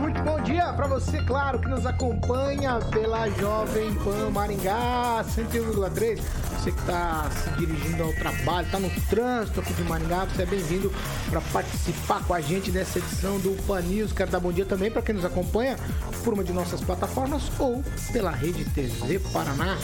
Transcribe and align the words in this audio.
Muito 0.00 0.22
bom 0.22 0.40
dia 0.42 0.72
para 0.74 0.86
você, 0.86 1.20
claro, 1.22 1.58
que 1.58 1.68
nos 1.68 1.84
acompanha 1.84 2.78
pela 2.92 3.28
Jovem 3.30 3.92
Pan 3.96 4.30
Maringá 4.30 5.24
101,3. 5.24 6.20
Você 6.52 6.70
que 6.70 6.78
está 6.78 7.28
se 7.30 7.50
dirigindo 7.50 8.04
ao 8.04 8.12
trabalho, 8.12 8.66
está 8.66 8.78
no 8.78 8.88
trânsito 9.08 9.58
aqui 9.58 9.72
de 9.74 9.82
Maringá, 9.82 10.24
você 10.24 10.42
é 10.42 10.46
bem-vindo 10.46 10.92
para 11.28 11.40
participar 11.40 12.24
com 12.24 12.32
a 12.32 12.40
gente 12.40 12.70
dessa 12.70 12.98
edição 12.98 13.40
do 13.40 13.60
Pan 13.66 13.80
News. 13.80 14.12
Quero 14.12 14.30
dar 14.30 14.38
bom 14.38 14.52
dia 14.52 14.64
também 14.64 14.88
para 14.90 15.02
quem 15.02 15.16
nos 15.16 15.24
acompanha 15.24 15.76
por 16.22 16.32
uma 16.32 16.44
de 16.44 16.52
nossas 16.52 16.80
plataformas 16.80 17.50
ou 17.58 17.82
pela 18.12 18.30
Rede 18.30 18.64
TV 18.66 19.18
Paraná. 19.32 19.76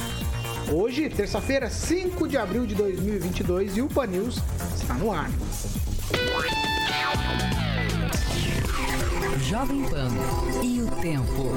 Hoje, 0.71 1.09
terça-feira, 1.09 1.69
5 1.69 2.29
de 2.29 2.39
abril 2.39 2.67
de 2.67 2.77
2022 2.77 3.77
e 3.77 3.83
o 3.83 3.89
Pan 3.89 4.07
News 4.07 4.39
está 4.77 4.95
no 4.95 5.13
ar. 5.13 5.29
Jovem 9.45 9.83
Pan 9.91 10.09
e 10.63 10.81
o 10.81 10.87
tempo. 11.03 11.51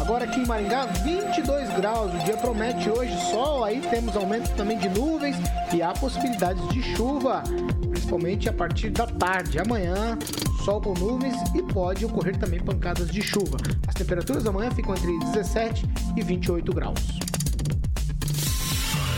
Agora 0.00 0.24
aqui 0.24 0.40
em 0.40 0.46
Maringá, 0.46 0.86
22 0.86 1.72
graus. 1.76 2.12
O 2.12 2.18
dia 2.24 2.36
promete 2.36 2.90
hoje 2.90 3.16
sol. 3.30 3.62
Aí 3.62 3.80
temos 3.80 4.16
aumento 4.16 4.52
também 4.56 4.76
de 4.76 4.88
nuvens 4.88 5.36
e 5.72 5.80
há 5.82 5.92
possibilidades 5.92 6.66
de 6.70 6.82
chuva, 6.82 7.44
principalmente 7.90 8.48
a 8.48 8.52
partir 8.52 8.90
da 8.90 9.06
tarde. 9.06 9.60
Amanhã, 9.60 10.18
sol 10.64 10.80
com 10.80 10.94
nuvens 10.94 11.36
e 11.54 11.62
pode 11.62 12.04
ocorrer 12.04 12.36
também 12.36 12.58
pancadas 12.58 13.08
de 13.08 13.22
chuva. 13.22 13.56
As 13.86 13.94
temperaturas 13.94 14.44
amanhã 14.46 14.72
ficam 14.72 14.96
entre 14.96 15.16
17 15.32 15.88
e 16.16 16.22
28 16.22 16.72
graus. 16.72 17.25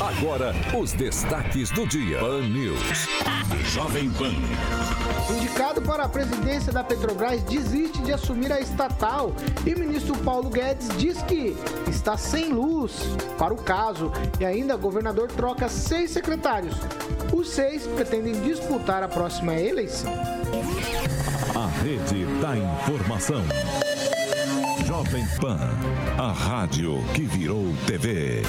Agora, 0.00 0.54
os 0.78 0.92
destaques 0.92 1.70
do 1.70 1.84
dia. 1.84 2.20
Pan 2.20 2.42
News. 2.42 3.08
Jovem 3.64 4.08
Pan. 4.10 4.32
Indicado 5.36 5.82
para 5.82 6.04
a 6.04 6.08
presidência 6.08 6.72
da 6.72 6.84
Petrobras 6.84 7.42
desiste 7.42 8.00
de 8.02 8.12
assumir 8.12 8.52
a 8.52 8.60
estatal 8.60 9.32
e 9.66 9.74
ministro 9.74 10.16
Paulo 10.18 10.50
Guedes 10.50 10.88
diz 10.96 11.20
que 11.22 11.56
está 11.88 12.16
sem 12.16 12.52
luz 12.52 12.92
para 13.36 13.52
o 13.52 13.56
caso 13.56 14.12
e 14.38 14.44
ainda 14.44 14.76
o 14.76 14.78
governador 14.78 15.32
troca 15.32 15.68
seis 15.68 16.12
secretários. 16.12 16.76
Os 17.32 17.48
seis 17.48 17.84
pretendem 17.88 18.40
disputar 18.42 19.02
a 19.02 19.08
próxima 19.08 19.52
eleição. 19.54 20.12
A 21.56 21.66
rede 21.82 22.24
da 22.40 22.56
informação. 22.56 23.42
Jovem 24.86 25.26
Pan, 25.40 25.58
a 26.16 26.30
rádio 26.30 27.02
que 27.14 27.22
virou 27.22 27.74
TV. 27.84 28.44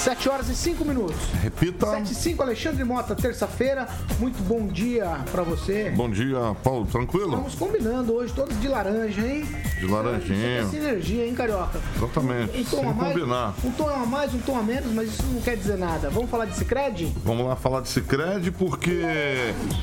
7 0.00 0.30
horas 0.30 0.48
e 0.48 0.56
5 0.56 0.82
minutos. 0.82 1.14
Repita. 1.42 1.86
7 1.90 2.12
e 2.12 2.14
5, 2.14 2.42
Alexandre 2.42 2.82
Mota, 2.84 3.14
terça-feira. 3.14 3.86
Muito 4.18 4.42
bom 4.44 4.66
dia 4.66 5.20
pra 5.30 5.42
você. 5.42 5.90
Bom 5.90 6.08
dia, 6.08 6.38
Paulo. 6.64 6.86
Tranquilo? 6.86 7.32
Estamos 7.32 7.54
combinando 7.54 8.14
hoje, 8.14 8.32
todos 8.32 8.58
de 8.58 8.66
laranja, 8.66 9.20
hein? 9.20 9.46
De 9.78 9.86
laranjinha. 9.86 10.60
Essa 10.60 10.76
energia, 10.76 11.26
hein, 11.26 11.34
Carioca? 11.34 11.78
Exatamente. 11.94 12.60
Um 12.60 12.64
tom 12.64 12.76
Sem 12.78 12.86
a 12.86 12.92
mais, 12.94 13.12
combinar. 13.12 13.54
um 13.62 13.70
tom 13.72 13.88
a 13.90 14.06
mais, 14.06 14.34
um 14.34 14.38
tom 14.38 14.58
a 14.58 14.62
menos, 14.62 14.90
mas 14.94 15.10
isso 15.10 15.22
não 15.26 15.42
quer 15.42 15.56
dizer 15.58 15.76
nada. 15.76 16.08
Vamos 16.08 16.30
falar 16.30 16.46
de 16.46 16.56
Cicred? 16.56 17.12
Vamos 17.22 17.46
lá 17.46 17.54
falar 17.54 17.82
de 17.82 17.90
Cicred, 17.90 18.50
porque 18.52 19.02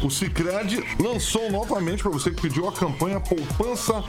o 0.03 0.09
Cicred 0.09 0.84
lançou 0.99 1.51
novamente 1.51 2.01
para 2.01 2.11
você 2.11 2.31
que 2.31 2.41
pediu 2.41 2.67
a 2.67 2.72
campanha 2.72 3.19
Poupança 3.19 4.03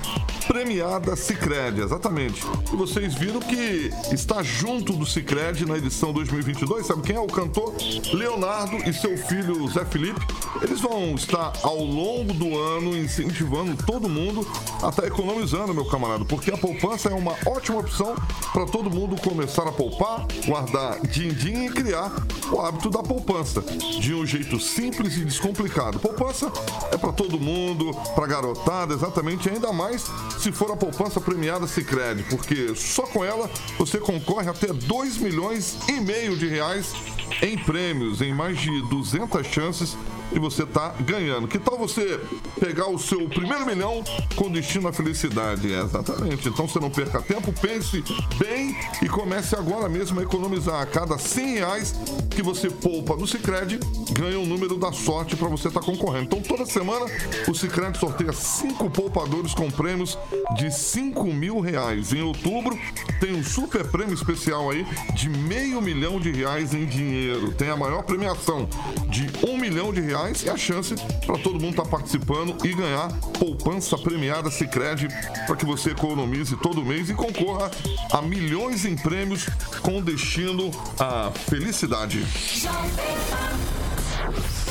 Premiada 0.46 1.14
Cicred, 1.16 1.82
exatamente. 1.82 2.42
E 2.72 2.76
vocês 2.76 3.14
viram 3.14 3.40
que 3.40 3.90
está 4.10 4.42
junto 4.42 4.94
do 4.94 5.04
Cicred 5.04 5.66
na 5.66 5.76
edição 5.76 5.97
2022, 6.06 6.86
sabe 6.86 7.02
quem 7.02 7.16
é? 7.16 7.20
O 7.20 7.26
cantor 7.26 7.74
Leonardo 8.12 8.76
e 8.88 8.92
seu 8.92 9.16
filho 9.18 9.68
Zé 9.68 9.84
Felipe. 9.84 10.20
Eles 10.62 10.80
vão 10.80 11.14
estar 11.14 11.52
ao 11.62 11.78
longo 11.78 12.32
do 12.32 12.56
ano 12.56 12.96
incentivando 12.96 13.76
todo 13.84 14.08
mundo 14.08 14.46
a 14.82 14.88
estar 14.88 15.06
economizando, 15.06 15.74
meu 15.74 15.84
camarada, 15.84 16.24
porque 16.24 16.50
a 16.50 16.56
poupança 16.56 17.08
é 17.08 17.14
uma 17.14 17.34
ótima 17.46 17.80
opção 17.80 18.14
para 18.52 18.64
todo 18.66 18.90
mundo 18.90 19.20
começar 19.20 19.66
a 19.66 19.72
poupar, 19.72 20.26
guardar 20.46 21.00
din-din 21.00 21.66
e 21.66 21.70
criar 21.70 22.12
o 22.50 22.60
hábito 22.60 22.90
da 22.90 23.02
poupança 23.02 23.60
de 23.60 24.14
um 24.14 24.24
jeito 24.24 24.58
simples 24.60 25.16
e 25.16 25.24
descomplicado. 25.24 25.98
Poupança 25.98 26.50
é 26.92 26.96
para 26.96 27.12
todo 27.12 27.38
mundo, 27.38 27.92
para 28.14 28.26
garotada, 28.26 28.94
exatamente, 28.94 29.48
ainda 29.48 29.72
mais 29.72 30.04
se 30.38 30.52
for 30.52 30.70
a 30.70 30.76
poupança 30.76 31.20
premiada 31.20 31.66
Sicredi, 31.66 32.24
porque 32.30 32.74
só 32.74 33.02
com 33.02 33.24
ela 33.24 33.50
você 33.76 33.98
concorre 33.98 34.48
até 34.48 34.72
2 34.72 35.18
milhões 35.18 35.76
e 35.88 36.00
meio 36.00 36.36
de 36.36 36.46
reais 36.46 36.94
em 37.42 37.56
prêmios, 37.56 38.20
em 38.20 38.32
mais 38.32 38.58
de 38.60 38.80
200 38.82 39.46
chances 39.46 39.96
e 40.32 40.38
você 40.38 40.66
tá 40.66 40.94
ganhando. 41.00 41.48
Que 41.48 41.58
tal 41.58 41.78
você 41.78 42.20
pegar 42.60 42.88
o 42.88 42.98
seu 42.98 43.28
primeiro 43.28 43.64
milhão 43.66 44.02
com 44.36 44.50
destino 44.50 44.88
à 44.88 44.92
felicidade? 44.92 45.72
É, 45.72 45.80
exatamente. 45.80 46.48
Então 46.48 46.68
você 46.68 46.78
não 46.78 46.90
perca 46.90 47.20
tempo, 47.22 47.52
pense 47.52 48.02
bem 48.38 48.76
e 49.02 49.08
comece 49.08 49.54
agora 49.54 49.88
mesmo 49.88 50.20
a 50.20 50.22
economizar. 50.22 50.82
A 50.82 50.86
cada 50.86 51.18
100 51.18 51.54
reais 51.54 51.94
que 52.30 52.42
você 52.42 52.70
poupa 52.70 53.16
no 53.16 53.26
Cicred, 53.26 53.80
ganha 54.12 54.38
o 54.38 54.46
número 54.46 54.76
da 54.76 54.92
sorte 54.92 55.36
para 55.36 55.48
você 55.48 55.68
estar 55.68 55.80
concorrendo. 55.80 56.24
Então 56.24 56.40
toda 56.40 56.66
semana 56.66 57.06
o 57.48 57.54
Cicred 57.54 57.98
sorteia 57.98 58.32
cinco 58.32 58.90
poupadores 58.90 59.54
com 59.54 59.70
prêmios 59.70 60.18
de 60.56 60.70
5 60.70 61.24
mil 61.24 61.60
reais. 61.60 62.12
Em 62.12 62.22
outubro 62.22 62.78
tem 63.20 63.34
um 63.34 63.42
super 63.42 63.84
prêmio 63.84 64.14
especial 64.14 64.70
aí 64.70 64.86
de 65.14 65.28
meio 65.28 65.80
milhão 65.80 66.20
de 66.20 66.30
reais 66.30 66.74
em 66.74 66.84
dinheiro. 66.84 67.52
Tem 67.52 67.70
a 67.70 67.76
maior 67.76 68.02
premiação 68.02 68.68
de 69.08 69.26
um 69.46 69.56
milhão 69.56 69.92
de 69.92 70.00
reais 70.00 70.17
e 70.44 70.50
a 70.50 70.56
chance 70.56 70.94
para 71.24 71.38
todo 71.38 71.60
mundo 71.60 71.70
estar 71.70 71.84
participando 71.84 72.56
e 72.64 72.74
ganhar 72.74 73.08
poupança 73.38 73.96
premiada 73.96 74.50
Sicredi 74.50 75.06
para 75.46 75.54
que 75.54 75.64
você 75.64 75.90
economize 75.90 76.56
todo 76.56 76.84
mês 76.84 77.08
e 77.08 77.14
concorra 77.14 77.70
a 78.12 78.20
milhões 78.20 78.84
em 78.84 78.96
prêmios 78.96 79.46
com 79.80 80.02
destino 80.02 80.70
à 80.98 81.30
felicidade. 81.30 82.24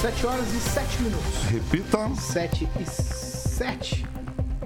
7 0.02 0.26
horas 0.28 0.54
e 0.54 0.60
7 0.60 1.02
minutos. 1.02 1.44
Repita. 1.50 2.10
7 2.14 2.68
e 2.80 2.86
7. 2.86 4.06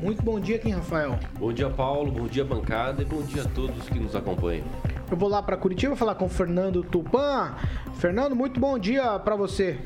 Muito 0.02 0.24
bom 0.24 0.40
dia, 0.40 0.58
quem, 0.58 0.74
Rafael? 0.74 1.20
Bom 1.40 1.54
dia, 1.54 1.70
Paulo. 1.70 2.12
Bom 2.12 2.28
dia, 2.28 2.44
bancada. 2.44 3.04
E 3.04 3.06
bom 3.06 3.22
dia 3.22 3.44
a 3.44 3.46
todos 3.46 3.88
que 3.88 4.00
nos 4.00 4.16
acompanham. 4.16 4.66
Eu 5.12 5.16
vou 5.16 5.30
lá 5.30 5.44
para 5.44 5.56
Curitiba 5.58 5.96
falar 5.96 6.16
com 6.16 6.26
o 6.26 6.30
Fernando 6.30 6.84
Tupan. 6.84 7.54
Fernando, 8.00 8.36
muito 8.36 8.60
bom 8.60 8.80
dia 8.80 9.20
para 9.20 9.36
você. 9.36 9.80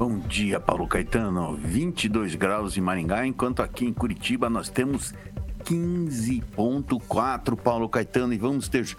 Bom 0.00 0.18
dia, 0.18 0.58
Paulo 0.58 0.88
Caetano. 0.88 1.56
22 1.58 2.34
graus 2.34 2.74
em 2.78 2.80
Maringá, 2.80 3.26
enquanto 3.26 3.60
aqui 3.62 3.84
em 3.84 3.92
Curitiba 3.92 4.48
nós 4.48 4.70
temos 4.70 5.12
15.4, 5.64 7.54
Paulo 7.54 7.86
Caetano, 7.86 8.32
e 8.32 8.38
vamos 8.38 8.66
ter 8.66 8.96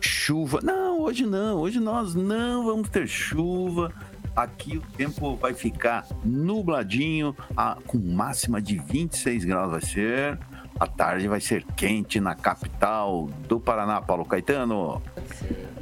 chuva. 0.00 0.58
Não, 0.60 0.98
hoje 1.02 1.24
não. 1.24 1.58
Hoje 1.58 1.78
nós 1.78 2.16
não 2.16 2.64
vamos 2.64 2.88
ter 2.88 3.06
chuva. 3.06 3.92
Aqui 4.34 4.76
o 4.78 4.80
tempo 4.96 5.36
vai 5.36 5.54
ficar 5.54 6.04
nubladinho, 6.24 7.36
a- 7.56 7.76
com 7.86 7.98
máxima 7.98 8.60
de 8.60 8.76
26 8.78 9.44
graus 9.44 9.70
vai 9.70 9.80
ser. 9.82 10.36
A 10.80 10.86
tarde 10.86 11.28
vai 11.28 11.42
ser 11.42 11.62
quente 11.76 12.18
na 12.18 12.34
capital 12.34 13.28
do 13.46 13.60
Paraná, 13.60 14.00
Paulo 14.00 14.24
Caetano. 14.24 15.02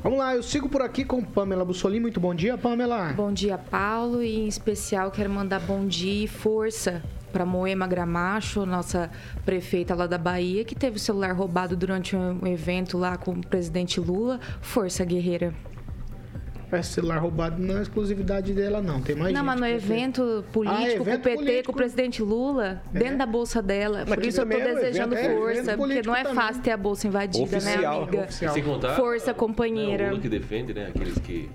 Vamos 0.02 0.18
lá, 0.18 0.34
eu 0.34 0.42
sigo 0.42 0.68
por 0.68 0.82
aqui 0.82 1.04
com 1.04 1.22
Pamela 1.22 1.64
Bussolini. 1.64 2.00
Muito 2.00 2.18
bom 2.18 2.34
dia, 2.34 2.58
Pamela. 2.58 3.12
Bom 3.12 3.32
dia, 3.32 3.56
Paulo, 3.56 4.20
e 4.20 4.40
em 4.40 4.48
especial 4.48 5.12
quero 5.12 5.30
mandar 5.30 5.60
bom 5.60 5.86
dia 5.86 6.24
e 6.24 6.26
força 6.26 7.00
para 7.32 7.46
Moema 7.46 7.86
Gramacho, 7.86 8.66
nossa 8.66 9.08
prefeita 9.44 9.94
lá 9.94 10.08
da 10.08 10.18
Bahia, 10.18 10.64
que 10.64 10.74
teve 10.74 10.96
o 10.96 11.00
celular 11.00 11.32
roubado 11.32 11.76
durante 11.76 12.16
um 12.16 12.44
evento 12.44 12.98
lá 12.98 13.16
com 13.16 13.30
o 13.30 13.46
presidente 13.46 14.00
Lula. 14.00 14.40
Força, 14.60 15.04
guerreira. 15.04 15.54
Esse 16.70 16.90
celular 16.92 17.18
roubado 17.18 17.60
não 17.62 17.78
é 17.78 17.82
exclusividade 17.82 18.52
dela, 18.52 18.82
não. 18.82 19.00
Tem 19.00 19.16
mais 19.16 19.32
Não, 19.32 19.40
gente 19.40 19.46
mas 19.46 19.60
no 19.60 19.66
evento 19.66 20.44
político 20.52 20.82
Ah, 20.82 20.90
evento 20.90 20.98
com 20.98 21.02
o 21.02 21.22
PT, 21.22 21.36
político. 21.36 21.64
com 21.66 21.72
o 21.72 21.74
presidente 21.74 22.22
Lula, 22.22 22.82
dentro 22.92 23.16
da 23.18 23.26
bolsa 23.26 23.62
dela. 23.62 24.04
Mas 24.06 24.14
Por 24.14 24.26
isso 24.26 24.40
eu 24.42 24.46
tô 24.46 24.52
é 24.56 24.74
desejando 24.74 25.14
evento- 25.14 25.30
é, 25.30 25.34
força, 25.36 25.58
evento 25.60 25.76
porque 25.78 26.02
não 26.02 26.14
é 26.16 26.22
também. 26.22 26.34
fácil 26.34 26.62
ter 26.62 26.70
a 26.72 26.76
bolsa 26.76 27.06
invadida, 27.06 27.50
né, 27.50 27.56
Oficial. 27.56 28.02
amiga? 28.02 28.22
Oficial. 28.24 28.54
Sem 28.54 28.62
contar. 28.62 28.94
Força, 28.96 29.30
É 29.30 29.32
o 29.32 29.34
companheira. 29.34 30.08
Lula 30.10 30.20
que 30.20 30.28
defende, 30.28 30.74
né? 30.74 30.86
Aqueles 30.94 31.18
que 31.18 31.48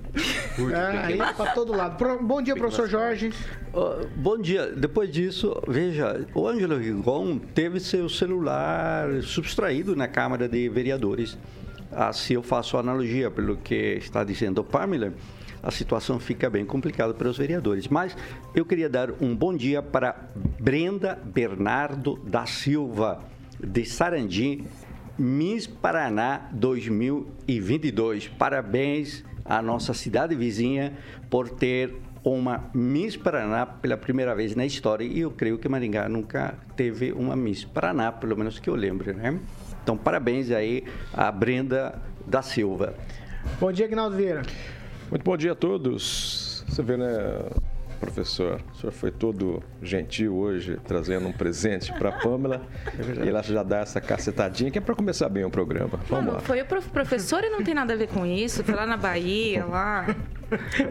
curte. 0.56 0.74
É, 0.76 0.98
aí 1.06 1.18
pra 1.18 1.52
todo 1.54 1.76
lado. 1.76 1.98
Pro- 1.98 2.24
Bom 2.24 2.42
dia, 2.42 2.56
professor 2.56 2.88
Jorge. 2.90 3.32
Ah, 3.74 4.02
bom 4.16 4.38
dia. 4.38 4.68
Depois 4.76 5.12
disso, 5.12 5.56
veja, 5.68 6.26
o 6.34 6.48
Ângelo 6.48 6.78
Rigon 6.78 7.38
teve 7.38 7.80
seu 7.80 8.10
celular 8.10 9.22
subtraído 9.22 9.96
na 9.96 10.08
Câmara 10.08 10.48
de 10.50 10.68
Vereadores. 10.70 11.38
Assim 11.96 12.36
eu 12.36 12.44
faço 12.44 12.78
analogia 12.78 13.30
pelo 13.30 13.58
que 13.58 13.76
está 13.76 14.24
dizendo 14.24 14.62
o 14.62 14.64
Pamela, 14.64 15.14
a 15.62 15.72
situação 15.72 16.20
fica 16.20 16.50
bem 16.50 16.66
complicada 16.66 17.14
para 17.14 17.30
os 17.30 17.38
vereadores. 17.38 17.88
Mas 17.88 18.16
eu 18.54 18.66
queria 18.66 18.90
dar 18.90 19.12
um 19.22 19.36
bom 19.36 19.56
dia 19.56 19.82
para 19.82 20.30
Brenda 20.60 21.18
Bernardo 21.24 22.20
da 22.26 22.46
Silva, 22.46 23.24
de 23.60 23.86
Sarandi, 23.86 24.64
Miss 25.18 25.68
Paraná 25.68 26.50
2022. 26.52 28.28
Parabéns 28.28 29.24
à 29.46 29.62
nossa 29.62 29.94
cidade 29.94 30.36
vizinha 30.36 30.98
por 31.30 31.50
ter 31.50 31.96
uma 32.24 32.70
Miss 32.74 33.16
Paraná 33.18 33.66
pela 33.66 33.98
primeira 33.98 34.34
vez 34.34 34.56
na 34.56 34.66
história 34.66 35.04
e 35.04 35.20
eu 35.20 35.32
creio 35.32 35.58
que 35.58 35.68
Maringá 35.68 36.08
nunca 36.08 36.58
teve 36.76 37.12
uma 37.12 37.36
Miss 37.36 37.66
Paraná, 37.66 38.12
pelo 38.12 38.38
menos 38.38 38.60
que 38.60 38.70
eu 38.70 38.76
lembre, 38.76 39.14
né? 39.14 39.40
Então, 39.84 39.98
parabéns 39.98 40.50
aí 40.52 40.84
à 41.14 41.32
Brenda 41.32 42.02
da 42.26 42.42
Silva. 42.42 42.94
Bom 43.60 43.72
dia, 43.72 43.86
Aguinaldo 43.86 44.16
Vieira. 44.16 44.42
Muito 45.10 45.24
bom 45.24 45.36
dia 45.36 45.52
a 45.52 45.56
todos. 45.56 46.64
Você 46.68 46.82
vê, 46.82 46.96
né, 46.96 47.08
professor? 48.00 48.62
O 48.74 48.78
senhor 48.78 48.94
foi 48.94 49.12
todo 49.12 49.62
gentil 49.82 50.36
hoje, 50.36 50.80
trazendo 50.88 51.28
um 51.28 51.34
presente 51.34 51.92
para 51.94 52.10
a 52.10 52.12
Pâmela. 52.14 52.66
e 53.24 53.28
ela 53.28 53.44
já 53.44 53.62
dá 53.62 53.80
essa 53.80 54.00
cacetadinha, 54.00 54.72
que 54.72 54.78
é 54.78 54.82
para 54.82 54.96
começar 54.96 55.28
bem 55.28 55.44
o 55.44 55.50
programa. 55.50 56.00
Vamos 56.08 56.26
Não, 56.26 56.34
lá. 56.36 56.40
foi 56.40 56.62
o 56.62 56.66
prof- 56.66 56.90
professor 56.90 57.44
e 57.44 57.50
não 57.50 57.62
tem 57.62 57.74
nada 57.74 57.92
a 57.94 57.98
ver 57.98 58.08
com 58.08 58.26
isso. 58.26 58.64
Foi 58.64 58.74
lá 58.76 58.86
na 58.86 58.96
Bahia, 58.98 59.66
lá. 59.66 60.06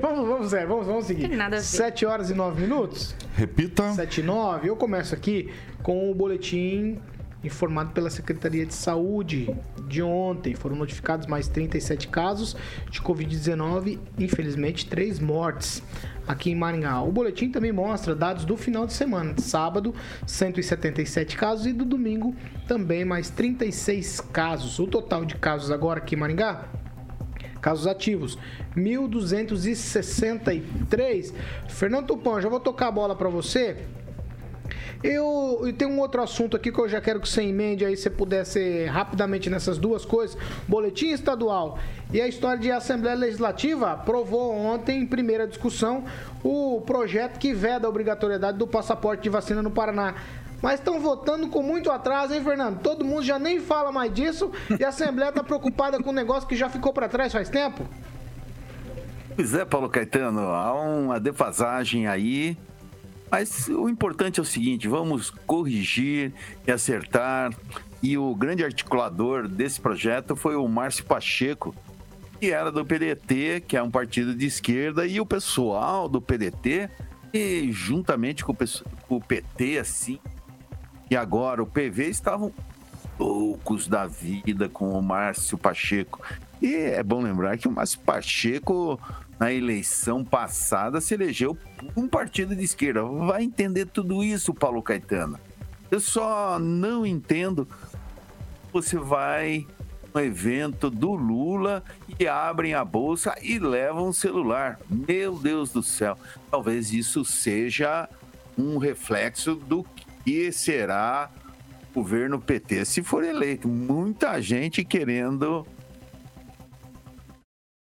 Vamos, 0.00 0.27
vamos, 0.27 0.49
Zé, 0.49 0.67
vamos, 0.67 0.87
vamos 0.89 1.05
seguir. 1.05 1.29
Tem 1.29 1.37
nada 1.37 1.55
a 1.55 1.59
ver. 1.61 1.65
7 1.65 2.05
horas 2.05 2.31
e 2.31 2.35
9 2.35 2.62
minutos. 2.62 3.15
Repita. 3.37 3.93
7 3.93 4.19
e 4.21 4.25
9. 4.25 4.69
Eu 4.69 4.75
começo 4.75 5.15
aqui 5.15 5.53
com 5.85 6.11
o 6.11 6.15
boletim 6.17 6.99
informado 7.44 7.93
pela 7.93 8.11
Secretaria 8.11 8.65
de 8.65 8.75
Saúde 8.75 9.55
de 9.89 10.03
ontem. 10.03 10.55
Foram 10.55 10.77
notificados 10.77 11.27
mais 11.27 11.49
37 11.49 12.09
casos 12.09 12.56
de 12.91 13.00
Covid-19, 13.00 13.99
infelizmente, 14.19 14.87
três 14.87 15.19
mortes 15.19 15.83
aqui 16.27 16.50
em 16.50 16.55
Maringá. 16.55 17.00
O 17.03 17.11
boletim 17.11 17.50
também 17.50 17.73
mostra 17.73 18.15
dados 18.15 18.44
do 18.44 18.56
final 18.56 18.87
de 18.87 18.93
semana. 18.93 19.35
De 19.35 19.43
sábado, 19.43 19.94
177 20.27 21.37
casos 21.37 21.67
e 21.67 21.73
do 21.73 21.85
domingo 21.85 22.35
também 22.67 23.05
mais 23.05 23.31
36 23.31 24.21
casos. 24.21 24.79
O 24.79 24.87
total 24.87 25.25
de 25.25 25.37
casos 25.37 25.71
agora 25.71 25.99
aqui 25.99 26.15
em 26.15 26.19
Maringá 26.19 26.69
Casos 27.62 27.87
ativos, 27.87 28.37
1.263. 28.77 31.33
Fernando 31.69 32.09
Tupan, 32.09 32.41
já 32.41 32.49
vou 32.49 32.59
tocar 32.59 32.89
a 32.89 32.91
bola 32.91 33.15
para 33.15 33.29
você. 33.29 33.77
Eu, 35.02 35.62
e 35.66 35.72
tem 35.72 35.88
um 35.88 35.99
outro 35.99 36.22
assunto 36.22 36.56
aqui 36.56 36.70
que 36.70 36.78
eu 36.78 36.88
já 36.88 37.00
quero 37.00 37.20
que 37.20 37.28
você 37.28 37.43
emende 37.43 37.84
aí, 37.84 37.96
se 37.96 38.04
você 38.04 38.10
pudesse 38.10 38.84
rapidamente 38.84 39.50
nessas 39.50 39.76
duas 39.76 40.04
coisas. 40.04 40.38
Boletim 40.69 41.08
estadual 41.08 41.78
e 42.12 42.20
a 42.20 42.28
história 42.28 42.58
de 42.58 42.70
Assembleia 42.70 43.16
Legislativa 43.16 43.93
aprovou 43.93 44.54
ontem, 44.54 45.00
em 45.00 45.06
primeira 45.06 45.46
discussão, 45.46 46.04
o 46.44 46.81
projeto 46.82 47.38
que 47.38 47.52
veda 47.52 47.87
a 47.87 47.90
obrigatoriedade 47.90 48.58
do 48.58 48.66
passaporte 48.66 49.25
de 49.25 49.28
vacina 49.28 49.60
no 49.60 49.70
Paraná. 49.70 50.14
Mas 50.62 50.75
estão 50.75 51.00
votando 51.00 51.48
com 51.48 51.60
muito 51.60 51.90
atraso, 51.90 52.32
hein, 52.32 52.44
Fernando? 52.44 52.78
Todo 52.81 53.05
mundo 53.05 53.25
já 53.25 53.37
nem 53.37 53.58
fala 53.58 53.90
mais 53.90 54.14
disso 54.14 54.52
e 54.78 54.84
a 54.84 54.90
Assembleia 54.90 55.31
está 55.31 55.43
preocupada 55.43 56.00
com 56.00 56.10
um 56.10 56.14
negócio 56.14 56.48
que 56.48 56.55
já 56.55 56.69
ficou 56.69 56.93
para 56.93 57.08
trás 57.08 57.32
faz 57.32 57.48
tempo? 57.48 57.84
Pois 59.34 59.52
é, 59.55 59.64
Paulo 59.64 59.88
Caetano, 59.88 60.40
há 60.40 60.72
uma 60.72 61.19
defasagem 61.19 62.06
aí. 62.06 62.56
Mas 63.32 63.67
o 63.69 63.88
importante 63.88 64.38
é 64.38 64.43
o 64.43 64.46
seguinte: 64.46 64.87
vamos 64.87 65.31
corrigir 65.31 66.34
e 66.67 66.70
acertar. 66.70 67.50
E 68.02 68.19
o 68.19 68.34
grande 68.34 68.62
articulador 68.62 69.49
desse 69.49 69.81
projeto 69.81 70.37
foi 70.37 70.55
o 70.55 70.69
Márcio 70.69 71.05
Pacheco, 71.05 71.75
que 72.38 72.50
era 72.50 72.70
do 72.70 72.84
PDT, 72.84 73.62
que 73.67 73.76
é 73.76 73.82
um 73.82 73.90
partido 73.90 74.34
de 74.34 74.44
esquerda, 74.44 75.06
e 75.06 75.20
o 75.20 75.25
pessoal 75.25 76.08
do 76.08 76.20
PDT, 76.20 76.90
e 77.32 77.70
juntamente 77.70 78.44
com 78.44 78.55
o, 79.08 79.20
PT, 79.20 79.79
assim, 79.79 80.19
e 81.08 81.17
agora 81.17 81.62
o 81.62 81.67
PV 81.67 82.08
estavam 82.08 82.52
loucos 83.19 83.87
da 83.87 84.06
vida 84.06 84.69
com 84.69 84.90
o 84.90 85.00
Márcio 85.00 85.56
Pacheco. 85.56 86.20
E 86.61 86.75
é 86.75 87.02
bom 87.05 87.23
lembrar 87.23 87.56
que 87.56 87.69
o 87.69 87.70
Márcio 87.70 88.00
Pacheco, 88.00 89.00
na 89.43 89.53
eleição 89.53 90.25
passada, 90.25 91.00
se 91.00 91.15
elegeu 91.15 91.59
um 91.97 92.06
partido 92.06 92.55
de 92.55 92.62
esquerda. 92.62 93.03
Vai 93.03 93.43
entender 93.43 93.87
tudo 93.87 94.23
isso, 94.23 94.55
Paulo 94.55 94.81
Caetano. 94.81 95.37
Eu 95.91 95.99
só 95.99 96.61
não 96.61 97.05
entendo. 97.05 97.67
Você 98.73 98.97
vai 98.97 99.67
no 100.15 100.21
evento 100.21 100.89
do 100.89 101.15
Lula 101.15 101.83
e 102.21 102.29
abrem 102.29 102.75
a 102.75 102.85
bolsa 102.85 103.35
e 103.43 103.59
levam 103.59 104.11
o 104.11 104.15
celular. 104.15 104.79
Meu 104.89 105.37
Deus 105.37 105.73
do 105.73 105.83
céu. 105.83 106.17
Talvez 106.49 106.93
isso 106.93 107.25
seja 107.25 108.09
um 108.56 108.79
reflexo 108.79 109.56
do 109.56 109.85
que 110.25 110.53
será 110.53 111.29
o 111.91 111.94
governo 111.94 112.41
PT 112.41 112.85
se 112.85 113.03
for 113.03 113.25
eleito. 113.25 113.67
Muita 113.67 114.41
gente 114.41 114.85
querendo 114.85 115.67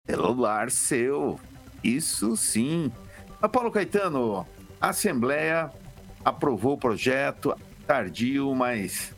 celular 0.08 0.70
seu. 0.70 1.38
Isso 1.84 2.34
sim. 2.36 2.90
Paulo 3.52 3.70
Caetano, 3.70 4.46
a 4.80 4.88
Assembleia 4.88 5.70
aprovou 6.24 6.72
o 6.74 6.78
projeto 6.78 7.54
tardio, 7.86 8.52
mas 8.54 9.14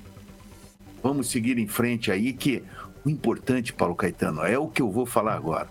vamos 1.03 1.31
seguir 1.31 1.59
em 1.59 1.67
frente 1.67 2.11
aí 2.11 2.33
que 2.33 2.63
o 3.05 3.11
importante, 3.11 3.73
Paulo 3.73 3.95
Caetano, 3.95 4.43
é 4.43 4.59
o 4.59 4.67
que 4.69 4.83
eu 4.83 4.91
vou 4.91 5.07
falar 5.07 5.35
agora. 5.35 5.69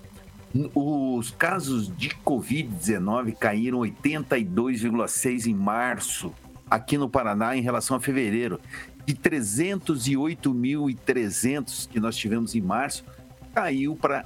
Os 0.73 1.29
casos 1.31 1.93
de 1.95 2.09
Covid-19 2.09 3.35
caíram 3.35 3.79
82,6 3.79 5.45
em 5.45 5.53
março 5.53 6.33
aqui 6.67 6.97
no 6.97 7.07
Paraná 7.09 7.55
em 7.55 7.61
relação 7.61 7.95
a 7.97 7.99
fevereiro. 7.99 8.59
De 9.05 9.13
308.300 9.15 11.87
que 11.87 11.99
nós 11.99 12.17
tivemos 12.17 12.55
em 12.55 12.61
março, 12.61 13.05
caiu 13.53 13.95
para 13.95 14.25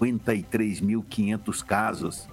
53.500 0.00 1.64
casos. 1.64 2.28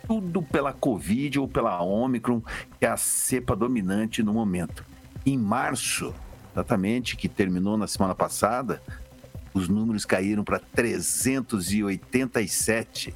Tudo 0.06 0.44
pela 0.44 0.74
Covid 0.74 1.40
ou 1.40 1.48
pela 1.48 1.82
Omicron, 1.82 2.42
que 2.80 2.86
é 2.86 2.90
a 2.90 2.98
cepa 2.98 3.56
dominante 3.56 4.22
no 4.22 4.34
momento. 4.34 4.84
Em 5.26 5.38
março, 5.38 6.14
exatamente, 6.52 7.16
que 7.16 7.30
terminou 7.30 7.78
na 7.78 7.88
semana 7.88 8.14
passada, 8.14 8.84
os 9.58 9.68
números 9.68 10.06
caíram 10.06 10.44
para 10.44 10.60
387. 10.60 13.16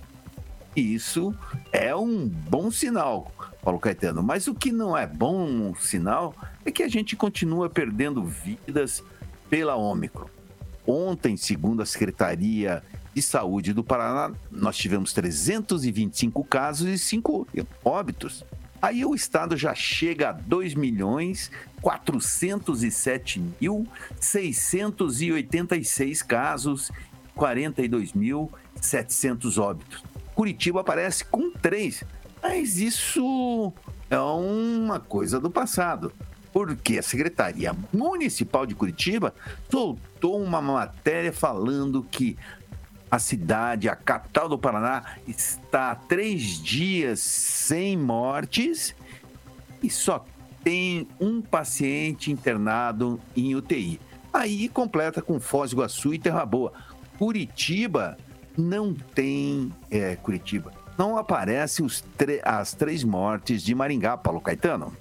E 0.75 0.93
isso 0.93 1.33
é 1.71 1.95
um 1.95 2.27
bom 2.27 2.69
sinal, 2.71 3.31
Paulo 3.61 3.79
Caetano. 3.79 4.21
Mas 4.23 4.47
o 4.47 4.55
que 4.55 4.71
não 4.71 4.97
é 4.97 5.05
bom 5.05 5.75
sinal 5.75 6.33
é 6.65 6.71
que 6.71 6.81
a 6.83 6.87
gente 6.87 7.15
continua 7.15 7.69
perdendo 7.69 8.23
vidas 8.23 9.03
pela 9.49 9.75
Ômicron. 9.75 10.27
Ontem, 10.87 11.35
segundo 11.37 11.81
a 11.81 11.85
Secretaria 11.85 12.81
de 13.13 13.21
Saúde 13.21 13.73
do 13.73 13.83
Paraná, 13.83 14.33
nós 14.49 14.77
tivemos 14.77 15.11
325 15.13 16.43
casos 16.45 16.87
e 16.87 16.97
5 16.97 17.47
óbitos. 17.83 18.45
Aí 18.81 19.05
o 19.05 19.13
estado 19.13 19.55
já 19.55 19.75
chega 19.75 20.29
a 20.29 20.31
2 20.31 20.73
milhões 20.73 21.51
407 21.81 23.39
mil 23.59 23.85
686 24.19 26.23
casos, 26.23 26.89
42.700 27.37 29.61
óbitos. 29.61 30.03
Curitiba 30.33 30.81
aparece 30.81 31.23
com 31.25 31.51
3, 31.51 32.03
mas 32.41 32.79
isso 32.79 33.71
é 34.09 34.19
uma 34.19 34.99
coisa 34.99 35.39
do 35.39 35.51
passado. 35.51 36.11
Porque 36.51 36.97
a 36.97 37.03
Secretaria 37.03 37.73
Municipal 37.93 38.65
de 38.65 38.75
Curitiba 38.75 39.33
soltou 39.69 40.43
uma 40.43 40.61
matéria 40.61 41.31
falando 41.31 42.03
que 42.03 42.37
a 43.11 43.19
cidade, 43.19 43.89
a 43.89 43.95
capital 43.95 44.47
do 44.47 44.57
Paraná, 44.57 45.03
está 45.27 45.91
há 45.91 45.95
três 45.95 46.41
dias 46.63 47.19
sem 47.19 47.97
mortes 47.97 48.95
e 49.83 49.89
só 49.89 50.25
tem 50.63 51.07
um 51.19 51.41
paciente 51.41 52.31
internado 52.31 53.19
em 53.35 53.53
UTI. 53.53 53.99
Aí 54.31 54.69
completa 54.69 55.21
com 55.21 55.39
Foz 55.41 55.71
do 55.71 55.75
Iguaçu 55.75 56.13
e 56.13 56.19
Terra 56.19 56.45
Boa. 56.45 56.71
Curitiba 57.19 58.17
não 58.57 58.93
tem 58.93 59.73
é, 59.89 60.15
Curitiba. 60.15 60.71
Não 60.97 61.17
aparecem 61.17 61.85
os 61.85 62.03
as 62.43 62.73
três 62.73 63.03
mortes 63.03 63.61
de 63.61 63.75
Maringá, 63.75 64.15
Paulo 64.15 64.39
Caetano. 64.39 64.95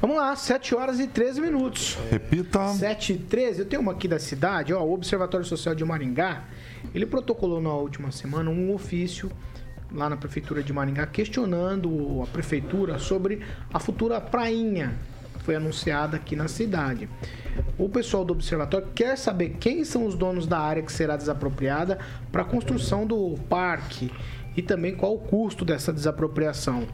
Vamos 0.00 0.16
lá, 0.16 0.36
7 0.36 0.74
horas 0.74 1.00
e 1.00 1.06
13 1.06 1.40
minutos. 1.40 1.96
Repita. 2.10 2.68
7 2.74 3.14
e 3.14 3.18
13. 3.18 3.60
Eu 3.60 3.66
tenho 3.66 3.80
uma 3.80 3.92
aqui 3.92 4.06
da 4.06 4.18
cidade, 4.18 4.74
ó, 4.74 4.82
o 4.82 4.92
Observatório 4.92 5.46
Social 5.46 5.74
de 5.74 5.84
Maringá. 5.84 6.44
Ele 6.94 7.06
protocolou 7.06 7.60
na 7.60 7.72
última 7.72 8.10
semana 8.10 8.50
um 8.50 8.74
ofício 8.74 9.30
lá 9.92 10.08
na 10.08 10.16
prefeitura 10.16 10.62
de 10.62 10.72
Maringá 10.72 11.06
questionando 11.06 12.22
a 12.22 12.26
prefeitura 12.26 12.98
sobre 12.98 13.40
a 13.72 13.78
futura 13.78 14.20
prainha 14.20 14.94
que 15.34 15.44
foi 15.44 15.56
anunciada 15.56 16.16
aqui 16.16 16.34
na 16.34 16.48
cidade. 16.48 17.08
O 17.78 17.88
pessoal 17.88 18.24
do 18.24 18.32
observatório 18.32 18.88
quer 18.94 19.16
saber 19.16 19.56
quem 19.60 19.84
são 19.84 20.06
os 20.06 20.14
donos 20.14 20.46
da 20.46 20.58
área 20.58 20.82
que 20.82 20.92
será 20.92 21.16
desapropriada 21.16 21.98
para 22.32 22.42
a 22.42 22.44
construção 22.44 23.06
do 23.06 23.34
parque 23.48 24.10
e 24.56 24.62
também 24.62 24.96
qual 24.96 25.14
o 25.14 25.18
custo 25.18 25.64
dessa 25.64 25.92
desapropriação. 25.92 26.86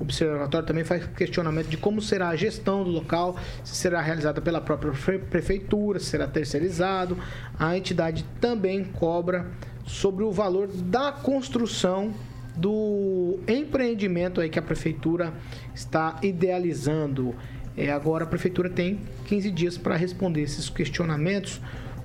Observatório 0.00 0.66
também 0.66 0.82
faz 0.82 1.04
questionamento 1.06 1.68
de 1.68 1.76
como 1.76 2.00
será 2.00 2.28
a 2.28 2.36
gestão 2.36 2.82
do 2.82 2.90
local, 2.90 3.36
se 3.62 3.76
será 3.76 4.00
realizada 4.00 4.40
pela 4.40 4.60
própria 4.60 4.92
prefeitura, 5.18 5.98
se 5.98 6.06
será 6.06 6.26
terceirizado. 6.26 7.18
A 7.58 7.76
entidade 7.76 8.24
também 8.40 8.82
cobra 8.84 9.46
sobre 9.86 10.24
o 10.24 10.32
valor 10.32 10.68
da 10.68 11.12
construção 11.12 12.14
do 12.56 13.38
empreendimento 13.46 14.40
aí 14.40 14.48
que 14.48 14.58
a 14.58 14.62
prefeitura 14.62 15.34
está 15.74 16.18
idealizando. 16.22 17.34
É, 17.76 17.90
agora 17.90 18.24
a 18.24 18.26
prefeitura 18.26 18.68
tem 18.68 19.00
15 19.26 19.50
dias 19.50 19.78
para 19.78 19.96
responder 19.96 20.42
esses 20.42 20.68
questionamentos. 20.68 21.60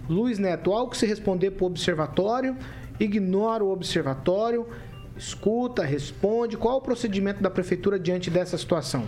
Luiz 0.10 0.38
Neto, 0.38 0.72
algo 0.72 0.92
que 0.92 0.98
se 0.98 1.06
responder 1.06 1.52
para 1.52 1.64
o 1.64 1.68
observatório, 1.68 2.56
ignora 3.00 3.64
o 3.64 3.72
observatório 3.72 4.68
escuta, 5.18 5.84
responde. 5.84 6.58
Qual 6.58 6.78
o 6.78 6.82
procedimento 6.82 7.42
da 7.42 7.50
prefeitura 7.50 8.00
diante 8.00 8.30
dessa 8.30 8.58
situação? 8.58 9.08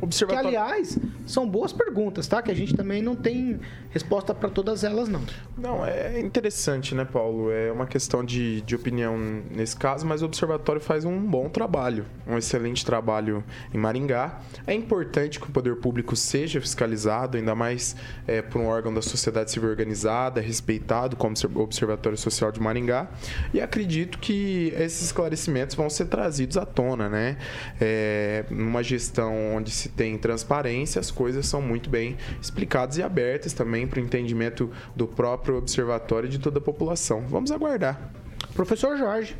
Observatório... 0.00 0.50
Que, 0.50 0.56
aliás, 0.56 0.98
são 1.26 1.48
boas 1.48 1.72
perguntas, 1.72 2.26
tá? 2.26 2.42
Que 2.42 2.50
a 2.50 2.54
gente 2.54 2.74
também 2.74 3.00
não 3.00 3.14
tem 3.14 3.60
resposta 3.94 4.34
para 4.34 4.50
todas 4.50 4.82
elas, 4.82 5.08
não. 5.08 5.22
Não, 5.56 5.86
é 5.86 6.18
interessante, 6.18 6.96
né, 6.96 7.04
Paulo? 7.04 7.50
É 7.52 7.70
uma 7.70 7.86
questão 7.86 8.24
de, 8.24 8.60
de 8.62 8.74
opinião 8.74 9.16
nesse 9.16 9.76
caso, 9.76 10.04
mas 10.04 10.20
o 10.20 10.24
Observatório 10.24 10.80
faz 10.80 11.04
um 11.04 11.16
bom 11.16 11.48
trabalho, 11.48 12.04
um 12.26 12.36
excelente 12.36 12.84
trabalho 12.84 13.44
em 13.72 13.78
Maringá. 13.78 14.40
É 14.66 14.74
importante 14.74 15.38
que 15.38 15.46
o 15.46 15.50
poder 15.50 15.76
público 15.76 16.16
seja 16.16 16.60
fiscalizado, 16.60 17.36
ainda 17.36 17.54
mais 17.54 17.94
é, 18.26 18.42
por 18.42 18.60
um 18.60 18.66
órgão 18.66 18.92
da 18.92 19.00
sociedade 19.00 19.52
civil 19.52 19.70
organizada, 19.70 20.40
respeitado 20.40 21.14
como 21.14 21.36
o 21.54 21.60
Observatório 21.60 22.18
Social 22.18 22.50
de 22.50 22.60
Maringá. 22.60 23.08
E 23.52 23.60
acredito 23.60 24.18
que 24.18 24.74
esses 24.76 25.02
esclarecimentos 25.02 25.76
vão 25.76 25.88
ser 25.88 26.06
trazidos 26.06 26.56
à 26.56 26.66
tona, 26.66 27.08
né? 27.08 27.36
É, 27.80 28.44
numa 28.50 28.82
gestão 28.82 29.54
onde 29.54 29.70
se 29.70 29.88
tem 29.88 30.18
transparência, 30.18 30.98
as 30.98 31.12
coisas 31.12 31.46
são 31.46 31.62
muito 31.62 31.88
bem 31.88 32.16
explicadas 32.42 32.98
e 32.98 33.02
abertas 33.02 33.52
também 33.52 33.83
para 33.86 34.00
o 34.00 34.02
entendimento 34.02 34.70
do 34.94 35.06
próprio 35.06 35.56
observatório 35.56 36.26
e 36.26 36.30
de 36.30 36.38
toda 36.38 36.58
a 36.58 36.62
população. 36.62 37.22
Vamos 37.28 37.50
aguardar. 37.50 38.12
Professor 38.54 38.96
Jorge. 38.96 39.36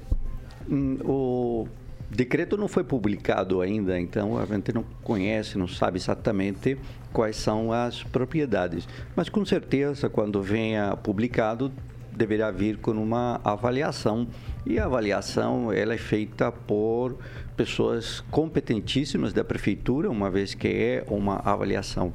Hum, 0.68 0.98
o 1.04 1.68
decreto 2.10 2.56
não 2.56 2.68
foi 2.68 2.84
publicado 2.84 3.60
ainda, 3.60 3.98
então 3.98 4.38
a 4.38 4.46
gente 4.46 4.72
não 4.72 4.84
conhece, 5.02 5.58
não 5.58 5.68
sabe 5.68 5.98
exatamente 5.98 6.78
quais 7.12 7.36
são 7.36 7.72
as 7.72 8.02
propriedades. 8.02 8.88
Mas 9.14 9.28
com 9.28 9.44
certeza, 9.44 10.08
quando 10.08 10.40
venha 10.42 10.96
publicado, 10.96 11.72
deverá 12.16 12.50
vir 12.50 12.78
com 12.78 12.92
uma 12.92 13.40
avaliação. 13.44 14.26
E 14.64 14.78
a 14.78 14.86
avaliação 14.86 15.72
ela 15.72 15.94
é 15.94 15.98
feita 15.98 16.50
por 16.50 17.18
pessoas 17.56 18.20
competentíssimas 18.30 19.32
da 19.32 19.44
prefeitura, 19.44 20.10
uma 20.10 20.30
vez 20.30 20.54
que 20.54 20.68
é 20.68 21.04
uma 21.08 21.36
avaliação 21.44 22.12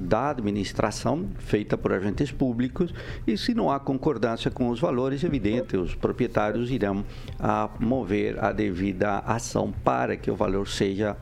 da 0.00 0.30
administração 0.30 1.28
feita 1.38 1.76
por 1.76 1.92
agentes 1.92 2.32
públicos 2.32 2.92
e 3.26 3.36
se 3.36 3.54
não 3.54 3.70
há 3.70 3.78
concordância 3.78 4.50
com 4.50 4.70
os 4.70 4.80
valores, 4.80 5.22
evidente, 5.22 5.76
os 5.76 5.94
proprietários 5.94 6.70
irão 6.70 7.04
a 7.38 7.68
mover 7.78 8.42
a 8.42 8.50
devida 8.50 9.18
ação 9.18 9.72
para 9.84 10.16
que 10.16 10.30
o 10.30 10.34
valor 10.34 10.66
seja 10.66 11.16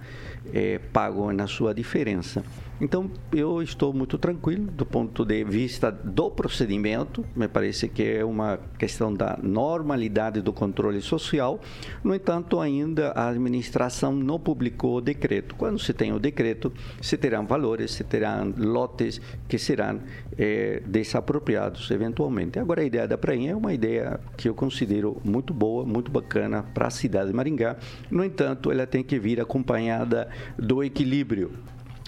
é, 0.52 0.78
pago 0.92 1.32
na 1.32 1.46
sua 1.46 1.74
diferença. 1.74 2.44
Então, 2.80 3.10
eu 3.32 3.60
estou 3.60 3.92
muito 3.92 4.16
tranquilo 4.18 4.66
do 4.70 4.86
ponto 4.86 5.24
de 5.24 5.42
vista 5.42 5.90
do 5.90 6.30
procedimento. 6.30 7.24
Me 7.34 7.48
parece 7.48 7.88
que 7.88 8.02
é 8.04 8.24
uma 8.24 8.58
questão 8.78 9.12
da 9.12 9.36
normalidade 9.42 10.40
do 10.40 10.52
controle 10.52 11.00
social. 11.00 11.60
No 12.04 12.14
entanto, 12.14 12.60
ainda 12.60 13.10
a 13.10 13.28
administração 13.30 14.12
não 14.12 14.38
publicou 14.38 14.96
o 14.96 15.00
decreto. 15.00 15.56
Quando 15.56 15.78
se 15.80 15.92
tem 15.92 16.12
o 16.12 16.20
decreto, 16.20 16.72
se 17.02 17.16
terão 17.16 17.44
valores, 17.44 17.90
se 17.90 18.04
terão 18.04 18.54
lotes 18.56 19.20
que 19.48 19.58
serão 19.58 20.00
é, 20.36 20.80
desapropriados 20.86 21.90
eventualmente. 21.90 22.60
Agora, 22.60 22.82
a 22.82 22.84
ideia 22.84 23.08
da 23.08 23.18
prainha 23.18 23.52
é 23.52 23.56
uma 23.56 23.74
ideia 23.74 24.20
que 24.36 24.48
eu 24.48 24.54
considero 24.54 25.20
muito 25.24 25.52
boa, 25.52 25.84
muito 25.84 26.12
bacana 26.12 26.62
para 26.62 26.86
a 26.86 26.90
cidade 26.90 27.30
de 27.30 27.34
Maringá. 27.34 27.76
No 28.08 28.24
entanto, 28.24 28.70
ela 28.70 28.86
tem 28.86 29.02
que 29.02 29.18
vir 29.18 29.40
acompanhada 29.40 30.28
do 30.56 30.84
equilíbrio 30.84 31.50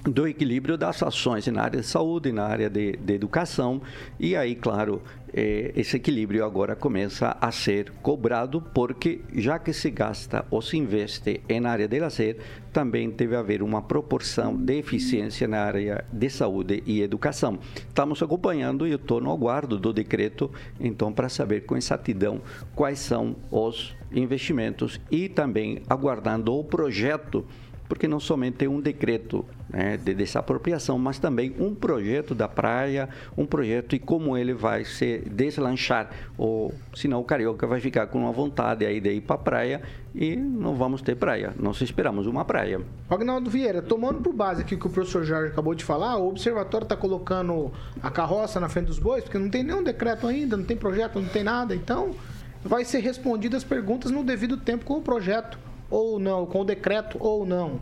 do 0.04 0.26
equilíbrio 0.26 0.78
das 0.78 1.02
ações 1.02 1.47
na 1.49 1.62
área 1.62 1.80
de 1.80 1.87
saúde, 1.87 2.33
na 2.33 2.45
área 2.45 2.71
de, 2.71 2.97
de 2.97 3.14
educação, 3.14 3.83
e 4.19 4.35
aí, 4.35 4.54
claro, 4.54 5.02
é, 5.33 5.73
esse 5.76 5.97
equilíbrio 5.97 6.45
agora 6.45 6.75
começa 6.75 7.37
a 7.40 7.52
ser 7.52 7.90
cobrado, 8.02 8.61
porque 8.75 9.21
já 9.35 9.59
que 9.59 9.73
se 9.73 9.90
gasta 9.90 10.45
ou 10.50 10.61
se 10.62 10.76
investe 10.76 11.42
em 11.49 11.66
área 11.66 11.87
de 11.87 12.00
lazer, 12.00 12.38
também 12.73 13.11
deve 13.11 13.37
haver 13.37 13.62
uma 13.62 13.83
proporção 13.83 14.57
de 14.57 14.78
eficiência 14.78 15.47
na 15.47 15.61
área 15.61 16.04
de 16.12 16.30
saúde 16.30 16.83
e 16.87 17.02
educação. 17.02 17.59
Estamos 17.76 18.23
acompanhando 18.23 18.87
e 18.87 18.90
eu 18.90 18.97
estou 18.97 19.21
no 19.21 19.30
aguardo 19.30 19.78
do 19.78 19.92
decreto, 19.92 20.50
então, 20.80 21.12
para 21.12 21.28
saber 21.28 21.66
com 21.66 21.76
exatidão 21.76 22.40
quais 22.75 22.99
são 22.99 23.37
os 23.50 23.95
investimentos 24.12 25.00
e 25.11 25.28
também 25.28 25.83
aguardando 25.88 26.52
o 26.54 26.64
projeto 26.64 27.45
porque 27.90 28.06
não 28.06 28.20
somente 28.20 28.54
tem 28.54 28.68
um 28.68 28.80
decreto 28.80 29.44
né, 29.68 29.97
de 29.97 30.14
desapropriação, 30.14 30.97
mas 30.97 31.18
também 31.18 31.52
um 31.59 31.75
projeto 31.75 32.37
da 32.37 32.47
praia, 32.47 33.09
um 33.37 33.44
projeto 33.44 33.97
e 33.97 33.99
como 33.99 34.38
ele 34.38 34.54
vai 34.54 34.85
se 34.85 35.18
deslanchar, 35.28 36.09
ou 36.38 36.73
senão 36.94 37.18
o 37.20 37.25
carioca 37.25 37.66
vai 37.66 37.80
ficar 37.80 38.06
com 38.06 38.20
uma 38.20 38.30
vontade 38.30 38.87
aí 38.87 39.00
de 39.00 39.11
ir 39.11 39.23
para 39.23 39.35
a 39.35 39.38
praia 39.38 39.82
e 40.14 40.37
não 40.37 40.76
vamos 40.76 41.02
ter 41.02 41.16
praia, 41.16 41.52
nós 41.59 41.80
esperamos 41.80 42.28
uma 42.28 42.44
praia. 42.44 42.80
Agnaldo 43.11 43.50
Vieira, 43.50 43.82
tomando 43.82 44.20
por 44.20 44.32
base 44.32 44.62
aqui 44.62 44.76
o 44.76 44.78
que 44.78 44.87
o 44.87 44.90
professor 44.90 45.25
Jorge 45.25 45.50
acabou 45.50 45.75
de 45.75 45.82
falar, 45.85 46.16
o 46.16 46.28
observatório 46.28 46.85
está 46.85 46.97
colocando 46.97 47.73
a 48.00 48.09
carroça 48.09 48.61
na 48.61 48.68
frente 48.68 48.87
dos 48.87 49.00
bois, 49.00 49.25
porque 49.25 49.37
não 49.37 49.50
tem 49.50 49.64
nenhum 49.64 49.82
decreto 49.82 50.28
ainda, 50.28 50.56
não 50.56 50.64
tem 50.64 50.76
projeto, 50.76 51.18
não 51.18 51.28
tem 51.28 51.42
nada, 51.42 51.75
então 51.75 52.14
vai 52.62 52.85
ser 52.85 53.00
respondidas 53.00 53.64
as 53.64 53.68
perguntas 53.68 54.12
no 54.12 54.23
devido 54.23 54.56
tempo 54.56 54.85
com 54.85 54.94
o 54.94 55.02
projeto 55.02 55.59
ou 55.90 56.18
não, 56.18 56.47
com 56.47 56.61
o 56.61 56.64
decreto 56.64 57.18
ou 57.20 57.44
não? 57.44 57.80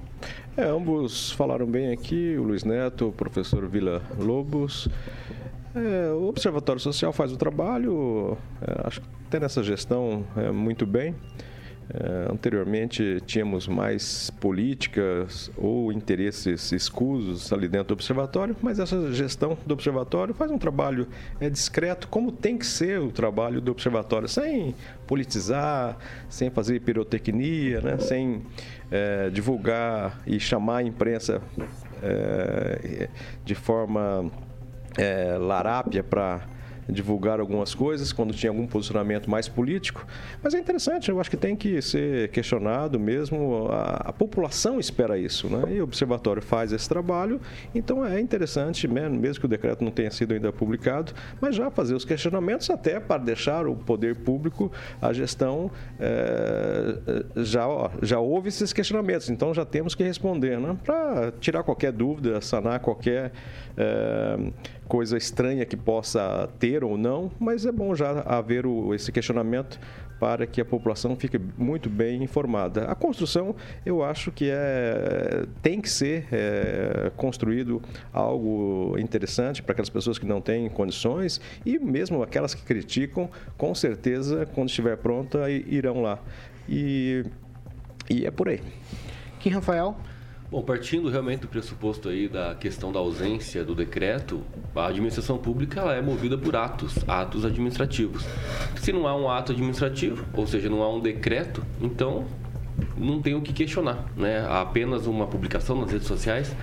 É, 0.56 0.64
ambos 0.64 1.30
falaram 1.32 1.66
bem 1.66 1.92
aqui, 1.92 2.36
o 2.36 2.42
Luiz 2.42 2.64
Neto, 2.64 3.08
o 3.08 3.12
professor 3.12 3.66
Vila 3.68 4.02
Lobos. 4.18 4.88
É, 5.74 6.10
o 6.12 6.28
Observatório 6.28 6.80
Social 6.80 7.12
faz 7.12 7.32
o 7.32 7.36
trabalho, 7.36 8.36
é, 8.60 8.86
acho 8.88 9.00
que 9.00 9.06
tem 9.30 9.40
essa 9.44 9.62
gestão 9.62 10.24
é, 10.36 10.50
muito 10.50 10.84
bem. 10.86 11.14
É, 11.90 12.30
anteriormente 12.30 13.18
tínhamos 13.24 13.66
mais 13.66 14.28
políticas 14.38 15.50
ou 15.56 15.90
interesses 15.90 16.70
escusos 16.70 17.50
ali 17.50 17.66
dentro 17.66 17.88
do 17.88 17.94
observatório, 17.94 18.54
mas 18.60 18.78
essa 18.78 19.10
gestão 19.12 19.56
do 19.64 19.72
observatório 19.72 20.34
faz 20.34 20.50
um 20.50 20.58
trabalho 20.58 21.08
é, 21.40 21.48
discreto, 21.48 22.06
como 22.08 22.30
tem 22.30 22.58
que 22.58 22.66
ser 22.66 23.00
o 23.00 23.10
trabalho 23.10 23.58
do 23.58 23.72
observatório, 23.72 24.28
sem 24.28 24.74
politizar, 25.06 25.96
sem 26.28 26.50
fazer 26.50 26.80
pirotecnia, 26.80 27.80
né, 27.80 27.98
sem 27.98 28.42
é, 28.90 29.30
divulgar 29.30 30.20
e 30.26 30.38
chamar 30.38 30.78
a 30.78 30.82
imprensa 30.82 31.40
é, 32.02 33.08
de 33.46 33.54
forma 33.54 34.30
é, 34.98 35.38
larápia 35.38 36.04
para 36.04 36.57
divulgar 36.88 37.40
algumas 37.40 37.74
coisas 37.74 38.12
quando 38.12 38.32
tinha 38.32 38.50
algum 38.50 38.66
posicionamento 38.66 39.28
mais 39.28 39.48
político. 39.48 40.06
Mas 40.42 40.54
é 40.54 40.58
interessante, 40.58 41.10
eu 41.10 41.20
acho 41.20 41.30
que 41.30 41.36
tem 41.36 41.54
que 41.54 41.80
ser 41.82 42.30
questionado 42.30 42.98
mesmo. 42.98 43.68
A, 43.70 44.08
a 44.08 44.12
população 44.12 44.80
espera 44.80 45.18
isso, 45.18 45.48
né? 45.48 45.74
E 45.74 45.80
o 45.80 45.84
observatório 45.84 46.40
faz 46.40 46.72
esse 46.72 46.88
trabalho, 46.88 47.40
então 47.74 48.04
é 48.04 48.20
interessante, 48.20 48.88
mesmo 48.88 49.40
que 49.40 49.44
o 49.44 49.48
decreto 49.48 49.84
não 49.84 49.90
tenha 49.90 50.10
sido 50.10 50.32
ainda 50.32 50.52
publicado, 50.52 51.12
mas 51.40 51.54
já 51.54 51.70
fazer 51.70 51.94
os 51.94 52.04
questionamentos 52.04 52.70
até 52.70 52.98
para 52.98 53.22
deixar 53.22 53.66
o 53.66 53.76
poder 53.76 54.16
público, 54.16 54.72
a 55.00 55.12
gestão, 55.12 55.70
é, 56.00 57.22
já, 57.36 57.66
já 58.02 58.18
houve 58.18 58.48
esses 58.48 58.72
questionamentos, 58.72 59.28
então 59.28 59.52
já 59.52 59.64
temos 59.64 59.94
que 59.94 60.02
responder, 60.02 60.58
né? 60.58 60.76
Para 60.84 61.32
tirar 61.40 61.62
qualquer 61.62 61.92
dúvida, 61.92 62.40
sanar 62.40 62.80
qualquer 62.80 63.32
é, 63.76 64.38
coisa 64.88 65.16
estranha 65.16 65.64
que 65.66 65.76
possa 65.76 66.48
ter 66.58 66.82
ou 66.82 66.96
não, 66.96 67.30
mas 67.38 67.66
é 67.66 67.70
bom 67.70 67.94
já 67.94 68.22
haver 68.26 68.66
o, 68.66 68.94
esse 68.94 69.12
questionamento 69.12 69.78
para 70.18 70.46
que 70.46 70.60
a 70.60 70.64
população 70.64 71.14
fique 71.14 71.38
muito 71.56 71.88
bem 71.88 72.22
informada. 72.22 72.86
A 72.86 72.94
construção, 72.94 73.54
eu 73.86 74.02
acho 74.02 74.32
que 74.32 74.50
é, 74.50 75.44
tem 75.62 75.80
que 75.80 75.88
ser 75.88 76.26
é, 76.32 77.12
construído 77.16 77.80
algo 78.12 78.96
interessante 78.98 79.62
para 79.62 79.72
aquelas 79.72 79.90
pessoas 79.90 80.18
que 80.18 80.26
não 80.26 80.40
têm 80.40 80.68
condições 80.68 81.40
e 81.64 81.78
mesmo 81.78 82.22
aquelas 82.22 82.54
que 82.54 82.62
criticam, 82.62 83.30
com 83.56 83.74
certeza, 83.74 84.44
quando 84.54 84.68
estiver 84.68 84.96
pronta, 84.96 85.48
irão 85.50 86.02
lá. 86.02 86.18
E, 86.68 87.24
e 88.10 88.26
é 88.26 88.30
por 88.30 88.48
aí. 88.48 88.60
Quem, 89.38 89.52
Rafael? 89.52 89.96
Bom, 90.50 90.62
partindo 90.62 91.10
realmente 91.10 91.40
do 91.40 91.48
pressuposto 91.48 92.08
aí 92.08 92.26
da 92.26 92.54
questão 92.54 92.90
da 92.90 92.98
ausência 92.98 93.62
do 93.62 93.74
decreto, 93.74 94.40
a 94.74 94.86
administração 94.86 95.36
pública 95.36 95.80
ela 95.80 95.94
é 95.94 96.00
movida 96.00 96.38
por 96.38 96.56
atos, 96.56 97.04
atos 97.06 97.44
administrativos. 97.44 98.24
Se 98.76 98.90
não 98.90 99.06
há 99.06 99.14
um 99.14 99.28
ato 99.28 99.52
administrativo, 99.52 100.24
ou 100.32 100.46
seja, 100.46 100.70
não 100.70 100.82
há 100.82 100.90
um 100.90 101.00
decreto, 101.00 101.62
então 101.82 102.24
não 102.96 103.20
tem 103.20 103.34
o 103.34 103.42
que 103.42 103.52
questionar, 103.52 104.06
né? 104.16 104.40
Há 104.48 104.62
apenas 104.62 105.06
uma 105.06 105.26
publicação 105.26 105.78
nas 105.78 105.92
redes 105.92 106.06
sociais. 106.06 106.56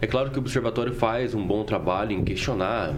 É 0.00 0.06
claro 0.06 0.30
que 0.30 0.38
o 0.38 0.40
observatório 0.40 0.94
faz 0.94 1.34
um 1.34 1.46
bom 1.46 1.62
trabalho 1.62 2.12
em 2.12 2.24
questionar 2.24 2.94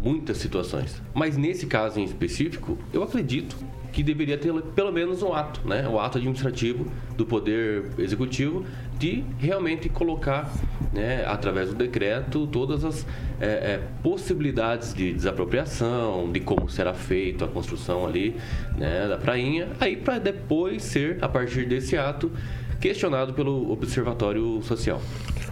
muitas 0.00 0.36
situações, 0.36 1.02
mas 1.12 1.36
nesse 1.36 1.66
caso 1.66 1.98
em 1.98 2.04
específico, 2.04 2.78
eu 2.92 3.02
acredito 3.02 3.56
que 3.92 4.02
deveria 4.02 4.38
ter 4.38 4.52
pelo 4.74 4.92
menos 4.92 5.22
um 5.22 5.32
ato, 5.34 5.66
né? 5.66 5.88
O 5.88 5.98
ato 5.98 6.18
administrativo 6.18 6.86
do 7.16 7.26
Poder 7.26 7.90
Executivo 7.98 8.64
de 8.98 9.24
realmente 9.38 9.88
colocar, 9.88 10.52
né, 10.92 11.24
através 11.26 11.70
do 11.70 11.74
decreto, 11.74 12.46
todas 12.46 12.84
as 12.84 13.06
é, 13.40 13.46
é, 13.46 13.80
possibilidades 14.02 14.92
de 14.92 15.14
desapropriação, 15.14 16.30
de 16.30 16.38
como 16.40 16.68
será 16.68 16.92
feita 16.92 17.46
a 17.46 17.48
construção 17.48 18.06
ali 18.06 18.36
né, 18.76 19.08
da 19.08 19.16
prainha, 19.16 19.68
aí 19.80 19.96
para 19.96 20.18
depois 20.18 20.82
ser, 20.82 21.16
a 21.22 21.28
partir 21.28 21.66
desse 21.66 21.96
ato, 21.96 22.30
questionado 22.78 23.32
pelo 23.32 23.72
Observatório 23.72 24.60
Social. 24.62 25.00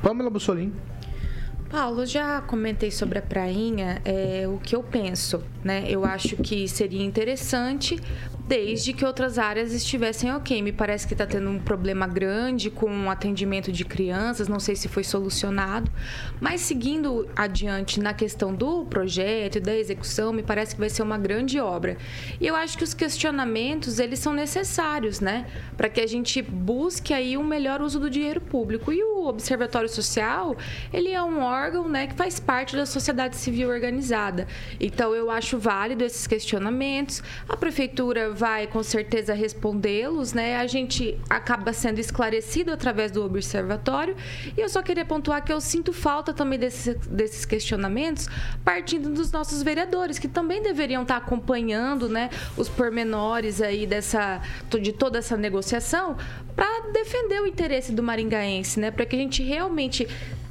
Pamela 0.03 0.29
Bussolini. 0.29 0.73
Paulo, 1.71 2.07
já 2.07 2.41
comentei 2.41 2.91
sobre 2.91 3.19
a 3.19 3.23
prainha, 3.23 4.01
é, 4.05 4.49
o 4.49 4.59
que 4.59 4.75
eu 4.75 4.83
penso, 4.83 5.43
né? 5.63 5.85
Eu 5.87 6.05
acho 6.05 6.37
que 6.37 6.67
seria 6.67 7.05
interessante 7.05 8.01
desde 8.49 8.95
que 8.95 9.05
outras 9.05 9.39
áreas 9.39 9.75
estivessem 9.75 10.33
ok. 10.35 10.63
Me 10.63 10.73
parece 10.73 11.07
que 11.07 11.13
está 11.13 11.27
tendo 11.27 11.51
um 11.51 11.59
problema 11.59 12.07
grande 12.07 12.71
com 12.71 13.07
o 13.07 13.11
atendimento 13.11 13.71
de 13.71 13.85
crianças, 13.85 14.49
não 14.49 14.59
sei 14.59 14.75
se 14.75 14.89
foi 14.89 15.05
solucionado, 15.05 15.91
mas 16.41 16.63
seguindo 16.63 17.29
adiante 17.37 18.01
na 18.01 18.15
questão 18.15 18.55
do 18.55 18.87
projeto 18.87 19.61
da 19.61 19.77
execução, 19.77 20.33
me 20.33 20.43
parece 20.43 20.75
que 20.75 20.81
vai 20.81 20.89
ser 20.89 21.03
uma 21.03 21.19
grande 21.19 21.61
obra. 21.61 21.99
E 22.41 22.47
eu 22.47 22.57
acho 22.57 22.79
que 22.79 22.85
os 22.85 22.95
questionamentos, 22.95 23.99
eles 23.99 24.19
são 24.19 24.33
necessários, 24.33 25.21
né? 25.21 25.47
Para 25.77 25.91
que 25.91 26.01
a 26.01 26.07
gente 26.07 26.41
busque 26.41 27.13
aí 27.13 27.37
um 27.37 27.45
melhor 27.45 27.83
uso 27.83 28.01
do 28.01 28.09
dinheiro 28.09 28.41
público. 28.41 28.91
E 28.91 29.03
o 29.03 29.27
Observatório 29.27 29.89
Social, 29.89 30.57
ele 30.91 31.11
é 31.11 31.23
um 31.23 31.43
órgão, 31.43 31.87
né, 31.87 32.07
que 32.07 32.15
faz 32.15 32.41
parte 32.41 32.75
da 32.75 32.87
sociedade 32.87 33.37
civil 33.37 33.69
organizada. 33.69 34.47
Então 34.81 35.15
eu 35.15 35.31
acho 35.31 35.59
válido 35.59 36.03
esses 36.03 36.27
questionamentos. 36.27 37.23
A 37.47 37.57
prefeitura 37.57 38.38
vai 38.39 38.69
com 38.69 38.83
certeza 38.85 39.35
respondê-los, 39.35 40.33
né? 40.33 40.57
A 40.57 40.67
gente 40.67 41.19
acaba 41.29 41.73
sendo 41.73 41.99
esclarecido 41.99 42.73
através 42.73 43.11
do 43.11 43.25
observatório. 43.25 44.15
E 44.57 44.61
eu 44.61 44.69
só 44.69 44.81
queria 44.81 45.05
pontuar 45.05 45.45
que 45.45 45.53
eu 45.53 45.61
sinto 45.61 45.93
falta 45.93 46.33
também 46.33 46.59
desses, 46.59 46.95
desses 47.07 47.45
questionamentos 47.45 48.29
partindo 48.65 49.11
dos 49.11 49.33
nossos 49.33 49.63
vereadores, 49.63 50.19
que 50.19 50.29
também 50.29 50.63
deveriam 50.63 51.03
estar 51.03 51.17
acompanhando, 51.17 52.09
né, 52.09 52.31
os 52.57 52.69
pormenores 52.69 53.61
aí 53.61 53.87
dessa 53.87 54.41
de 54.81 54.93
toda 54.93 55.19
essa 55.19 55.37
negociação 55.37 56.17
para 56.55 56.91
defender 56.93 57.41
o 57.41 57.47
interesse 57.47 57.93
do 57.93 58.03
maringaense, 58.03 58.79
né? 58.79 58.91
Para 58.91 59.07
que 59.07 59.17
a 59.17 59.19
gente 59.19 59.43
realmente 59.43 60.07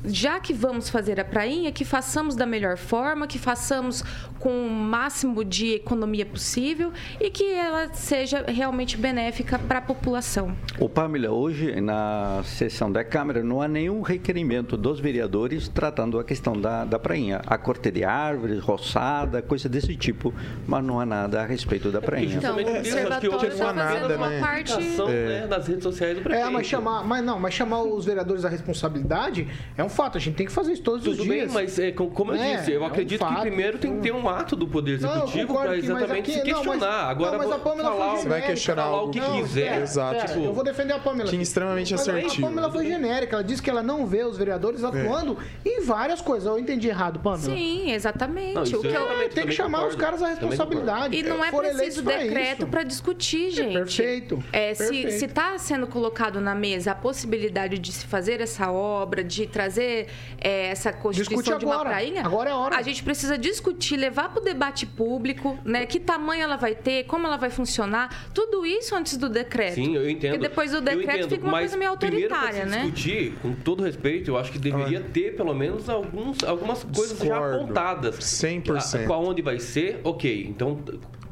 já 0.07 0.39
que 0.39 0.53
vamos 0.53 0.89
fazer 0.89 1.19
a 1.19 1.25
prainha, 1.25 1.71
que 1.71 1.85
façamos 1.85 2.35
da 2.35 2.45
melhor 2.45 2.77
forma, 2.77 3.27
que 3.27 3.37
façamos 3.37 4.03
com 4.39 4.67
o 4.67 4.69
máximo 4.69 5.43
de 5.43 5.73
economia 5.73 6.25
possível 6.25 6.91
e 7.19 7.29
que 7.29 7.43
ela 7.53 7.93
seja 7.93 8.43
realmente 8.47 8.97
benéfica 8.97 9.59
para 9.59 9.79
a 9.79 9.81
população. 9.81 10.55
O 10.79 10.87
Pamela, 10.87 11.29
hoje 11.29 11.79
na 11.81 12.41
sessão 12.43 12.91
da 12.91 13.03
Câmara 13.03 13.43
não 13.43 13.61
há 13.61 13.67
nenhum 13.67 14.01
requerimento 14.01 14.77
dos 14.77 14.99
vereadores 14.99 15.67
tratando 15.67 16.19
a 16.19 16.23
questão 16.23 16.59
da, 16.59 16.85
da 16.85 16.99
prainha. 16.99 17.41
A 17.45 17.57
corte 17.57 17.91
de 17.91 18.03
árvores, 18.03 18.59
roçada, 18.59 19.41
coisa 19.41 19.67
desse 19.67 19.95
tipo, 19.95 20.33
mas 20.67 20.83
não 20.83 20.99
há 20.99 21.05
nada 21.05 21.41
a 21.41 21.45
respeito 21.45 21.91
da 21.91 22.01
prainha. 22.01 22.37
Então, 22.37 22.55
o 22.55 22.77
observatório 22.77 23.49
está 23.49 23.73
fazendo 23.73 24.15
uma 24.15 24.29
né? 24.29 24.39
parte... 24.39 24.73
É. 25.09 25.47
nas 25.47 25.67
redes 25.67 25.83
sociais 25.83 26.15
do 26.15 26.21
prefeito. 26.21 26.47
É, 26.47 26.49
mas 26.49 26.67
chamar, 26.67 27.03
mas 27.03 27.23
não, 27.23 27.39
mas 27.39 27.53
chamar 27.53 27.81
os 27.81 28.05
vereadores 28.05 28.45
à 28.45 28.49
responsabilidade 28.49 29.47
é 29.77 29.83
um 29.83 29.89
fato, 29.97 30.17
a 30.17 30.21
gente 30.21 30.35
tem 30.35 30.45
que 30.45 30.51
fazer 30.51 30.73
isso 30.73 30.81
todos 30.83 31.03
Tudo 31.03 31.11
os 31.19 31.23
dias. 31.23 31.45
bem, 31.45 31.47
mas 31.53 31.77
é, 31.79 31.91
como 31.91 32.31
eu 32.33 32.41
É, 32.41 32.55
disse, 32.57 32.71
eu 32.71 32.81
é 32.81 32.83
um 32.83 32.87
acredito 32.87 33.19
que 33.25 33.33
fato. 33.33 33.41
primeiro 33.41 33.77
tem 33.77 33.95
que 33.95 34.01
ter 34.01 34.11
um 34.13 34.29
ato 34.29 34.55
do 34.55 34.67
Poder 34.67 34.93
Executivo 34.93 35.53
para 35.53 35.73
que- 35.73 35.79
exatamente 35.79 36.31
aqui- 36.31 36.31
se 36.31 36.51
não, 36.51 36.63
mas- 36.63 36.67
questionar. 36.77 37.09
Agora 37.09 37.31
não, 37.31 37.37
mas 37.39 37.51
a 37.51 37.59
Pamela 37.59 37.89
falar, 37.91 38.15
foi 38.17 38.29
vai 38.29 38.41
questionar 38.43 38.83
falar 38.83 38.95
algo 38.97 39.09
o 39.09 39.11
que 39.11 39.19
Não, 39.19 39.41
quiser. 39.41 39.69
pera, 39.71 39.81
Exato. 39.83 40.15
pera, 40.27 40.39
eu 40.39 40.53
vou 40.53 40.63
defender 40.63 40.93
a 40.93 40.99
Pamela. 40.99 41.29
Que 41.29 41.35
extremamente 41.37 41.91
Mas 41.91 42.07
a- 42.07 42.11
assertivo. 42.13 42.45
A 42.45 42.49
Pamela 42.49 42.71
foi 42.71 42.85
genérica. 42.85 43.35
Ela 43.35 43.43
disse 43.43 43.61
que 43.61 43.69
ela 43.69 43.83
não 43.83 44.05
vê 44.05 44.23
os 44.23 44.37
vereadores 44.37 44.83
atuando 44.83 45.37
em 45.65 45.81
várias 45.81 46.21
coisas. 46.21 46.47
Eu 46.47 46.57
entendi 46.59 46.87
errado, 46.87 47.19
Pamela. 47.19 47.43
Sim, 47.55 47.91
exatamente. 47.91 48.53
Não, 48.53 48.61
o 48.61 48.65
que 48.65 48.73
é 48.73 48.77
eu... 48.77 48.85
exatamente, 48.91 49.19
Tem 49.19 49.29
que 49.29 49.35
também 49.41 49.55
chamar 49.55 49.77
concordo. 49.79 49.95
os 49.95 50.01
caras 50.01 50.21
à 50.23 50.27
Também 50.35 50.49
responsabilidade. 50.49 51.15
E 51.17 51.23
não 51.23 51.43
é 51.43 51.49
Foram 51.51 51.69
preciso 51.69 52.01
decreto 52.03 52.67
para 52.67 52.83
discutir, 52.83 53.51
gente. 53.51 53.73
perfeito, 53.73 54.43
É, 54.51 54.73
se 54.73 54.83
perfeito. 54.83 55.25
está 55.25 55.57
sendo 55.57 55.87
colocado 55.87 56.39
na 56.39 56.53
mesa 56.53 56.91
a 56.91 56.95
possibilidade 56.95 57.77
de 57.79 57.91
se 57.91 58.05
fazer 58.05 58.41
essa 58.41 58.71
obra, 58.71 59.23
de 59.23 59.47
trazer 59.47 59.76
é, 59.81 60.67
essa 60.69 60.91
constituição 60.93 61.37
Discute 61.41 61.59
de 61.59 61.65
uma 61.65 61.75
agora. 61.75 61.89
prainha, 61.89 62.25
Agora 62.25 62.49
é 62.49 62.53
a 62.53 62.57
hora. 62.57 62.75
a 62.77 62.81
gente 62.81 63.03
precisa 63.03 63.37
discutir, 63.37 63.97
levar 63.97 64.29
para 64.29 64.41
o 64.41 64.43
debate 64.43 64.85
público, 64.85 65.57
né? 65.65 65.85
Que 65.85 65.99
tamanho 65.99 66.43
ela 66.43 66.55
vai 66.57 66.75
ter, 66.75 67.03
como 67.05 67.25
ela 67.27 67.37
vai 67.37 67.49
funcionar, 67.49 68.29
tudo 68.33 68.65
isso 68.65 68.95
antes 68.95 69.17
do 69.17 69.29
decreto. 69.29 69.75
Sim, 69.75 69.95
eu 69.95 70.09
entendo. 70.09 70.31
Porque 70.33 70.47
depois 70.47 70.71
do 70.71 70.81
decreto 70.81 71.09
entendo, 71.25 71.29
fica 71.29 71.47
uma 71.47 71.57
coisa 71.59 71.77
meio 71.77 71.89
autoritária, 71.91 72.65
né? 72.65 72.77
discutir, 72.81 73.33
com 73.41 73.53
todo 73.53 73.83
respeito, 73.83 74.31
eu 74.31 74.37
acho 74.37 74.51
que 74.51 74.59
deveria 74.59 75.01
ter 75.01 75.35
pelo 75.35 75.53
menos 75.53 75.89
alguns, 75.89 76.43
algumas 76.43 76.83
coisas 76.83 77.17
já 77.19 77.23
Discordo. 77.25 77.55
apontadas. 77.63 78.15
100%. 78.19 79.03
A- 79.03 79.07
Qual 79.07 79.23
onde 79.25 79.41
vai 79.41 79.59
ser, 79.59 79.99
ok. 80.03 80.45
Então, 80.49 80.79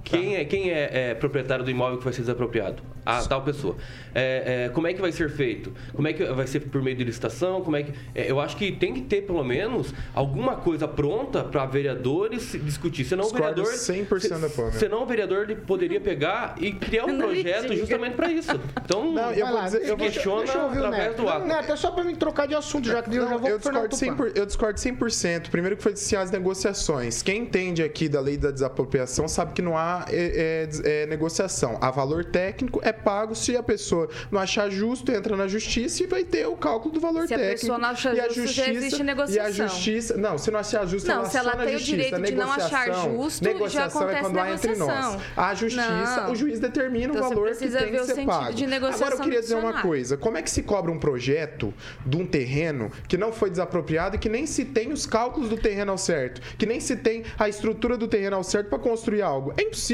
quem, 0.06 0.36
é, 0.36 0.46
quem 0.46 0.70
é, 0.72 1.10
é 1.10 1.14
proprietário 1.16 1.66
do 1.66 1.72
imóvel 1.72 1.98
que 1.98 2.04
vai 2.04 2.14
ser 2.14 2.22
desapropriado? 2.22 2.82
A 3.06 3.22
tal 3.24 3.42
pessoa. 3.44 3.76
É, 4.16 4.66
é, 4.66 4.70
como 4.70 4.88
é 4.88 4.94
que 4.94 5.00
vai 5.02 5.12
ser 5.12 5.30
feito? 5.30 5.72
Como 5.94 6.08
é 6.08 6.14
que 6.14 6.24
vai 6.26 6.48
ser 6.48 6.62
por 6.62 6.82
meio 6.82 6.96
de 6.98 7.04
licitação? 7.04 7.62
Como 7.62 7.76
é 7.76 7.84
que, 7.84 7.92
é, 8.16 8.32
eu 8.32 8.40
acho 8.40 8.58
que 8.58 8.72
tem 8.72 8.94
que 8.96 9.02
ter, 9.02 9.22
pelo 9.24 9.44
menos, 9.44 9.94
alguma 10.14 10.56
coisa 10.56 10.88
pronta 10.88 11.44
para 11.44 11.66
vereadores 11.68 12.44
se 12.44 12.58
discutir. 12.58 13.04
Senão 13.06 13.26
Discordo 13.26 13.62
o 13.62 13.66
vereador... 13.66 14.20
100% 14.20 14.40
da 14.40 14.50
Pamela. 14.50 14.72
Senão 14.74 15.04
o 15.04 15.06
vereador 15.06 15.44
ele 15.44 15.56
poderia 15.56 16.00
pegar 16.02 16.56
e 16.60 16.72
criar 16.72 17.06
um 17.06 17.14
Não 17.14 17.28
projeto 17.28 17.76
justamente 17.76 18.16
para 18.16 18.32
isso. 18.32 18.60
Então, 18.84 19.12
Não, 19.12 19.32
eu 19.32 19.48
vou 19.48 19.62
dizer- 19.64 19.88
eu 19.88 19.98
questiona 19.98 20.44
deixa 20.44 20.58
eu 20.58 20.66
através 20.70 21.04
Neto. 21.10 21.22
do 21.22 21.30
ato. 21.30 21.46
Neto, 21.48 21.72
é 21.72 21.76
só 21.76 21.92
pra 21.92 22.04
mim 22.04 22.16
trocar 22.16 22.48
de 22.48 22.56
assunto, 22.56 22.88
já 22.88 23.04
que 23.04 23.10
eu 23.16 23.24
já 23.24 23.30
Não, 23.30 23.40
vou 23.40 23.50
eu, 23.50 23.58
discordo 23.60 23.90
Tupan. 23.90 24.16
100%, 24.16 24.32
eu 24.36 24.46
discordo 24.46 24.80
100%. 24.80 25.50
Primeiro 25.52 25.78
que 25.78 25.84
foi 25.84 25.92
assim, 25.94 26.16
as 26.16 26.32
negociações. 26.32 27.22
Quem 27.22 27.42
entende 27.42 27.84
aqui 27.84 28.10
da 28.10 28.20
lei 28.20 28.38
da 28.38 28.50
desapropriação 28.50 29.28
sabe 29.28 29.54
que 29.54 29.62
não 29.62 29.78
há 29.78 29.95
é, 30.10 30.68
é, 30.86 31.04
é, 31.04 31.06
negociação. 31.06 31.78
Há 31.82 31.90
valor 31.92 32.26
técnico, 32.26 32.80
é 32.84 32.92
pago. 32.92 33.36
Se 33.36 33.56
a 33.56 33.64
pessoa 33.64 34.10
não 34.32 34.40
achar 34.40 34.70
justo, 34.70 35.12
entra 35.12 35.36
na 35.38 35.48
justiça 35.48 36.04
e 36.04 36.08
vai 36.08 36.24
ter 36.24 36.46
o 36.48 36.56
cálculo 36.58 36.94
do 36.94 37.00
valor 37.00 37.28
Se 37.28 37.34
a 37.34 37.38
técnico. 37.38 37.60
pessoa 37.62 37.78
não 37.78 37.90
achar 37.90 38.12
a 38.12 38.30
justo, 38.30 38.48
já 38.48 38.68
existe 38.70 39.00
E 39.00 39.02
a 39.02 39.06
negociação. 39.06 39.68
justiça... 39.68 40.18
Não, 40.18 40.38
se 40.38 40.52
não 40.52 40.60
achar 40.60 40.86
justo, 40.86 41.08
Não, 41.08 41.16
ela 41.16 41.26
se 41.30 41.38
ela 41.38 41.52
tem 41.56 41.68
o 41.76 41.80
justiça. 41.80 41.86
direito 41.96 42.22
de 42.22 42.32
não 42.36 42.52
achar 42.52 42.88
Negociação- 42.88 43.16
justo, 43.16 43.44
já 43.46 43.52
negociação 43.54 44.02
é 44.02 44.06
acontece 44.06 44.22
quando 44.22 44.40
há 44.40 44.52
entre 44.52 44.76
nós. 44.76 44.88
negociação. 44.88 45.22
A 45.38 45.54
justiça, 45.54 46.22
Não. 46.24 46.32
o 46.32 46.36
juiz 46.36 46.60
determina 46.60 47.14
Então 47.14 47.26
o 47.26 47.30
valor 47.30 47.52
que 47.52 47.58
tem 47.70 47.70
que 47.92 47.96
o 48.00 48.06
ser 48.06 48.14
sentido 48.16 48.26
pago. 48.28 48.54
de 48.54 48.68
negociação 48.68 49.08
Agora 49.08 49.20
eu 49.22 49.24
queria 49.24 49.42
dizer 49.42 49.56
uma 49.56 49.82
coisa. 49.82 50.18
Como 50.18 50.38
é 50.38 50.42
que 50.42 50.50
se 50.50 50.64
cobra 50.64 50.92
um 50.92 51.00
projeto 51.00 51.74
de 52.06 52.18
um 52.18 52.26
terreno 52.26 52.92
que 53.08 53.18
não 53.18 53.32
foi 53.32 53.50
desapropriado 53.50 54.16
e 54.16 54.20
que 54.20 54.30
nem 54.30 54.46
se 54.46 54.66
tem 54.66 54.92
os 54.92 55.06
cálculos 55.06 55.50
do 55.50 55.58
terreno 55.58 55.92
ao 55.92 55.98
certo, 55.98 56.42
que 56.58 56.66
nem 56.66 56.80
se 56.80 56.96
tem 56.96 57.24
a 57.38 57.48
estrutura 57.50 57.98
do 57.98 58.08
terreno 58.08 58.36
ao 58.36 58.44
certo 58.44 58.70
para 58.70 58.80
construir 58.80 59.22
algo? 59.22 59.54
É 59.58 59.62
impossível 59.64 59.85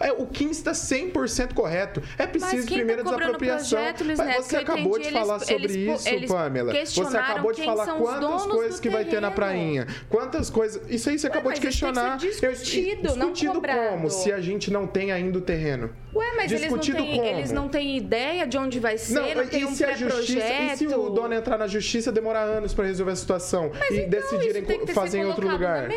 É, 0.00 0.12
o 0.12 0.26
Kim 0.26 0.50
está 0.50 0.72
100% 0.72 1.54
correto. 1.54 2.02
É 2.18 2.26
preciso 2.26 2.66
quem 2.66 2.78
primeiro 2.78 3.02
tá 3.04 3.10
desapropriação. 3.10 3.78
projeto, 3.78 4.04
Luiz 4.04 4.18
Mas 4.18 4.28
Neto, 4.28 4.42
você 4.42 4.56
acabou 4.56 4.92
de 4.98 5.06
entendi, 5.06 5.12
falar 5.18 5.34
eles- 5.36 5.48
sobre 5.48 5.64
eles- 5.64 6.00
isso, 6.00 6.08
eles 6.08 6.30
Pamela. 6.30 6.72
Você 6.72 7.16
acabou 7.16 7.52
de 7.52 7.64
falar 7.64 7.86
quantas 7.94 8.46
coisas 8.46 8.80
que 8.80 8.88
vai 8.88 9.04
ter 9.04 9.20
na 9.20 9.30
terreno. 9.30 9.34
prainha. 9.34 9.86
Quantas 10.08 10.50
coisas. 10.50 10.82
Isso 10.88 11.08
aí 11.08 11.18
você 11.18 11.26
acabou 11.26 11.50
mas 11.50 11.60
de 11.60 11.66
questionar. 11.66 12.16
discutido, 12.18 13.08
Eu- 13.08 13.14
discutido 13.32 13.60
como? 13.62 14.10
Se 14.10 14.32
a 14.32 14.40
gente 14.40 14.70
não 14.70 14.86
tem 14.86 15.12
ainda 15.12 15.38
o 15.38 15.40
terreno. 15.40 15.90
Ué, 16.14 16.26
mas 16.36 16.52
eles 16.52 16.70
não, 16.70 16.78
discutido 16.78 16.98
têm, 16.98 17.26
eles 17.26 17.50
não 17.52 17.68
têm 17.68 17.96
ideia 17.96 18.46
de 18.46 18.58
onde 18.58 18.78
vai 18.78 18.98
ser, 18.98 19.14
não, 19.14 19.34
Não, 19.34 19.46
tem 19.46 19.64
um 19.64 19.74
se 19.74 19.82
a 19.82 19.92
justiça, 19.96 20.46
e 20.46 20.76
se 20.76 20.86
o 20.86 21.08
dono 21.08 21.32
entrar 21.32 21.56
na 21.56 21.66
justiça 21.66 22.12
demorar 22.12 22.42
anos 22.42 22.74
para 22.74 22.84
resolver 22.84 23.12
a 23.12 23.16
situação 23.16 23.72
e 23.90 23.94
então, 24.00 24.10
decidirem 24.10 24.62
fazer 24.88 25.18
em 25.20 25.24
outro 25.24 25.48
lugar? 25.48 25.88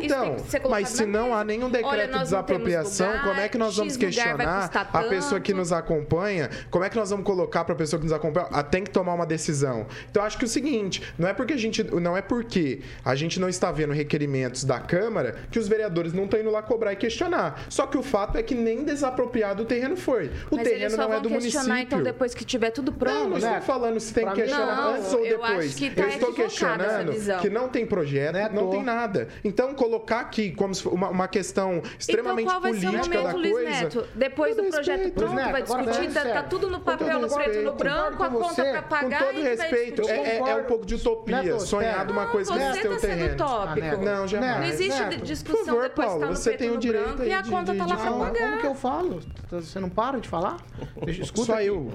Então, 0.00 0.36
mas 0.68 0.90
se 0.90 1.06
não 1.06 1.34
há 1.34 1.42
nenhum 1.42 1.70
decreto 1.70 2.06
de 2.06 2.18
nós 2.18 2.32
não 2.82 2.90
desapropriação, 2.90 3.06
lugar, 3.08 3.22
como 3.24 3.40
é 3.40 3.48
que 3.48 3.58
nós 3.58 3.76
vamos 3.76 3.96
questionar 3.96 4.70
a 4.92 5.02
pessoa 5.04 5.40
que 5.40 5.54
nos 5.54 5.72
acompanha? 5.72 6.50
Como 6.70 6.84
é 6.84 6.90
que 6.90 6.96
nós 6.96 7.10
vamos 7.10 7.24
colocar 7.24 7.64
para 7.64 7.74
a 7.74 7.76
pessoa 7.76 7.98
que 7.98 8.04
nos 8.06 8.12
acompanha? 8.12 8.48
Ah, 8.50 8.62
tem 8.62 8.84
que 8.84 8.90
tomar 8.90 9.14
uma 9.14 9.26
decisão. 9.26 9.86
Então 10.10 10.22
acho 10.22 10.36
que 10.38 10.44
é 10.44 10.46
o 10.46 10.50
seguinte, 10.50 11.02
não 11.18 11.28
é 11.28 11.34
porque 11.34 11.52
a 11.52 11.56
gente 11.56 11.82
não 11.84 12.16
é 12.16 12.22
porque 12.22 12.80
a 13.04 13.14
gente 13.14 13.38
não 13.40 13.48
está 13.48 13.70
vendo 13.72 13.92
requerimentos 13.92 14.64
da 14.64 14.80
Câmara 14.80 15.36
que 15.50 15.58
os 15.58 15.68
vereadores 15.68 16.12
não 16.12 16.24
estão 16.24 16.40
indo 16.40 16.50
lá 16.50 16.62
cobrar 16.62 16.92
e 16.92 16.96
questionar. 16.96 17.62
Só 17.68 17.86
que 17.86 17.96
o 17.96 18.02
fato 18.02 18.36
é 18.38 18.42
que 18.42 18.54
nem 18.54 18.84
desapropriado 18.84 19.62
o 19.62 19.66
terreno 19.66 19.96
foi. 19.96 20.30
O 20.50 20.56
Mas 20.56 20.68
terreno 20.68 20.96
não 20.96 21.12
é 21.12 21.20
do 21.20 21.28
questionar, 21.28 21.64
município. 21.64 21.82
então, 21.82 22.02
depois 22.02 22.34
que 22.34 22.44
tiver 22.44 22.70
tudo 22.70 22.92
pronto. 22.92 23.14
Não, 23.14 23.28
não 23.30 23.36
estou 23.36 23.52
Neto, 23.52 23.64
falando 23.64 24.00
se 24.00 24.12
tem 24.12 24.24
pra 24.24 24.32
que 24.34 24.42
questionar 24.42 24.76
Não, 24.76 24.94
antes 24.94 25.12
ou 25.12 25.24
eu 25.24 25.42
acho 25.42 25.52
depois. 25.52 25.74
que 25.74 25.90
tá 25.90 26.02
eu 26.02 26.08
estou 26.08 26.32
questionando 26.32 27.12
visão. 27.12 27.40
que 27.40 27.50
não 27.50 27.68
tem 27.68 27.86
projeto, 27.86 28.34
Neto. 28.34 28.54
não 28.54 28.70
tem 28.70 28.82
nada. 28.82 29.28
Então, 29.44 29.74
colocar 29.74 30.20
aqui 30.20 30.52
como 30.52 30.72
uma, 30.86 31.10
uma 31.10 31.28
questão 31.28 31.82
extremamente 31.98 32.42
então, 32.48 32.60
vai 32.80 32.88
o 32.88 32.92
política 32.92 33.18
momento, 33.18 33.32
da 33.32 33.38
Luiz 33.38 33.52
coisa. 33.52 33.70
Neto? 33.70 34.06
Depois 34.14 34.56
do 34.56 34.64
projeto 34.64 35.12
pronto, 35.12 35.34
vai 35.34 35.44
Neto, 35.52 35.56
agora 35.72 35.82
discutir, 35.86 36.12
tá, 36.14 36.20
tá 36.22 36.26
sério. 36.32 36.48
tudo 36.50 36.70
no 36.70 36.80
papel, 36.80 37.20
no 37.20 37.28
preto 37.28 37.58
e 37.58 37.62
no 37.62 37.72
branco, 37.74 38.22
a 38.22 38.28
conta 38.30 38.48
você. 38.54 38.70
pra 38.70 38.82
Com 38.82 38.88
pagar 38.88 39.24
todo 39.24 39.38
e 39.38 39.42
vai 39.42 39.50
respeito, 39.50 40.08
é, 40.08 40.12
é- 40.12 40.38
é 40.38 40.56
um 40.56 40.64
pouco 40.64 40.86
de 40.86 40.94
utopia, 40.94 41.42
Neto, 41.42 41.60
sonhar 41.60 42.06
de 42.06 42.12
uma 42.12 42.26
coisa 42.26 42.52
que 42.52 42.58
tá 42.58 42.70
o 42.70 42.74
sendo 42.74 43.00
terreno. 43.00 43.36
tópico. 43.36 43.80
Neto. 43.86 44.00
Não, 44.02 44.26
jamais. 44.28 44.56
Não 44.58 44.64
existe 44.64 45.02
Neto, 45.02 45.22
discussão 45.24 45.64
favor, 45.66 45.82
depois 45.82 46.06
Paulo, 46.08 46.20
tá 46.22 46.26
no 46.28 46.36
você 46.36 46.50
preto 46.50 46.58
tem 46.58 46.68
e 46.68 46.70
o 46.70 46.74
no 46.74 46.80
direito 46.80 47.06
branco 47.08 47.22
e 47.24 47.32
a 47.32 47.40
de- 47.40 47.50
conta 47.50 47.74
tá 47.74 47.86
lá 47.86 47.96
pra 47.96 48.04
falar. 48.04 48.26
pagar. 48.30 48.48
Como 48.48 48.60
que 48.60 48.66
eu 48.66 48.74
falo? 48.74 49.20
Você 49.50 49.80
não 49.80 49.88
para 49.88 50.20
de 50.20 50.28
falar? 50.28 50.56
Escuta 51.06 51.52
Só 51.52 51.60
eu. 51.60 51.90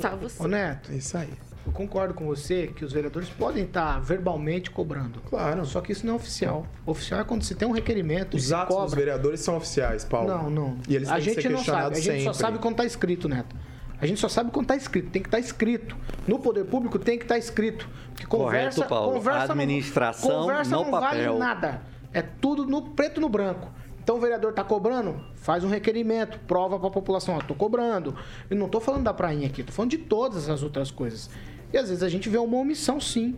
Só 0.00 0.16
você. 0.16 0.42
Ô, 0.42 0.46
Neto, 0.46 0.92
É 0.92 0.96
Isso 0.96 1.16
aí. 1.16 1.28
Eu 1.66 1.72
concordo 1.72 2.12
com 2.14 2.26
você 2.26 2.66
que 2.66 2.84
os 2.84 2.92
vereadores 2.92 3.28
podem 3.30 3.64
estar 3.64 3.98
verbalmente 4.00 4.70
cobrando. 4.70 5.20
Claro. 5.28 5.64
Só 5.64 5.80
que 5.80 5.92
isso 5.92 6.06
não 6.06 6.14
é 6.14 6.16
oficial. 6.16 6.66
Oficial 6.84 7.20
é 7.20 7.24
quando 7.24 7.42
se 7.42 7.54
tem 7.54 7.66
um 7.66 7.72
requerimento 7.72 8.34
Os 8.36 8.52
atos 8.52 8.68
dos 8.74 8.84
cobra. 8.84 8.96
vereadores 8.96 9.40
são 9.40 9.56
oficiais, 9.56 10.04
Paulo. 10.04 10.28
Não, 10.28 10.50
não. 10.50 10.78
E 10.88 10.94
eles 10.94 11.08
a 11.08 11.14
têm 11.14 11.22
que 11.24 11.30
gente 11.30 11.42
ser 11.42 11.48
não 11.50 11.64
sabe. 11.64 11.96
A 11.96 12.00
gente 12.00 12.04
sempre. 12.04 12.22
só 12.24 12.32
sabe 12.32 12.58
quando 12.58 12.76
tá 12.76 12.84
escrito, 12.84 13.28
Neto. 13.28 13.56
A 14.00 14.06
gente 14.06 14.20
só 14.20 14.28
sabe 14.28 14.50
quando 14.50 14.66
tá 14.66 14.76
escrito. 14.76 15.10
Tem 15.10 15.22
que 15.22 15.28
estar 15.28 15.38
escrito. 15.38 15.96
No 16.28 16.38
poder 16.38 16.64
público 16.64 16.98
tem 16.98 17.16
que 17.16 17.24
estar 17.24 17.38
escrito. 17.38 17.88
Porque 18.10 18.26
conversa, 18.26 18.82
Correto, 18.82 18.88
Paulo. 18.88 19.12
conversa 19.14 19.52
Administração 19.52 20.28
não, 20.30 20.40
conversa 20.42 20.70
no 20.76 20.82
não 20.82 20.90
vale 20.90 21.06
papel. 21.24 21.38
nada. 21.38 21.82
É 22.12 22.20
tudo 22.20 22.66
no 22.66 22.82
preto 22.90 23.18
e 23.18 23.20
no 23.22 23.28
branco. 23.28 23.68
Então 24.02 24.16
o 24.16 24.20
vereador 24.20 24.52
tá 24.52 24.62
cobrando, 24.62 25.18
faz 25.34 25.64
um 25.64 25.68
requerimento, 25.70 26.38
prova 26.40 26.78
pra 26.78 26.90
população, 26.90 27.36
ó, 27.36 27.38
tô 27.40 27.54
cobrando. 27.54 28.14
Eu 28.50 28.56
não 28.58 28.68
tô 28.68 28.78
falando 28.78 29.04
da 29.04 29.14
prainha 29.14 29.46
aqui, 29.46 29.62
tô 29.62 29.72
falando 29.72 29.92
de 29.92 29.96
todas 29.98 30.50
as 30.50 30.62
outras 30.62 30.90
coisas. 30.90 31.30
E 31.72 31.78
às 31.78 31.88
vezes 31.88 32.02
a 32.02 32.08
gente 32.08 32.28
vê 32.28 32.38
uma 32.38 32.56
omissão, 32.56 33.00
sim, 33.00 33.34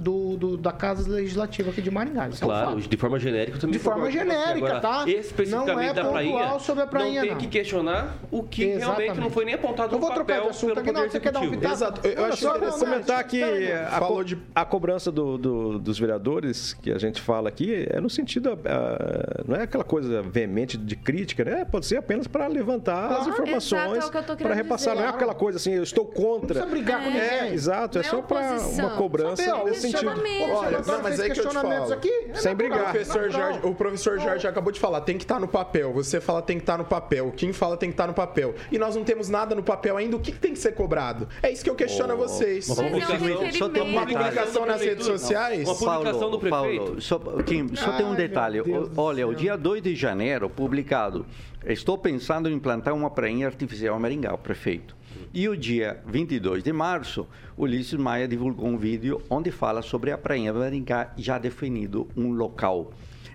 do, 0.00 0.36
do- 0.36 0.56
da 0.56 0.72
Casa 0.72 1.10
Legislativa 1.10 1.70
aqui 1.70 1.80
de 1.82 1.90
Maringá. 1.90 2.28
Isso 2.28 2.42
é 2.42 2.46
um 2.46 2.50
Claro, 2.50 2.80
de 2.80 2.96
forma 2.96 3.18
genérica 3.18 3.56
eu 3.56 3.60
também 3.60 3.72
De 3.76 3.78
forma 3.78 4.04
com 4.06 4.10
genérica, 4.10 4.66
Agora, 4.66 4.80
tá? 4.80 5.04
Especificamente 5.08 5.74
Não 5.74 5.80
é 5.80 5.92
da 5.94 6.04
prainha, 6.04 6.32
pontual 6.38 6.60
sobre 6.60 6.82
a 6.82 6.86
prainha, 6.86 7.14
não 7.20 7.22
tem 7.22 7.30
não. 7.32 7.38
que 7.38 7.46
questionar 7.46 8.16
o 8.30 8.42
que 8.42 8.64
realmente 8.64 8.82
Exatamente. 8.84 9.20
não 9.20 9.30
foi 9.30 9.44
nem 9.44 9.54
apontado 9.54 9.94
Eu 9.94 9.98
no 10.00 10.06
vou 10.06 10.14
trocar 10.14 10.34
papel 10.34 10.42
de 10.44 10.48
assunto 10.50 10.68
pelo 10.74 10.80
aqui, 10.80 10.92
não. 10.92 11.00
Poder 11.00 11.10
Você 11.12 11.20
quer 11.20 11.32
dar 11.32 11.40
um 11.40 11.50
pitaco? 11.50 11.72
Exato. 11.74 12.06
Eu, 12.06 12.12
eu 12.12 12.24
acho 12.26 12.36
só, 12.42 12.56
interessante. 12.56 12.80
não, 12.80 12.86
comentar 12.90 13.24
que 13.24 13.42
a, 13.72 14.00
co- 14.00 14.24
de- 14.24 14.38
a 14.54 14.64
cobrança 14.64 15.10
do- 15.12 15.38
do- 15.38 15.78
dos 15.78 15.98
vereadores 15.98 16.72
que 16.74 16.90
a 16.92 16.98
gente 16.98 17.20
fala 17.20 17.48
aqui 17.48 17.86
é 17.90 18.00
no 18.00 18.10
sentido, 18.10 18.58
ah, 18.64 19.42
não 19.46 19.56
é 19.56 19.62
aquela 19.62 19.84
coisa 19.84 20.22
veemente 20.22 20.76
de 20.76 20.96
crítica, 20.96 21.44
né? 21.44 21.64
Pode 21.64 21.86
ser 21.86 21.96
apenas 21.96 22.26
para 22.26 22.46
levantar 22.46 23.06
as 23.06 23.16
Claro. 23.26 23.30
informações, 23.30 23.98
Exato, 23.98 24.18
é 24.18 24.32
eu 24.32 24.36
para 24.36 24.54
repassar. 24.54 24.94
Não 24.94 25.02
é 25.02 25.06
dizer. 25.06 25.16
aquela 25.16 25.34
coisa 25.34 25.56
assim, 25.58 25.72
eu 25.72 25.82
estou 25.82 26.04
Não 26.04 26.12
contra. 26.12 26.46
precisa 26.60 26.66
brigar 26.66 27.02
com 27.02 27.10
É, 27.10 27.40
ninguém. 27.42 27.52
exato, 27.54 27.98
é 27.98 28.02
Não 28.02 28.06
é 28.08 28.10
só 28.10 28.22
para 28.22 28.46
oposição. 28.54 28.86
uma 28.86 28.96
cobrança 28.96 29.42
Sabe, 29.42 29.60
ó, 29.60 29.64
nesse 29.64 29.89
sentido. 29.90 30.12
questionamento. 30.12 30.50
Olha, 30.50 30.78
Olha, 30.78 30.82
não, 30.86 31.02
mas 31.02 31.20
aí 31.20 31.30
que 31.30 31.40
eu 31.40 31.48
te 31.48 31.54
falo. 31.54 31.92
aqui. 31.92 32.26
é 32.28 32.34
Sem 32.34 32.54
brigar. 32.54 32.80
O 32.80 32.82
professor. 32.84 33.30
Jorge, 33.30 33.60
o 33.62 33.74
professor 33.74 34.18
Jorge 34.20 34.46
acabou 34.46 34.72
de 34.72 34.80
falar, 34.80 35.00
tem 35.02 35.16
que 35.16 35.24
estar 35.24 35.38
no 35.38 35.48
papel. 35.48 35.92
Você 35.92 36.20
fala 36.20 36.42
tem 36.42 36.56
que 36.56 36.62
estar 36.62 36.78
no 36.78 36.84
papel. 36.84 37.28
O 37.28 37.32
Kim 37.32 37.52
fala 37.52 37.76
tem 37.76 37.88
que 37.90 37.94
estar 37.94 38.06
no 38.06 38.14
papel. 38.14 38.54
E 38.70 38.78
nós 38.78 38.96
não 38.96 39.04
temos 39.04 39.28
nada 39.28 39.54
no 39.54 39.62
papel 39.62 39.96
ainda. 39.96 40.16
O 40.16 40.20
que, 40.20 40.32
que 40.32 40.38
tem 40.38 40.52
que 40.52 40.58
ser 40.58 40.72
cobrado? 40.72 41.28
É 41.42 41.50
isso 41.50 41.62
que 41.62 41.70
eu 41.70 41.74
questiono 41.74 42.12
a 42.12 42.16
vocês. 42.16 42.68
Mas 42.68 42.76
vamos 42.76 42.92
é 42.92 43.14
um. 43.14 43.52
Só 43.52 43.68
tem 43.68 43.82
um 43.82 43.86
Uma 43.86 44.06
publicação 44.06 44.66
nas 44.66 44.80
redes 44.80 45.06
sociais? 45.06 45.68
Uma 45.68 45.74
publicação 45.74 46.30
do 46.30 46.38
prefeito. 46.38 46.84
Paulo, 46.84 47.00
só, 47.00 47.18
Kim, 47.44 47.74
só 47.74 47.92
tem 47.92 48.06
um 48.06 48.10
Ai, 48.10 48.16
detalhe. 48.16 48.62
Olha, 48.96 49.26
o 49.26 49.34
dia 49.34 49.56
2 49.56 49.82
de 49.82 49.94
janeiro, 49.94 50.48
publicado, 50.48 51.26
estou 51.64 51.98
pensando 51.98 52.48
em 52.48 52.54
implantar 52.54 52.94
uma 52.94 53.10
prainha 53.10 53.46
artificial 53.46 53.96
em 53.96 54.00
Maringá, 54.00 54.34
o 54.34 54.38
prefeito. 54.38 54.99
E 55.32 55.48
o 55.48 55.56
dia 55.56 56.00
22 56.06 56.62
de 56.62 56.72
março, 56.72 57.26
Ulisses 57.56 57.94
Maia 57.98 58.26
divulgou 58.26 58.66
um 58.66 58.76
vídeo 58.76 59.22
onde 59.30 59.50
fala 59.50 59.80
sobre 59.80 60.10
a 60.10 60.18
prainha 60.18 60.52
Maringá, 60.52 61.12
já 61.16 61.38
definido 61.38 62.08
um 62.16 62.30
local. 62.32 62.92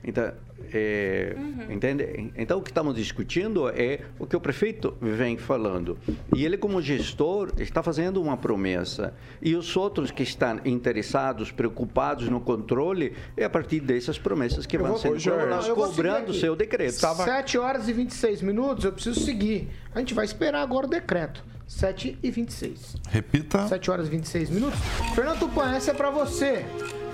Então, 0.07 0.31
é, 0.71 1.35
entende? 1.69 2.31
Então, 2.37 2.59
o 2.59 2.61
que 2.61 2.69
estamos 2.69 2.93
discutindo 2.95 3.69
é 3.69 4.01
o 4.19 4.27
que 4.27 4.35
o 4.35 4.39
prefeito 4.41 4.95
vem 5.01 5.35
falando. 5.37 5.97
E 6.35 6.45
ele, 6.45 6.57
como 6.57 6.79
gestor, 6.81 7.51
está 7.57 7.81
fazendo 7.81 8.21
uma 8.21 8.37
promessa. 8.37 9.13
E 9.41 9.55
os 9.55 9.75
outros 9.75 10.11
que 10.11 10.21
estão 10.21 10.59
interessados, 10.65 11.49
preocupados 11.49 12.29
no 12.29 12.39
controle, 12.39 13.13
é 13.35 13.45
a 13.45 13.49
partir 13.49 13.79
dessas 13.79 14.19
promessas 14.19 14.65
que 14.65 14.75
Eu 14.75 14.81
vão 14.81 14.89
vou- 14.91 14.99
sendo 14.99 15.17
Jorge, 15.17 15.71
cobrando 15.71 16.31
o 16.31 16.33
seu 16.35 16.55
decreto. 16.55 16.89
Estava- 16.91 17.23
7 17.23 17.57
horas 17.57 17.87
e 17.87 17.93
26 17.93 18.41
minutos, 18.43 18.83
eu 18.85 18.91
preciso 18.91 19.19
seguir. 19.21 19.69
A 19.93 19.99
gente 19.99 20.13
vai 20.13 20.25
esperar 20.25 20.61
agora 20.61 20.85
o 20.85 20.89
decreto. 20.89 21.43
7 21.67 22.17
e 22.21 22.31
26. 22.31 22.97
Repita. 23.09 23.67
7 23.67 23.91
horas 23.91 24.07
e 24.07 24.11
26 24.11 24.49
minutos. 24.49 24.79
Fernando 25.13 25.39
Tupan, 25.39 25.71
essa 25.73 25.91
é 25.91 25.93
pra 25.93 26.09
você. 26.09 26.65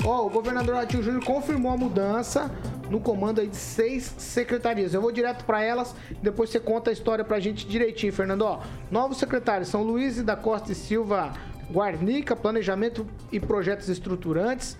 Ó, 0.04 0.26
o 0.26 0.30
governador 0.30 0.76
Ratinho 0.76 1.04
Júnior 1.04 1.24
confirmou 1.24 1.72
a 1.72 1.78
mudança 1.78 2.52
no 2.90 3.00
comando 3.00 3.40
aí 3.40 3.48
de 3.48 3.56
seis 3.56 4.14
secretarias. 4.18 4.94
Eu 4.94 5.02
vou 5.02 5.12
direto 5.12 5.46
pra 5.46 5.64
elas, 5.64 5.96
depois 6.22 6.50
você 6.50 6.60
conta 6.60 6.90
a 6.90 6.94
história 6.94 7.24
pra 7.24 7.40
gente 7.40 7.66
direitinho, 7.68 8.12
Fernando. 8.12 8.42
Ó, 8.42 8.62
novos 8.90 9.18
secretários 9.18 9.70
são 9.70 9.84
Luiz 9.84 10.22
da 10.22 10.36
Costa 10.36 10.72
e 10.72 10.76
Silva 10.76 11.32
Guarnica, 11.72 12.36
Planejamento 12.36 13.08
e 13.32 13.40
Projetos 13.40 13.88
Estruturantes. 13.90 14.78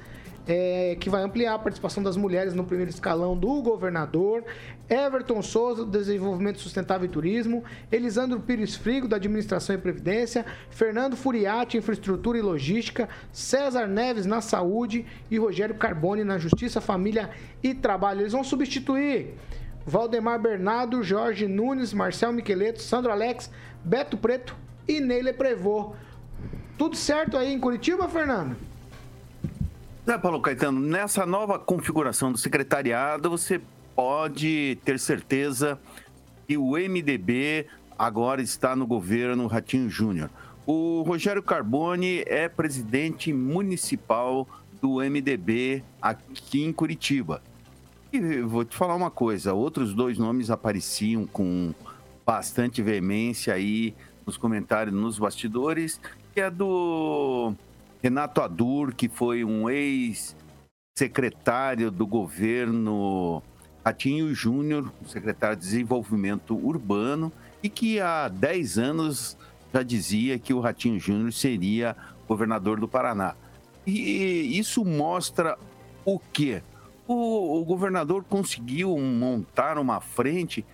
É, 0.48 0.96
que 1.00 1.10
vai 1.10 1.24
ampliar 1.24 1.54
a 1.54 1.60
participação 1.60 2.02
das 2.02 2.18
mulheres 2.18 2.54
no 2.54 2.64
primeiro 2.64 2.90
escalão 2.90 3.38
do 3.38 3.62
governador. 3.62 4.44
Everton 4.90 5.42
Souza, 5.42 5.86
do 5.86 5.92
Desenvolvimento 5.92 6.60
Sustentável 6.60 7.06
e 7.06 7.10
Turismo. 7.10 7.64
Elisandro 7.92 8.40
Pires 8.40 8.76
Frigo, 8.76 9.08
da 9.08 9.18
Administração 9.18 9.76
e 9.76 9.78
Previdência. 9.78 10.46
Fernando 10.70 11.16
Furiati, 11.16 11.78
Infraestrutura 11.78 12.38
e 12.38 12.42
Logística. 12.42 13.08
César 13.32 13.88
Neves, 13.88 14.26
na 14.26 14.42
Saúde. 14.42 15.06
E 15.30 15.38
Rogério 15.38 15.76
Carbone, 15.76 16.24
na 16.24 16.38
Justiça, 16.38 16.82
Família 16.82 17.30
e 17.64 17.74
Trabalho. 17.74 18.22
Eles 18.22 18.34
vão 18.34 18.44
substituir 18.44 19.36
Valdemar 19.86 20.40
Bernardo, 20.40 21.04
Jorge 21.04 21.48
Nunes, 21.48 21.94
Marcel 21.94 22.32
Miqueleto, 22.34 22.82
Sandro 22.82 23.12
Alex, 23.12 23.50
Beto 23.84 24.18
Preto 24.18 24.56
e 24.88 25.00
Neile 25.00 25.34
Prevô. 25.34 25.94
Tudo 26.78 26.96
certo 26.96 27.38
aí 27.38 27.54
em 27.54 27.60
Curitiba, 27.60 28.08
Fernando? 28.08 28.71
Zé 30.12 30.18
Paulo 30.18 30.42
Caetano, 30.42 30.78
nessa 30.78 31.26
nova 31.26 31.58
configuração 31.58 32.34
do 32.34 32.38
secretariado, 32.38 33.30
você 33.30 33.62
pode 33.96 34.78
ter 34.84 35.00
certeza 35.00 35.80
que 36.46 36.58
o 36.58 36.72
MDB 36.72 37.66
agora 37.98 38.42
está 38.42 38.76
no 38.76 38.86
governo 38.86 39.48
Ratinho 39.48 39.90
Júnior. 39.90 40.30
O 40.68 41.02
Rogério 41.04 41.42
Carbone 41.42 42.26
é 42.28 42.50
presidente 42.50 43.32
municipal 43.32 44.46
do 44.82 44.96
MDB 44.96 45.82
aqui 46.02 46.62
em 46.62 46.74
Curitiba. 46.74 47.42
E 48.12 48.42
vou 48.42 48.66
te 48.66 48.76
falar 48.76 48.96
uma 48.96 49.12
coisa, 49.12 49.54
outros 49.54 49.94
dois 49.94 50.18
nomes 50.18 50.50
apareciam 50.50 51.26
com 51.26 51.74
bastante 52.26 52.82
veemência 52.82 53.54
aí 53.54 53.96
nos 54.26 54.36
comentários, 54.36 54.94
nos 54.94 55.18
bastidores, 55.18 56.02
que 56.34 56.42
é 56.42 56.52
do 56.52 57.56
Renato 58.02 58.42
Adur, 58.42 58.94
que 58.94 59.08
foi 59.08 59.44
um 59.44 59.70
ex-secretário 59.70 61.92
do 61.92 62.08
governo 62.08 63.44
Ratinho 63.86 64.34
Júnior, 64.34 64.92
secretário 65.06 65.56
de 65.56 65.64
Desenvolvimento 65.64 66.56
Urbano, 66.56 67.32
e 67.62 67.70
que 67.70 68.00
há 68.00 68.28
10 68.28 68.78
anos 68.78 69.38
já 69.74 69.84
dizia 69.84 70.40
que 70.40 70.54
o 70.54 70.60
Ratinho 70.60 71.00
Júnior 71.00 71.32
seria 71.32 71.96
governador 72.28 72.80
do 72.80 72.88
Paraná. 72.88 73.36
E 73.86 74.58
isso 74.58 74.86
mostra 74.86 75.58
o 76.04 76.20
quê? 76.20 76.64
o, 77.12 77.62
o 77.62 77.66
governador 77.66 78.24
conseguiu 78.24 78.98
montar 78.98 79.78
uma 79.78 80.00
frente 80.00 80.66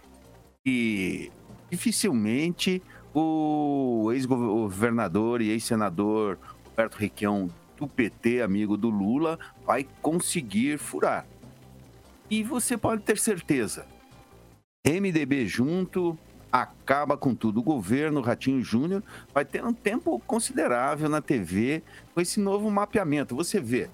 e 0.66 1.32
dificilmente 1.70 2.82
o 3.13 4.12
ex-governador 4.13 5.42
e 5.42 5.50
ex-senador 5.50 6.38
Roberto 6.78 6.96
Requião 6.98 7.50
do 7.76 7.88
PT, 7.88 8.40
amigo 8.44 8.78
do 8.78 8.88
Lula, 8.88 9.40
vai 9.66 9.88
conseguir 10.00 10.78
furar. 10.78 11.26
E 12.30 12.44
você 12.44 12.78
pode 12.78 13.02
ter 13.02 13.18
certeza, 13.18 13.88
MDB 14.86 15.48
junto 15.48 16.16
acaba 16.52 17.18
com 17.18 17.34
tudo. 17.34 17.62
O 17.62 17.63
governo 17.63 18.22
Ratinho 18.22 18.62
Júnior 18.62 19.02
vai 19.34 19.44
ter 19.44 19.66
um 19.66 19.74
tempo 19.74 20.20
considerável 20.20 21.10
na 21.10 21.20
TV 21.20 21.82
com 22.13 22.22
esse 22.22 22.40
novo 22.40 22.70
mapeamento. 22.70 23.36
Você 23.36 23.60
vê, 23.60 23.90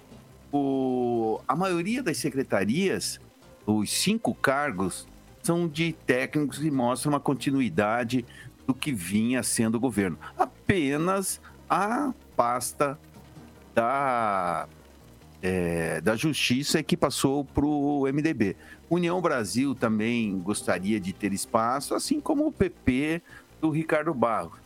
o, 0.52 1.39
a 1.48 1.56
maioria 1.56 2.04
das 2.04 2.17
secretarias, 2.17 3.17
os 3.65 3.89
cinco 3.93 4.36
cargos, 4.36 5.08
são 5.41 5.69
de 5.69 5.93
técnicos 6.06 6.62
e 6.62 6.69
mostram 6.69 7.13
uma 7.13 7.19
continuidade 7.19 8.26
do 8.67 8.74
que 8.74 8.91
vinha 8.91 9.41
sendo 9.41 9.76
o 9.76 9.80
governo. 9.80 10.17
Apenas 10.38 11.39
a 11.69 12.13
pasta 12.36 12.98
da, 13.74 14.67
é, 15.41 16.02
da 16.02 16.15
Justiça 16.15 16.82
que 16.84 16.96
passou 16.96 17.43
para 17.43 17.65
o 17.65 18.04
MDB. 18.12 18.56
União 18.89 19.22
Brasil 19.22 19.74
também 19.74 20.38
gostaria 20.39 21.00
de 21.00 21.13
ter 21.13 21.34
espaço, 21.34 21.96
assim 21.96 22.19
como 22.19 22.48
o 22.48 22.52
PP 22.52 23.22
do 23.60 23.69
Ricardo 23.69 24.13
Barros. 24.13 24.60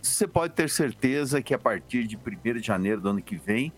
Você 0.00 0.26
pode 0.26 0.54
ter 0.54 0.68
certeza 0.68 1.42
que 1.42 1.54
a 1.54 1.58
partir 1.58 2.06
de 2.06 2.16
1 2.16 2.54
de 2.60 2.66
janeiro 2.66 3.00
do 3.00 3.08
ano 3.08 3.22
que 3.22 3.36
vem 3.36 3.72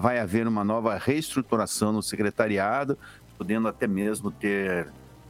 vai 0.00 0.18
haver 0.18 0.46
uma 0.46 0.64
nova 0.64 0.96
reestruturação 0.96 1.92
no 1.92 2.02
secretariado, 2.02 2.98
podendo 3.36 3.68
até 3.68 3.86
mesmo 3.86 4.30
ter 4.30 4.88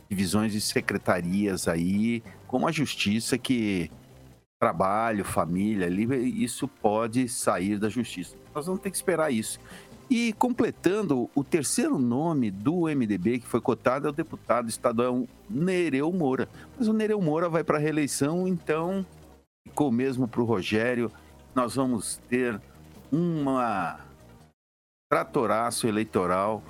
divisões 0.08 0.52
de 0.52 0.60
secretarias 0.60 1.66
aí, 1.66 2.22
como 2.46 2.68
a 2.68 2.72
justiça 2.72 3.36
que 3.36 3.90
trabalho, 4.62 5.24
família, 5.24 5.88
isso 5.88 6.68
pode 6.68 7.28
sair 7.28 7.80
da 7.80 7.88
justiça. 7.88 8.36
Nós 8.54 8.64
vamos 8.64 8.80
ter 8.80 8.92
que 8.92 8.96
esperar 8.96 9.32
isso. 9.32 9.58
E 10.08 10.32
completando, 10.34 11.28
o 11.34 11.42
terceiro 11.42 11.98
nome 11.98 12.48
do 12.48 12.82
MDB 12.82 13.40
que 13.40 13.46
foi 13.48 13.60
cotado 13.60 14.06
é 14.06 14.10
o 14.10 14.12
deputado 14.12 14.68
estadual 14.68 15.26
Nereu 15.50 16.12
Moura. 16.12 16.48
Mas 16.78 16.86
o 16.86 16.92
Nereu 16.92 17.20
Moura 17.20 17.48
vai 17.48 17.64
para 17.64 17.76
a 17.76 17.80
reeleição, 17.80 18.46
então 18.46 19.04
ficou 19.66 19.90
mesmo 19.90 20.28
para 20.28 20.40
o 20.40 20.44
Rogério. 20.44 21.10
Nós 21.56 21.74
vamos 21.74 22.20
ter 22.28 22.60
uma 23.10 23.98
tratoraço 25.10 25.88
eleitoral 25.88 26.62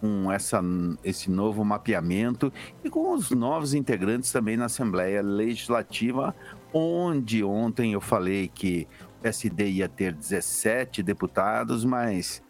com 0.00 0.30
essa, 0.30 0.62
esse 1.02 1.28
novo 1.28 1.64
mapeamento 1.64 2.52
e 2.84 2.88
com 2.88 3.12
os 3.12 3.32
novos 3.32 3.74
integrantes 3.74 4.30
também 4.30 4.56
na 4.56 4.66
Assembleia 4.66 5.20
Legislativa, 5.22 6.32
onde 6.72 7.44
ontem 7.44 7.92
eu 7.92 8.00
falei 8.00 8.48
que 8.48 8.86
o 9.18 9.22
PSD 9.22 9.70
ia 9.70 9.88
ter 9.88 10.12
17 10.12 11.02
deputados, 11.02 11.84
mas 11.84 12.42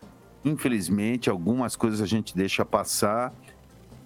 infelizmente 0.45 1.29
algumas 1.29 1.77
coisas 1.77 2.01
a 2.01 2.07
gente 2.07 2.37
deixa 2.37 2.65
passar. 2.65 3.33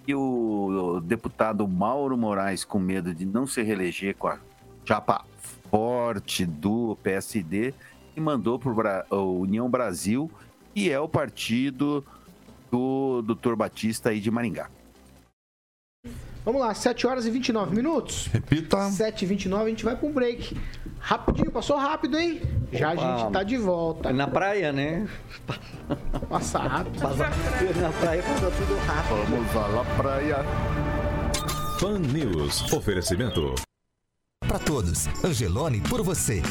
E 0.07 0.15
o, 0.15 1.01
deputado 1.05 1.67
Mauro 1.67 2.17
Moraes, 2.17 2.65
com 2.65 2.79
medo 2.79 3.13
de 3.13 3.27
não 3.27 3.47
se 3.47 3.63
reeleger 3.63 4.15
com 4.17 4.29
a 4.29 4.39
chapa 4.85 5.25
forte 5.71 6.47
do 6.47 6.97
PSD, 7.03 7.75
e 8.17 8.21
mandou 8.21 8.59
para 8.59 9.05
o 9.11 9.41
União 9.41 9.69
Brasil, 9.69 10.31
que 10.75 10.91
é 10.91 10.99
o 10.99 11.09
partido 11.09 12.05
do 12.71 13.23
Dr. 13.23 13.55
Batista 13.55 14.11
aí 14.11 14.21
de 14.21 14.31
Maringá. 14.31 14.71
Vamos 16.45 16.61
lá, 16.61 16.73
7 16.73 17.07
horas 17.07 17.27
e 17.27 17.31
29 17.31 17.75
minutos. 17.75 18.29
Repita. 18.33 18.89
7 18.91 19.23
e 19.23 19.27
29 19.27 19.65
a 19.65 19.69
gente 19.69 19.85
vai 19.85 19.97
para 19.97 20.09
um 20.09 20.13
break. 20.13 20.57
Rapidinho, 20.99 21.51
passou 21.51 21.77
rápido, 21.77 22.19
hein? 22.19 22.41
Já 22.73 22.93
Opa, 22.93 23.03
a 23.03 23.19
gente 23.19 23.33
tá 23.33 23.43
de 23.43 23.57
volta. 23.57 24.13
Na 24.13 24.29
praia, 24.29 24.73
né? 24.73 25.09
Passa 26.29 26.59
rápido. 26.61 27.01
Passa, 27.01 27.29
na 27.81 27.91
praia 28.01 28.23
passa 28.23 28.51
tudo 28.51 28.77
rápido. 28.87 29.31
Vamos 29.31 29.55
lá 29.55 29.69
na 29.69 29.85
praia. 29.97 30.37
Fan 31.79 31.99
News. 31.99 32.73
Oferecimento. 32.73 33.55
Para 34.47 34.59
todos, 34.61 35.07
Angelone 35.25 35.81
por 35.81 36.03
você. 36.03 36.43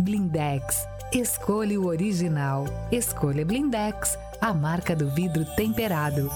Blindex. 0.00 0.86
Escolha 1.12 1.80
o 1.80 1.86
original. 1.86 2.66
Escolha 2.90 3.44
Blindex 3.44 4.16
a 4.40 4.54
marca 4.54 4.94
do 4.94 5.08
vidro 5.08 5.44
temperado. 5.56 6.30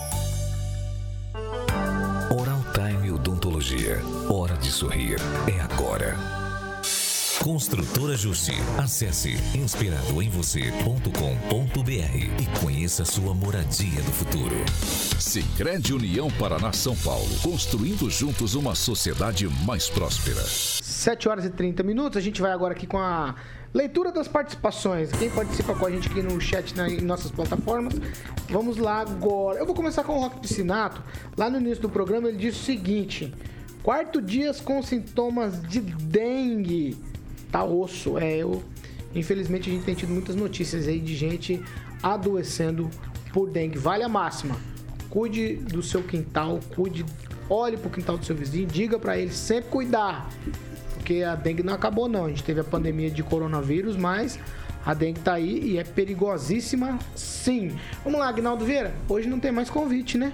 Odontologia. 3.62 4.02
Hora 4.28 4.56
de 4.56 4.72
sorrir. 4.72 5.20
É 5.46 5.60
agora. 5.60 6.16
Construtora 7.40 8.16
Justi. 8.16 8.56
Acesse 8.76 9.36
inspiradoemvocê.com.br 9.56 12.40
e 12.40 12.46
conheça 12.60 13.04
sua 13.04 13.32
moradia 13.34 14.02
do 14.02 14.10
futuro. 14.10 14.56
Sicredi 15.18 15.94
União 15.94 16.28
Paraná 16.32 16.72
São 16.72 16.96
Paulo, 16.96 17.30
construindo 17.40 18.10
juntos 18.10 18.56
uma 18.56 18.74
sociedade 18.74 19.46
mais 19.64 19.88
próspera. 19.88 20.42
7 20.42 21.28
horas 21.28 21.44
e 21.44 21.50
30 21.50 21.84
minutos. 21.84 22.16
A 22.16 22.20
gente 22.20 22.42
vai 22.42 22.50
agora 22.50 22.74
aqui 22.74 22.84
com 22.86 22.98
a 22.98 23.36
Leitura 23.74 24.12
das 24.12 24.28
participações. 24.28 25.10
Quem 25.12 25.30
participa 25.30 25.74
com 25.74 25.86
a 25.86 25.90
gente 25.90 26.06
aqui 26.06 26.20
no 26.20 26.38
chat 26.38 26.76
na, 26.76 26.90
em 26.90 27.00
nossas 27.00 27.30
plataformas. 27.30 27.94
Vamos 28.50 28.76
lá 28.76 29.00
agora. 29.00 29.58
Eu 29.58 29.64
vou 29.64 29.74
começar 29.74 30.04
com 30.04 30.14
o 30.14 30.20
Rock 30.20 30.40
Piscinato. 30.40 31.02
Lá 31.38 31.48
no 31.48 31.58
início 31.58 31.80
do 31.80 31.88
programa 31.88 32.28
ele 32.28 32.36
disse 32.36 32.60
o 32.60 32.64
seguinte: 32.64 33.32
quarto 33.82 34.20
dias 34.20 34.60
com 34.60 34.82
sintomas 34.82 35.62
de 35.62 35.80
dengue. 35.80 36.98
Tá 37.50 37.64
osso. 37.64 38.18
É, 38.18 38.36
eu. 38.36 38.62
Infelizmente 39.14 39.70
a 39.70 39.72
gente 39.72 39.84
tem 39.86 39.94
tido 39.94 40.10
muitas 40.10 40.36
notícias 40.36 40.86
aí 40.86 41.00
de 41.00 41.14
gente 41.16 41.62
adoecendo 42.02 42.90
por 43.32 43.48
dengue. 43.48 43.78
Vale 43.78 44.02
a 44.02 44.08
máxima. 44.08 44.54
Cuide 45.08 45.56
do 45.56 45.82
seu 45.82 46.02
quintal, 46.02 46.60
cuide, 46.74 47.04
olhe 47.48 47.76
pro 47.78 47.90
quintal 47.90 48.16
do 48.16 48.24
seu 48.24 48.34
vizinho, 48.36 48.66
diga 48.66 48.98
para 48.98 49.18
ele 49.18 49.30
sempre 49.30 49.70
cuidar 49.70 50.30
porque 51.02 51.24
a 51.24 51.34
dengue 51.34 51.64
não 51.64 51.74
acabou 51.74 52.08
não. 52.08 52.26
A 52.26 52.28
gente 52.28 52.44
teve 52.44 52.60
a 52.60 52.64
pandemia 52.64 53.10
de 53.10 53.24
coronavírus, 53.24 53.96
mas 53.96 54.38
a 54.86 54.94
dengue 54.94 55.18
tá 55.18 55.34
aí 55.34 55.72
e 55.72 55.78
é 55.78 55.84
perigosíssima 55.84 56.96
sim. 57.16 57.76
Vamos 58.04 58.20
lá, 58.20 58.28
Agnaldo 58.28 58.64
Vieira. 58.64 58.94
Hoje 59.08 59.28
não 59.28 59.40
tem 59.40 59.50
mais 59.50 59.68
convite, 59.68 60.16
né? 60.16 60.32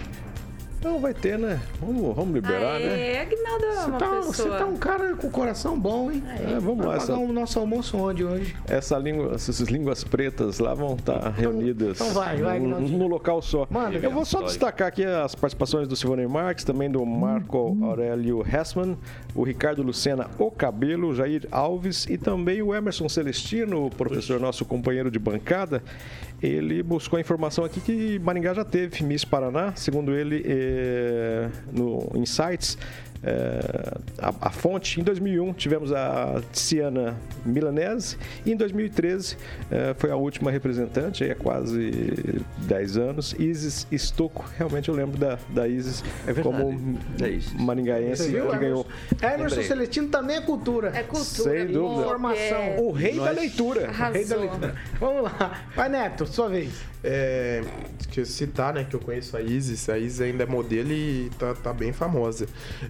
Não, 0.83 1.01
vai 1.01 1.13
ter, 1.13 1.39
né? 1.39 1.61
Vamos, 1.81 2.15
vamos 2.15 2.35
liberar, 2.35 2.77
Aê, 2.77 2.87
né? 2.87 3.13
É, 3.13 3.21
Aguinaldo 3.23 3.65
é 3.65 3.85
uma 3.85 3.99
tá, 3.99 4.21
Você 4.21 4.49
tá 4.49 4.65
um 4.65 4.77
cara 4.77 5.15
com 5.17 5.29
coração 5.29 5.79
bom, 5.79 6.11
hein? 6.11 6.23
É, 6.27 6.59
vamos 6.61 6.87
lá. 6.87 6.97
Essa... 6.97 7.17
o 7.17 7.33
nosso 7.33 7.59
almoço 7.59 7.97
onde 7.97 8.25
hoje? 8.25 8.55
Essa 8.69 8.97
língua, 8.97 9.35
essas 9.35 9.59
línguas 9.61 10.05
pretas 10.05 10.61
lá 10.61 10.75
vão 10.75 10.95
estar 10.95 11.19
tá 11.19 11.35
então, 11.37 11.53
reunidas 11.53 12.01
então 12.01 12.13
vai, 12.13 12.37
vai, 12.37 12.61
no, 12.61 12.81
no 12.81 13.07
local 13.09 13.43
só. 13.43 13.67
Mano, 13.69 13.97
Eu 13.97 14.11
vou 14.13 14.25
só 14.25 14.43
destacar 14.43 14.89
aqui 14.89 15.05
as 15.05 15.35
participações 15.35 15.89
do 15.89 15.97
Silvano 15.97 16.29
Marques, 16.29 16.65
também 16.65 16.89
do 16.89 17.05
Marco 17.05 17.71
hum, 17.71 17.85
Aurélio 17.85 18.45
Hessman, 18.47 18.97
o 19.35 19.43
Ricardo 19.43 19.83
Lucena 19.83 20.29
O 20.39 20.51
Cabelo, 20.51 21.15
Jair 21.15 21.49
Alves 21.51 22.07
e 22.07 22.17
também 22.17 22.63
o 22.63 22.73
Emerson 22.73 23.09
Celestino, 23.09 23.87
o 23.87 23.91
professor 23.91 24.39
nosso 24.39 24.65
companheiro 24.65 25.11
de 25.11 25.19
bancada 25.19 25.83
ele 26.43 26.83
buscou 26.83 27.17
a 27.17 27.21
informação 27.21 27.65
aqui 27.65 27.81
que 27.81 28.19
Maringá 28.21 28.55
já 28.55 28.65
teve 28.65 29.03
Miss 29.03 29.25
Paraná, 29.25 29.75
segundo 29.75 30.15
ele, 30.15 30.43
é, 30.47 31.49
no 31.73 32.11
Insights, 32.15 32.79
é, 33.23 33.99
a, 34.19 34.33
a, 34.49 34.51
fonte. 34.51 35.01
Em 35.01 35.03
2001 35.03 35.53
tivemos 35.55 35.93
a 35.93 36.41
Tiziana 36.53 37.17
Milanese 37.45 38.17
e 38.47 38.53
em 38.53 38.57
2013 38.57 39.37
é, 39.71 39.95
foi 39.99 40.11
a 40.11 40.17
última 40.17 40.51
representante, 40.51 41.25
aí 41.25 41.33
há 41.33 41.35
quase 41.35 42.43
10 42.59 42.97
anos, 42.97 43.35
Isis 43.39 43.87
Estocco. 43.91 44.45
Realmente 44.57 44.89
eu 44.89 44.95
lembro 44.95 45.19
da, 45.19 45.39
da 45.51 45.67
Isis 45.67 46.05
é 46.27 46.35
como 46.35 46.99
é 47.21 47.63
maringaense 47.63 48.29
viu, 48.29 48.49
que 48.49 48.59
ganhou. 48.59 48.87
Emerson 49.21 49.63
Celestino 49.63 50.09
também 50.09 50.37
é 50.37 50.41
cultura. 50.41 50.93
É 50.95 51.03
cultura. 51.03 51.51
Sem 51.51 51.67
dúvida. 51.67 52.03
Informação. 52.03 52.59
É. 52.59 52.77
O 52.81 52.91
rei 52.91 53.15
Nós... 53.15 53.27
da 53.27 53.41
leitura. 53.41 53.89
O 53.89 54.13
rei 54.13 54.25
da 54.25 54.37
leitura. 54.37 54.75
Vamos 55.01 55.23
lá. 55.25 55.65
Vai, 55.75 55.89
Neto, 55.89 56.27
sua 56.27 56.49
vez. 56.49 56.73
É, 57.03 57.63
que 58.11 58.25
citar, 58.25 58.75
né, 58.75 58.85
que 58.89 58.95
eu 58.95 59.01
conheço 59.01 59.37
a 59.37 59.41
Isis. 59.41 59.89
A 59.89 59.99
Isis 59.99 60.21
ainda 60.21 60.43
é 60.43 60.47
modelo 60.47 60.93
e 60.93 61.31
tá, 61.39 61.55
tá 61.55 61.73
bem 61.73 61.93
famosa. 61.93 62.47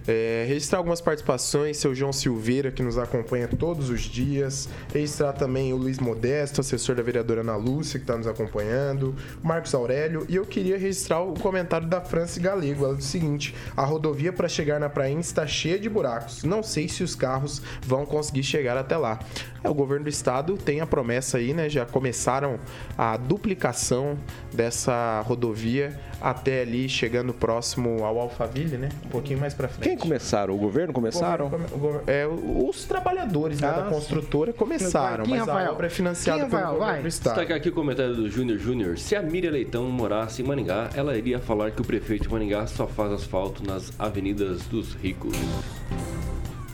É, 0.07 0.18
registrar 0.47 0.79
algumas 0.79 1.01
participações, 1.01 1.77
seu 1.77 1.93
João 1.93 2.11
Silveira, 2.11 2.71
que 2.71 2.81
nos 2.81 2.97
acompanha 2.97 3.47
todos 3.47 3.89
os 3.89 4.01
dias. 4.01 4.69
Registrar 4.93 5.33
também 5.33 5.73
o 5.73 5.77
Luiz 5.77 5.99
Modesto, 5.99 6.61
assessor 6.61 6.95
da 6.95 7.03
vereadora 7.03 7.41
Ana 7.41 7.55
Lúcia, 7.55 7.99
que 7.99 8.03
está 8.03 8.17
nos 8.17 8.27
acompanhando. 8.27 9.15
Marcos 9.43 9.73
Aurélio. 9.73 10.25
E 10.29 10.35
eu 10.35 10.45
queria 10.45 10.77
registrar 10.77 11.21
o 11.21 11.33
comentário 11.33 11.87
da 11.87 12.01
Franci 12.01 12.39
Galego. 12.39 12.85
Ela 12.85 12.95
disse 12.95 13.09
o 13.09 13.11
seguinte: 13.11 13.55
a 13.75 13.83
rodovia 13.83 14.31
para 14.31 14.47
chegar 14.47 14.79
na 14.79 14.89
praia 14.89 15.13
está 15.19 15.45
cheia 15.45 15.79
de 15.79 15.89
buracos. 15.89 16.43
Não 16.43 16.63
sei 16.63 16.87
se 16.87 17.03
os 17.03 17.15
carros 17.15 17.61
vão 17.81 18.05
conseguir 18.05 18.43
chegar 18.43 18.77
até 18.77 18.97
lá. 18.97 19.19
É, 19.63 19.69
o 19.69 19.73
governo 19.73 20.05
do 20.05 20.09
estado 20.09 20.57
tem 20.57 20.81
a 20.81 20.87
promessa 20.87 21.37
aí, 21.37 21.53
né? 21.53 21.69
Já 21.69 21.85
começaram 21.85 22.59
a 22.97 23.17
duplicação 23.17 24.17
dessa 24.53 25.21
rodovia 25.21 25.99
até 26.21 26.61
ali 26.61 26.87
chegando 26.89 27.33
próximo 27.33 28.03
ao 28.03 28.19
Alphaville, 28.19 28.77
né? 28.77 28.89
Um 29.05 29.09
pouquinho 29.09 29.39
mais 29.39 29.53
para 29.53 29.67
frente. 29.67 29.87
Quem 29.87 29.97
começaram? 29.97 30.53
O 30.53 30.57
governo 30.57 30.93
começaram? 30.93 31.47
O 31.47 31.49
governo, 31.49 31.75
o 31.75 31.79
governo, 31.79 32.03
é, 32.07 32.27
os 32.27 32.83
trabalhadores 32.85 33.59
né, 33.61 33.67
Ah, 33.67 33.81
da 33.81 33.89
construtora 33.89 34.53
começaram, 34.53 35.23
Quem, 35.23 35.37
mas 35.37 35.47
Rafael? 35.47 35.69
a 35.69 35.73
obra 35.73 35.87
é 35.87 35.89
financiada 35.89 36.39
Quem, 36.41 36.49
pelo 36.49 36.61
Rafael? 36.61 36.77
governo 36.79 36.93
Vai. 36.95 37.01
do 37.03 37.07
estado. 37.07 37.39
Aqui 37.53 37.69
o 37.69 37.73
comentário 37.73 38.15
do 38.15 38.29
Júnior 38.29 38.57
Júnior. 38.59 38.97
Se 38.97 39.15
a 39.15 39.21
Miriam 39.21 39.51
Leitão 39.51 39.83
morasse 39.89 40.41
em 40.41 40.45
Maringá, 40.45 40.89
ela 40.95 41.17
iria 41.17 41.39
falar 41.39 41.71
que 41.71 41.81
o 41.81 41.85
prefeito 41.85 42.23
de 42.23 42.29
Maringá 42.31 42.65
só 42.67 42.85
faz 42.87 43.11
asfalto 43.11 43.65
nas 43.65 43.91
avenidas 43.99 44.63
dos 44.63 44.93
ricos. 44.95 45.35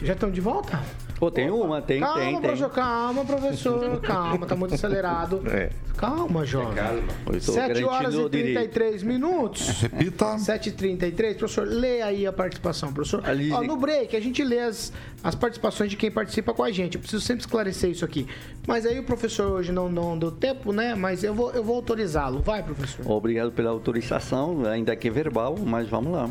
Já 0.02 0.14
estão 0.14 0.30
de 0.30 0.42
volta? 0.42 0.80
Pô, 1.18 1.32
tem 1.32 1.50
uma, 1.50 1.82
tem, 1.82 2.00
calma, 2.02 2.20
tem, 2.20 2.32
tem. 2.34 2.42
professor, 2.42 2.70
calma, 2.70 3.26
professor, 3.26 4.02
calma, 4.02 4.46
tá 4.46 4.56
muito 4.56 4.74
acelerado. 4.76 5.42
É. 5.56 5.70
Calma, 5.98 6.46
jovem. 6.46 6.76
Calma. 6.76 7.02
Eu 7.28 7.40
tô 7.40 7.54
7 7.54 7.84
horas 7.86 8.14
e 8.14 8.18
o 8.18 8.30
direito. 8.30 8.58
33 8.74 9.02
minutos. 9.04 9.70
Repita. 9.82 10.26
7h33. 10.36 11.38
Professor, 11.38 11.66
lê 11.66 12.02
aí 12.02 12.28
a 12.28 12.34
participação, 12.34 12.92
professor. 12.92 13.26
Ali- 13.26 13.50
Ó, 13.54 13.64
no 13.64 13.78
break, 13.78 14.14
a 14.14 14.20
gente 14.20 14.44
lê 14.44 14.60
as, 14.60 14.92
as 15.24 15.36
participações 15.36 15.90
de 15.90 15.96
quem 15.96 16.12
participa 16.12 16.54
com 16.54 16.64
a 16.64 16.70
gente. 16.72 16.96
Eu 16.96 17.00
preciso 17.02 17.24
sempre 17.24 17.42
esclarecer 17.46 17.90
isso 17.92 18.04
aqui. 18.04 18.28
Mas 18.68 18.86
aí 18.86 19.00
o 19.00 19.04
professor 19.04 19.50
hoje 19.54 19.72
não, 19.72 19.90
não 19.90 20.20
deu 20.20 20.32
tempo, 20.32 20.74
né? 20.74 20.96
Mas 20.96 21.24
eu 21.24 21.34
vou, 21.34 21.52
eu 21.52 21.64
vou 21.64 21.78
autorizá-lo. 21.78 22.42
Vai, 22.42 22.62
professor. 22.62 23.10
Obrigado 23.10 23.54
pela 23.54 23.70
autorização, 23.70 24.66
ainda 24.66 24.94
que 24.98 25.10
verbal, 25.10 25.56
mas 25.66 25.88
vamos 25.88 26.12
lá. 26.12 26.30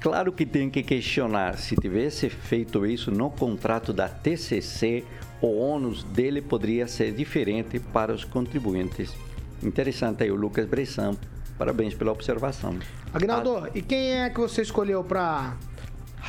Claro 0.00 0.32
que 0.32 0.44
tem 0.44 0.68
que 0.68 0.82
questionar. 0.82 1.56
Se 1.58 1.76
tivesse 1.76 2.28
feito 2.28 2.84
isso 2.84 3.12
no 3.12 3.30
contrato 3.30 3.92
da 3.92 4.08
TCC, 4.24 5.04
o 5.40 5.58
ônus 5.58 6.02
dele 6.02 6.40
poderia 6.40 6.88
ser 6.88 7.12
diferente 7.12 7.78
para 7.78 8.12
os 8.12 8.24
contribuintes. 8.24 9.14
Interessante 9.62 10.24
aí 10.24 10.30
o 10.30 10.34
Lucas 10.34 10.66
Bressan. 10.66 11.16
Parabéns 11.58 11.94
pela 11.94 12.10
observação. 12.10 12.76
Agnaldo, 13.12 13.68
e 13.74 13.82
quem 13.82 14.14
é 14.14 14.30
que 14.30 14.40
você 14.40 14.62
escolheu 14.62 15.04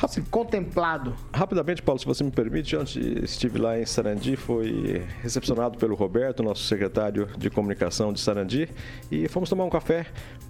ser 0.06 0.22
contemplado? 0.30 1.14
Rapidamente, 1.32 1.82
Paulo, 1.82 1.98
se 1.98 2.06
você 2.06 2.22
me 2.22 2.30
permite, 2.30 2.76
ontem 2.76 3.24
estive 3.24 3.58
lá 3.58 3.80
em 3.80 3.86
Sarandi, 3.86 4.36
foi 4.36 5.02
recepcionado 5.22 5.78
pelo 5.78 5.94
Roberto, 5.96 6.42
nosso 6.42 6.64
secretário 6.64 7.26
de 7.38 7.48
comunicação 7.48 8.12
de 8.12 8.20
Sarandi, 8.20 8.68
e 9.10 9.26
fomos 9.26 9.48
tomar 9.48 9.64
um 9.64 9.70
café 9.70 10.06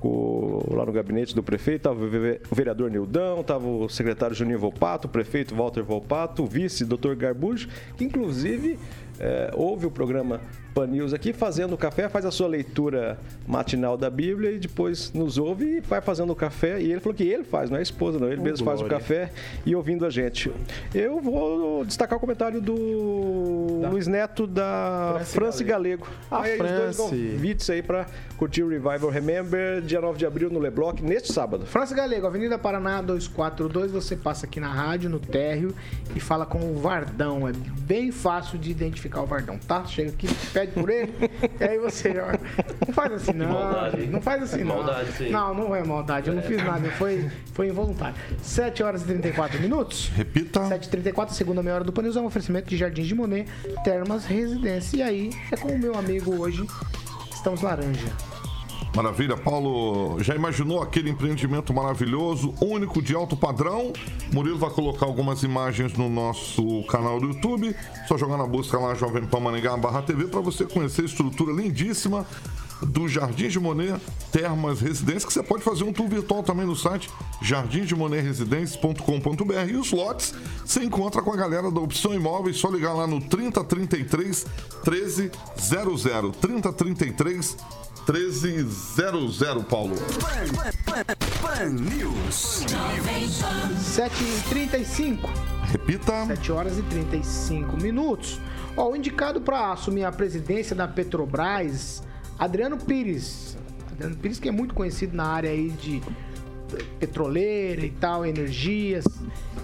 com- 0.07 0.75
lá 0.75 0.85
no 0.87 0.93
gabinete 0.93 1.35
do 1.35 1.43
prefeito. 1.43 1.79
Estava 1.79 2.05
o 2.05 2.09
ve- 2.09 2.41
o 2.51 2.55
vereador 2.55 2.91
Nildão, 2.91 3.41
estava 3.41 3.67
o 3.67 3.89
secretário 3.89 4.35
Juninho 4.35 4.59
Volpato, 4.59 5.07
o 5.07 5.11
prefeito 5.11 5.55
Walter 5.55 5.83
Volpato, 5.83 6.43
o 6.43 6.47
vice, 6.47 6.85
Dr. 6.85 7.15
Garbujo, 7.17 7.69
que 7.97 8.05
inclusive 8.05 8.79
eh, 9.19 9.51
ouve 9.55 9.87
o 9.87 9.91
programa 9.91 10.41
Pan 10.77 10.89
News 10.89 11.15
aqui, 11.15 11.33
fazendo 11.33 11.73
o 11.73 11.79
café, 11.79 12.07
faz 12.07 12.27
a 12.27 12.31
sua 12.31 12.47
leitura 12.47 13.19
matinal 13.47 13.97
da 13.97 14.11
Bíblia 14.11 14.51
e 14.51 14.59
depois 14.59 15.11
nos 15.11 15.39
ouve 15.39 15.79
e 15.79 15.81
vai 15.81 16.03
fazendo 16.03 16.31
o 16.35 16.37
café. 16.37 16.79
E 16.83 16.93
ele 16.93 17.01
falou 17.01 17.15
que 17.15 17.23
ele 17.23 17.45
faz, 17.45 17.71
não 17.71 17.79
é 17.79 17.81
a 17.81 17.83
esposa, 17.83 18.19
não. 18.19 18.31
Ele 18.31 18.43
mesmo 18.43 18.67
faz 18.67 18.83
o 18.83 18.85
glória. 18.85 18.99
café 18.99 19.33
e 19.65 19.75
ouvindo 19.75 20.05
a 20.05 20.11
gente. 20.11 20.53
Eu 20.95 21.19
vou 21.19 21.83
destacar 21.83 22.19
o 22.19 22.21
comentário 22.21 22.61
do 22.61 22.75
Luiz 23.91 24.07
Neto 24.07 24.47
da 24.47 25.13
Franci 25.15 25.33
France 25.33 25.65
Galego. 25.65 26.07
A 26.31 26.43
aí, 26.43 26.61
os 26.61 26.97
dois 26.97 26.97
convites 26.99 27.71
aí 27.71 27.83
para 27.83 28.05
curtir 28.37 28.63
o 28.63 28.69
Revival 28.69 29.09
Remember, 29.09 29.81
dia 29.81 30.03
9 30.03 30.19
de 30.19 30.27
abril 30.27 30.51
no 30.51 30.59
Leblock, 30.59 31.03
neste 31.03 31.33
sábado. 31.33 31.65
França 31.65 31.95
Galego, 31.95 32.27
Avenida 32.27 32.59
Paraná 32.59 33.01
242, 33.01 33.93
você 33.93 34.15
passa 34.15 34.45
aqui 34.45 34.61
na 34.61 34.69
rádio, 34.69 35.09
no 35.09 35.19
térreo 35.19 35.75
e 36.15 36.21
fala 36.21 36.45
com 36.45 36.59
o 36.59 36.75
Vardão. 36.75 37.49
É 37.49 37.53
bem 37.53 38.13
fácil 38.13 38.59
de 38.59 38.71
identificar 38.71 39.23
o 39.23 39.27
Vardão, 39.27 39.59
tá? 39.67 39.83
Chega 39.87 40.11
aqui, 40.11 40.29
pede 40.53 40.66
por 40.67 40.91
ele, 40.91 41.13
e 41.61 41.65
aí 41.65 41.79
você. 41.79 42.11
ó, 42.21 42.37
Não 42.87 42.95
faz 42.95 43.13
assim, 43.13 43.33
não. 43.33 43.49
maldade? 43.49 44.07
Não 44.07 44.21
faz 44.21 44.43
assim, 44.43 44.59
Que 44.59 44.65
não. 44.65 44.77
maldade, 44.77 45.13
sim. 45.13 45.31
Não, 45.31 45.55
não 45.55 45.75
é 45.77 45.83
maldade, 45.85 46.29
eu 46.29 46.35
não 46.35 46.43
fiz 46.43 46.63
nada, 46.63 46.89
foi, 46.93 47.31
foi 47.53 47.69
involuntário. 47.69 48.15
7 48.43 48.83
horas 48.83 49.03
e 49.03 49.07
34 49.07 49.61
minutos. 49.61 50.09
Repita. 50.15 50.61
7h34, 50.61 51.31
segunda 51.31 51.63
meia 51.63 51.77
hora 51.77 51.85
do 51.85 51.93
Panils 51.93 52.17
é 52.17 52.21
um 52.21 52.27
oferecimento 52.27 52.69
de 52.69 52.77
Jardins 52.77 53.07
de 53.07 53.15
Monet, 53.15 53.49
Termas 53.85 54.25
Residência. 54.25 54.97
E 54.97 55.03
aí, 55.03 55.31
é 55.51 55.57
com 55.57 55.69
o 55.69 55.79
meu 55.79 55.95
amigo 55.97 56.35
hoje, 56.41 56.65
estamos 57.33 57.63
laranja. 57.63 58.07
Maravilha, 58.97 59.37
Paulo. 59.37 60.21
Já 60.23 60.35
imaginou 60.35 60.81
aquele 60.81 61.11
empreendimento 61.11 61.75
maravilhoso, 61.75 62.55
único 62.63 63.03
de 63.03 63.15
alto 63.15 63.37
padrão? 63.37 63.93
Murilo 64.33 64.57
vai 64.57 64.71
colocar 64.71 65.05
algumas 65.05 65.43
imagens 65.43 65.93
no 65.93 66.09
nosso 66.09 66.83
canal 66.85 67.21
do 67.21 67.27
YouTube. 67.27 67.77
Só 68.09 68.17
jogar 68.17 68.39
na 68.39 68.47
busca 68.47 68.79
lá 68.79 68.95
Jovem 68.95 69.27
Pan 69.27 69.41
Maringá 69.41 69.77
barra 69.77 70.01
TV 70.01 70.29
para 70.29 70.41
você 70.41 70.65
conhecer 70.65 71.03
a 71.03 71.05
estrutura 71.05 71.53
lindíssima 71.53 72.27
do 72.83 73.07
Jardim 73.07 73.49
de 73.49 73.61
Monet 73.61 74.01
Termas 74.33 74.81
Residência, 74.81 75.27
que 75.27 75.35
você 75.35 75.43
pode 75.43 75.63
fazer 75.63 75.85
um 75.85 75.93
tour 75.93 76.09
virtual 76.09 76.43
também 76.43 76.65
no 76.65 76.75
site 76.75 77.11
jardimdemonetresidencias.com.br 77.43 79.71
e 79.71 79.77
os 79.77 79.93
lotes 79.93 80.33
você 80.65 80.83
encontra 80.83 81.21
com 81.21 81.33
a 81.33 81.37
galera 81.37 81.71
da 81.71 81.81
Opção 81.81 82.15
Imóveis, 82.15 82.57
só 82.57 82.71
ligar 82.71 82.95
lá 82.95 83.07
no 83.07 83.21
3033 83.21 84.47
1300 84.87 86.35
3033 86.41 87.59
1300, 88.07 89.65
Paulo. 89.65 89.97
Pan 91.43 91.71
News. 91.71 92.65
7h35. 93.81 95.29
Repita. 95.65 96.25
7 96.27 96.53
horas 96.53 96.79
e 96.79 96.83
35 96.83 97.77
minutos. 97.77 98.41
Ó, 98.77 98.91
o 98.91 98.97
indicado 98.97 99.41
para 99.41 99.73
assumir 99.73 100.05
a 100.05 100.13
presidência 100.13 100.77
da 100.77 100.87
Petrobras, 100.87 102.05
Adriano 102.39 102.77
Pires. 102.77 103.59
Adriano 103.91 104.17
Pires 104.17 104.39
que 104.39 104.49
é 104.49 104.53
muito 104.53 104.73
conhecido 104.73 105.17
na 105.17 105.27
área 105.27 105.51
aí 105.51 105.71
de 105.71 106.01
petroleira 107.01 107.85
e 107.85 107.91
tal, 107.91 108.25
energias, 108.25 109.05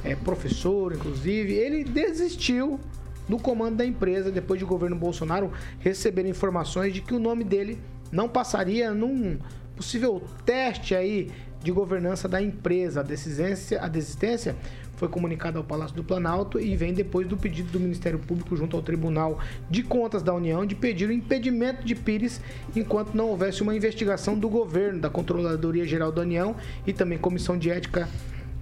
é 0.03 0.17
professor 0.17 0.93
inclusive. 0.93 1.53
Ele 1.53 1.85
desistiu 1.85 2.81
do 3.29 3.39
comando 3.39 3.77
da 3.77 3.87
empresa 3.87 4.33
depois 4.33 4.59
de 4.59 4.65
o 4.65 4.69
governo 4.69 4.97
Bolsonaro 4.97 5.53
receber 5.79 6.27
informações 6.27 6.93
de 6.93 7.01
que 7.01 7.15
o 7.15 7.21
nome 7.21 7.45
dele 7.45 7.79
não 8.13 8.29
passaria 8.29 8.93
num 8.93 9.39
possível 9.75 10.23
teste 10.45 10.95
aí 10.95 11.31
de 11.63 11.73
governança 11.73 12.29
da 12.29 12.43
empresa. 12.43 13.01
A 13.01 13.03
desistência, 13.03 13.81
a 13.81 13.89
desistência 13.89 14.55
foi 14.97 15.09
comunicada 15.09 15.59
ao 15.59 15.65
Palácio 15.65 15.97
do 15.97 16.05
Planalto 16.05 16.61
e 16.61 16.77
vem 16.77 16.93
depois 16.93 17.27
do 17.27 17.37
pedido 17.37 17.73
do 17.73 17.81
Ministério 17.81 18.19
Público 18.19 18.57
junto 18.57 18.77
ao 18.77 18.83
Tribunal 18.83 19.41
de 19.69 19.83
Contas 19.83 20.23
da 20.23 20.33
União 20.33 20.65
de 20.65 20.75
pedir 20.75 21.09
o 21.09 21.13
impedimento 21.13 21.85
de 21.85 21.95
Pires 21.95 22.41
enquanto 22.77 23.15
não 23.15 23.29
houvesse 23.29 23.63
uma 23.63 23.75
investigação 23.75 24.39
do 24.39 24.49
governo, 24.49 25.01
da 25.01 25.11
Controladoria 25.11 25.85
Geral 25.87 26.13
da 26.13 26.23
União 26.23 26.55
e 26.87 26.93
também 26.93 27.19
Comissão 27.19 27.59
de 27.59 27.71
Ética 27.71 28.09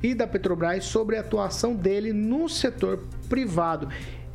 e 0.02 0.14
da 0.14 0.26
Petrobras 0.26 0.84
sobre 0.84 1.16
a 1.16 1.20
atuação 1.20 1.74
dele 1.74 2.12
no 2.12 2.48
setor 2.48 3.04
privado. 3.28 3.88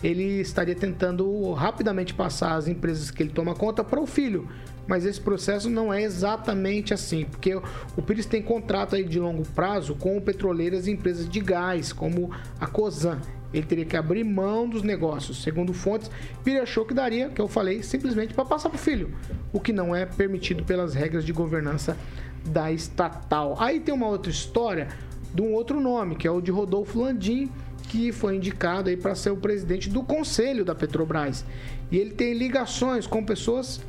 Ele 0.04 0.42
estaria 0.42 0.76
tentando 0.76 1.54
rapidamente 1.54 2.14
passar 2.14 2.56
as 2.56 2.68
empresas 2.68 3.10
que 3.10 3.24
ele 3.24 3.32
toma 3.32 3.56
conta 3.56 3.84
para 3.84 4.00
o 4.00 4.06
filho, 4.06 4.48
mas 4.88 5.06
esse 5.06 5.20
processo 5.20 5.70
não 5.70 5.94
é 5.94 6.04
exatamente 6.04 6.94
assim, 6.94 7.26
porque 7.26 7.56
o 7.56 8.02
Pires 8.02 8.26
tem 8.26 8.42
contrato 8.42 8.96
aí 8.96 9.04
de 9.04 9.20
longo 9.20 9.44
prazo 9.50 9.96
com 9.96 10.20
petroleiras 10.22 10.88
e 10.88 10.92
empresas 10.92 11.28
de 11.28 11.40
gás, 11.40 11.92
como 11.92 12.32
a 12.60 12.68
Cosan. 12.68 13.20
Ele 13.54 13.66
teria 13.66 13.86
que 13.86 13.96
abrir 13.96 14.24
mão 14.24 14.68
dos 14.68 14.84
negócios. 14.84 15.42
Segundo 15.42 15.74
fontes, 15.74 16.12
Pires 16.44 16.62
achou 16.62 16.86
que 16.86 16.94
daria, 16.94 17.30
que 17.30 17.40
eu 17.40 17.48
falei, 17.48 17.82
simplesmente 17.82 18.34
para 18.34 18.44
passar 18.44 18.70
para 18.70 18.76
o 18.76 18.80
filho, 18.80 19.14
o 19.54 19.60
que 19.60 19.72
não 19.72 19.96
é 19.96 20.06
permitido 20.06 20.64
pelas 20.64 20.94
regras 20.94 21.26
de 21.26 21.32
governança 21.32 21.98
da 22.46 22.72
estatal. 22.72 23.56
Aí 23.60 23.80
tem 23.80 23.94
uma 23.94 24.08
outra 24.08 24.30
história 24.30 24.90
de 25.34 25.42
um 25.42 25.54
outro 25.54 25.80
nome, 25.80 26.16
que 26.16 26.28
é 26.28 26.32
o 26.32 26.42
de 26.42 26.52
Rodolfo 26.52 27.00
Landim, 27.00 27.50
que 27.90 28.12
foi 28.12 28.36
indicado 28.36 28.90
aí 28.90 28.98
para 28.98 29.16
ser 29.16 29.32
o 29.32 29.38
presidente 29.38 29.90
do 29.90 30.04
conselho 30.04 30.66
da 30.66 30.76
Petrobras. 30.76 31.46
E 31.92 31.98
ele 31.98 32.12
tem 32.12 32.34
ligações 32.34 33.08
com 33.08 33.24
pessoas 33.24 33.82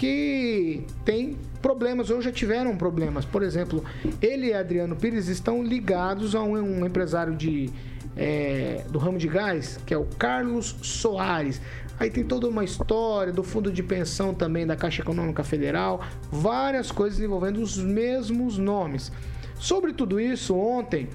que 0.00 0.80
têm 1.04 1.36
problemas 1.60 2.08
ou 2.08 2.22
já 2.22 2.32
tiveram 2.32 2.74
problemas. 2.74 3.26
Por 3.26 3.42
exemplo, 3.42 3.84
ele 4.22 4.46
e 4.46 4.54
Adriano 4.54 4.96
Pires 4.96 5.28
estão 5.28 5.62
ligados 5.62 6.34
a 6.34 6.42
um, 6.42 6.54
um 6.54 6.86
empresário 6.86 7.36
de, 7.36 7.68
é, 8.16 8.82
do 8.88 8.98
ramo 8.98 9.18
de 9.18 9.28
gás, 9.28 9.78
que 9.84 9.92
é 9.92 9.98
o 9.98 10.06
Carlos 10.06 10.74
Soares. 10.80 11.60
Aí 11.98 12.08
tem 12.08 12.24
toda 12.24 12.48
uma 12.48 12.64
história 12.64 13.30
do 13.30 13.42
fundo 13.42 13.70
de 13.70 13.82
pensão 13.82 14.32
também 14.32 14.66
da 14.66 14.74
Caixa 14.74 15.02
Econômica 15.02 15.44
Federal, 15.44 16.00
várias 16.32 16.90
coisas 16.90 17.20
envolvendo 17.20 17.60
os 17.60 17.76
mesmos 17.76 18.56
nomes. 18.56 19.12
Sobre 19.58 19.92
tudo 19.92 20.18
isso, 20.18 20.56
ontem, 20.56 21.10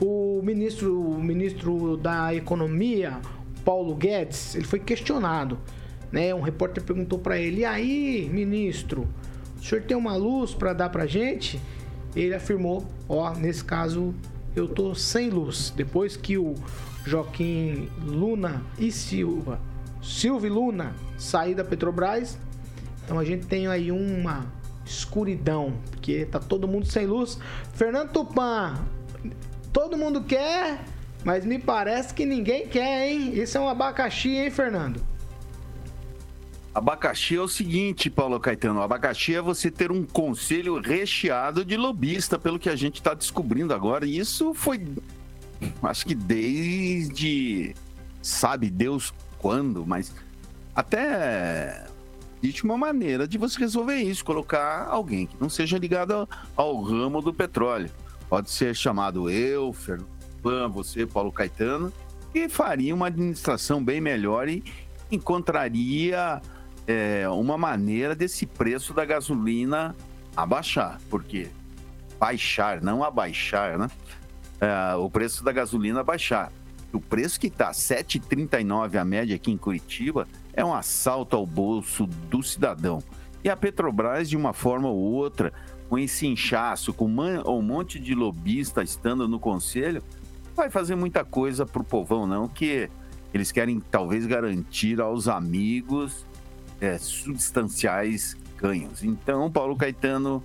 o 0.00 0.40
ministro, 0.42 1.00
o 1.00 1.22
ministro 1.22 1.96
da 1.96 2.34
Economia, 2.34 3.20
Paulo 3.64 3.94
Guedes, 3.94 4.56
ele 4.56 4.64
foi 4.64 4.80
questionado. 4.80 5.56
Né? 6.10 6.34
Um 6.34 6.40
repórter 6.40 6.82
perguntou 6.82 7.18
para 7.18 7.38
ele: 7.38 7.60
"E 7.60 7.64
aí, 7.64 8.30
ministro, 8.32 9.08
o 9.60 9.64
senhor 9.64 9.82
tem 9.82 9.96
uma 9.96 10.16
luz 10.16 10.54
para 10.54 10.72
dar 10.72 10.88
para 10.88 11.06
gente?" 11.06 11.60
Ele 12.16 12.34
afirmou: 12.34 12.86
"Ó, 13.08 13.34
nesse 13.34 13.64
caso 13.64 14.14
eu 14.56 14.68
tô 14.68 14.94
sem 14.94 15.30
luz. 15.30 15.72
Depois 15.74 16.16
que 16.16 16.36
o 16.36 16.54
Joaquim 17.04 17.88
Luna 18.04 18.62
e 18.78 18.90
Silva, 18.90 19.60
Silvio 20.02 20.52
Luna 20.52 20.94
sair 21.16 21.54
da 21.54 21.64
Petrobras, 21.64 22.38
então 23.04 23.18
a 23.18 23.24
gente 23.24 23.46
tem 23.46 23.66
aí 23.66 23.90
uma 23.90 24.46
escuridão, 24.84 25.74
porque 25.90 26.24
tá 26.24 26.38
todo 26.38 26.68
mundo 26.68 26.86
sem 26.86 27.06
luz. 27.06 27.38
Fernando 27.74 28.10
Tupan, 28.10 28.74
todo 29.72 29.96
mundo 29.96 30.22
quer, 30.22 30.84
mas 31.24 31.44
me 31.44 31.58
parece 31.58 32.12
que 32.14 32.24
ninguém 32.24 32.66
quer, 32.66 33.08
hein? 33.08 33.32
Isso 33.34 33.56
é 33.56 33.60
um 33.60 33.68
abacaxi, 33.68 34.36
hein, 34.36 34.50
Fernando? 34.50 35.00
Abacaxi 36.78 37.34
é 37.34 37.40
o 37.40 37.48
seguinte, 37.48 38.08
Paulo 38.08 38.38
Caetano. 38.38 38.80
Abacaxi 38.80 39.34
é 39.34 39.42
você 39.42 39.68
ter 39.68 39.90
um 39.90 40.04
conselho 40.04 40.80
recheado 40.80 41.64
de 41.64 41.76
lobista, 41.76 42.38
pelo 42.38 42.56
que 42.56 42.68
a 42.68 42.76
gente 42.76 43.00
está 43.00 43.14
descobrindo 43.14 43.74
agora. 43.74 44.06
E 44.06 44.16
isso 44.16 44.54
foi, 44.54 44.86
acho 45.82 46.06
que 46.06 46.14
desde, 46.14 47.74
sabe 48.22 48.70
Deus 48.70 49.12
quando, 49.40 49.84
mas 49.84 50.14
até 50.72 51.84
existe 52.40 52.62
uma 52.62 52.78
maneira 52.78 53.26
de 53.26 53.38
você 53.38 53.58
resolver 53.58 53.96
isso, 53.96 54.24
colocar 54.24 54.86
alguém 54.88 55.26
que 55.26 55.36
não 55.40 55.48
seja 55.48 55.76
ligado 55.78 56.28
ao, 56.54 56.80
ramo 56.80 57.20
do 57.20 57.34
petróleo. 57.34 57.90
Pode 58.28 58.52
ser 58.52 58.72
chamado 58.76 59.28
eu, 59.28 59.72
Fernando, 59.72 60.06
você, 60.70 61.04
Paulo 61.04 61.32
Caetano, 61.32 61.92
e 62.32 62.48
faria 62.48 62.94
uma 62.94 63.08
administração 63.08 63.82
bem 63.82 64.00
melhor 64.00 64.48
e 64.48 64.62
encontraria 65.10 66.40
é, 66.88 67.28
uma 67.28 67.58
maneira 67.58 68.14
desse 68.14 68.46
preço 68.46 68.94
da 68.94 69.04
gasolina 69.04 69.94
abaixar, 70.34 70.98
porque 71.10 71.48
baixar, 72.18 72.80
não 72.80 73.04
abaixar, 73.04 73.78
né? 73.78 73.90
É, 74.58 74.94
o 74.96 75.10
preço 75.10 75.44
da 75.44 75.52
gasolina 75.52 76.02
baixar. 76.02 76.50
O 76.90 76.98
preço 76.98 77.38
que 77.38 77.48
está 77.48 77.70
7,39 77.72 78.98
a 78.98 79.04
média 79.04 79.36
aqui 79.36 79.52
em 79.52 79.58
Curitiba 79.58 80.26
é 80.54 80.64
um 80.64 80.72
assalto 80.72 81.36
ao 81.36 81.46
bolso 81.46 82.06
do 82.06 82.42
cidadão. 82.42 83.02
E 83.44 83.50
a 83.50 83.56
Petrobras, 83.56 84.28
de 84.28 84.36
uma 84.36 84.54
forma 84.54 84.88
ou 84.88 84.96
outra, 84.96 85.52
com 85.90 85.98
esse 85.98 86.26
inchaço, 86.26 86.94
com 86.94 87.04
um 87.04 87.62
monte 87.62 88.00
de 88.00 88.14
lobista 88.14 88.82
estando 88.82 89.28
no 89.28 89.38
conselho, 89.38 90.02
vai 90.56 90.70
fazer 90.70 90.94
muita 90.96 91.22
coisa 91.22 91.66
para 91.66 91.82
o 91.82 91.84
povão, 91.84 92.26
não, 92.26 92.48
que 92.48 92.90
eles 93.32 93.52
querem 93.52 93.78
talvez 93.78 94.24
garantir 94.24 95.00
aos 95.00 95.28
amigos 95.28 96.26
é, 96.80 96.98
substanciais 96.98 98.36
ganhos. 98.56 99.02
Então, 99.02 99.50
Paulo 99.50 99.76
Caetano 99.76 100.42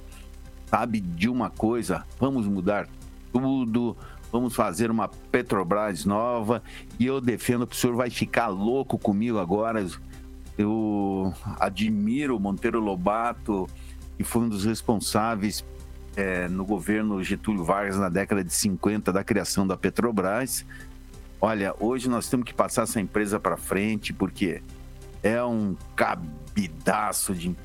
sabe 0.67 0.99
de 0.99 1.29
uma 1.29 1.49
coisa: 1.49 2.05
vamos 2.19 2.47
mudar 2.47 2.88
tudo, 3.31 3.95
vamos 4.31 4.55
fazer 4.55 4.89
uma 4.89 5.07
Petrobras 5.07 6.05
nova 6.05 6.63
e 6.99 7.05
eu 7.05 7.19
defendo 7.19 7.67
que 7.67 7.75
o 7.75 7.77
senhor 7.77 7.95
vai 7.95 8.09
ficar 8.09 8.47
louco 8.47 8.97
comigo 8.97 9.39
agora. 9.39 9.86
Eu 10.55 11.34
admiro 11.59 12.39
Monteiro 12.39 12.79
Lobato, 12.79 13.67
que 14.17 14.23
foi 14.23 14.43
um 14.43 14.49
dos 14.49 14.65
responsáveis 14.65 15.65
é, 16.15 16.47
no 16.47 16.63
governo 16.63 17.23
Getúlio 17.23 17.63
Vargas 17.63 17.97
na 17.97 18.09
década 18.09 18.43
de 18.43 18.53
50 18.53 19.11
da 19.11 19.23
criação 19.23 19.65
da 19.65 19.75
Petrobras. 19.75 20.65
Olha, 21.41 21.75
hoje 21.79 22.07
nós 22.07 22.29
temos 22.29 22.45
que 22.45 22.53
passar 22.53 22.84
essa 22.84 23.01
empresa 23.01 23.39
para 23.39 23.57
frente, 23.57 24.13
porque 24.13 24.61
é 25.24 25.43
um 25.43 25.76
cabidaço 25.95 27.34
de. 27.34 27.55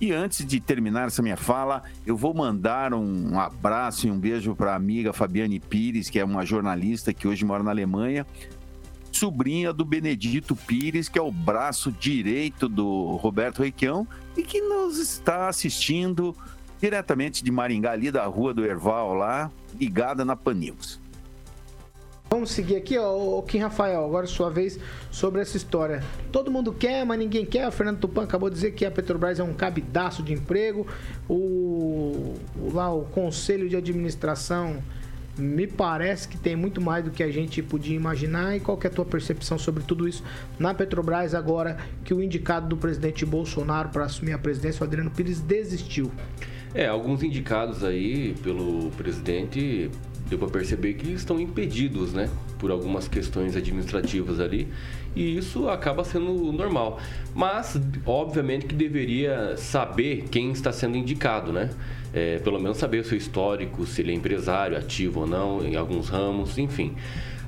E 0.00 0.12
antes 0.12 0.46
de 0.46 0.60
terminar 0.60 1.08
essa 1.08 1.20
minha 1.20 1.36
fala, 1.36 1.82
eu 2.06 2.16
vou 2.16 2.32
mandar 2.32 2.94
um 2.94 3.38
abraço 3.38 4.06
e 4.06 4.10
um 4.10 4.18
beijo 4.18 4.54
para 4.54 4.72
a 4.72 4.76
amiga 4.76 5.12
Fabiane 5.12 5.60
Pires, 5.60 6.08
que 6.08 6.18
é 6.18 6.24
uma 6.24 6.44
jornalista 6.46 7.12
que 7.12 7.28
hoje 7.28 7.44
mora 7.44 7.62
na 7.62 7.70
Alemanha, 7.70 8.26
sobrinha 9.12 9.74
do 9.74 9.84
Benedito 9.84 10.56
Pires, 10.56 11.08
que 11.08 11.18
é 11.18 11.22
o 11.22 11.30
braço 11.30 11.92
direito 11.92 12.66
do 12.66 13.16
Roberto 13.16 13.62
Requião 13.62 14.06
e 14.36 14.42
que 14.42 14.62
nos 14.62 14.96
está 14.96 15.48
assistindo 15.48 16.34
diretamente 16.80 17.44
de 17.44 17.50
Maringá, 17.50 17.92
ali 17.92 18.10
da 18.10 18.24
rua 18.24 18.54
do 18.54 18.64
Erval, 18.64 19.12
lá, 19.12 19.50
ligada 19.78 20.24
na 20.24 20.34
Pan 20.34 20.54
News. 20.54 20.98
Vamos 22.32 22.52
seguir 22.52 22.76
aqui, 22.76 22.96
ó, 22.96 23.38
o 23.38 23.42
Kim 23.42 23.58
Rafael, 23.58 24.04
agora 24.04 24.24
sua 24.24 24.48
vez 24.48 24.78
sobre 25.10 25.42
essa 25.42 25.56
história. 25.56 26.00
Todo 26.30 26.48
mundo 26.48 26.72
quer, 26.72 27.04
mas 27.04 27.18
ninguém 27.18 27.44
quer. 27.44 27.66
O 27.66 27.72
Fernando 27.72 27.98
Tupan 27.98 28.22
acabou 28.22 28.48
de 28.48 28.54
dizer 28.54 28.70
que 28.70 28.86
a 28.86 28.90
Petrobras 28.90 29.40
é 29.40 29.42
um 29.42 29.52
cabidaço 29.52 30.22
de 30.22 30.32
emprego. 30.32 30.86
O, 31.28 32.36
lá 32.72 32.94
o 32.94 33.02
conselho 33.06 33.68
de 33.68 33.74
administração 33.74 34.80
me 35.36 35.66
parece 35.66 36.28
que 36.28 36.38
tem 36.38 36.54
muito 36.54 36.80
mais 36.80 37.04
do 37.04 37.10
que 37.10 37.24
a 37.24 37.32
gente 37.32 37.60
podia 37.64 37.96
imaginar. 37.96 38.56
E 38.56 38.60
qual 38.60 38.78
é 38.80 38.86
a 38.86 38.90
tua 38.90 39.04
percepção 39.04 39.58
sobre 39.58 39.82
tudo 39.82 40.06
isso 40.06 40.22
na 40.56 40.72
Petrobras 40.72 41.34
agora 41.34 41.78
que 42.04 42.14
o 42.14 42.22
indicado 42.22 42.68
do 42.68 42.76
presidente 42.76 43.26
Bolsonaro 43.26 43.88
para 43.88 44.04
assumir 44.04 44.34
a 44.34 44.38
presidência, 44.38 44.84
o 44.84 44.86
Adriano 44.86 45.10
Pires, 45.10 45.40
desistiu? 45.40 46.12
É, 46.72 46.86
alguns 46.86 47.24
indicados 47.24 47.82
aí 47.82 48.36
pelo 48.40 48.92
presidente 48.92 49.90
deu 50.30 50.38
para 50.38 50.48
perceber 50.48 50.94
que 50.94 51.12
estão 51.12 51.40
impedidos, 51.40 52.12
né, 52.12 52.30
por 52.58 52.70
algumas 52.70 53.08
questões 53.08 53.56
administrativas 53.56 54.38
ali, 54.38 54.68
e 55.14 55.36
isso 55.36 55.68
acaba 55.68 56.04
sendo 56.04 56.52
normal. 56.52 57.00
Mas, 57.34 57.78
obviamente, 58.06 58.66
que 58.66 58.74
deveria 58.74 59.56
saber 59.56 60.24
quem 60.30 60.52
está 60.52 60.72
sendo 60.72 60.96
indicado, 60.96 61.52
né? 61.52 61.70
É, 62.12 62.38
pelo 62.38 62.60
menos 62.60 62.76
saber 62.76 63.00
o 63.00 63.04
seu 63.04 63.18
histórico, 63.18 63.84
se 63.86 64.02
ele 64.02 64.12
é 64.12 64.14
empresário, 64.14 64.76
ativo 64.76 65.20
ou 65.20 65.26
não, 65.26 65.64
em 65.64 65.76
alguns 65.76 66.08
ramos, 66.08 66.58
enfim. 66.58 66.94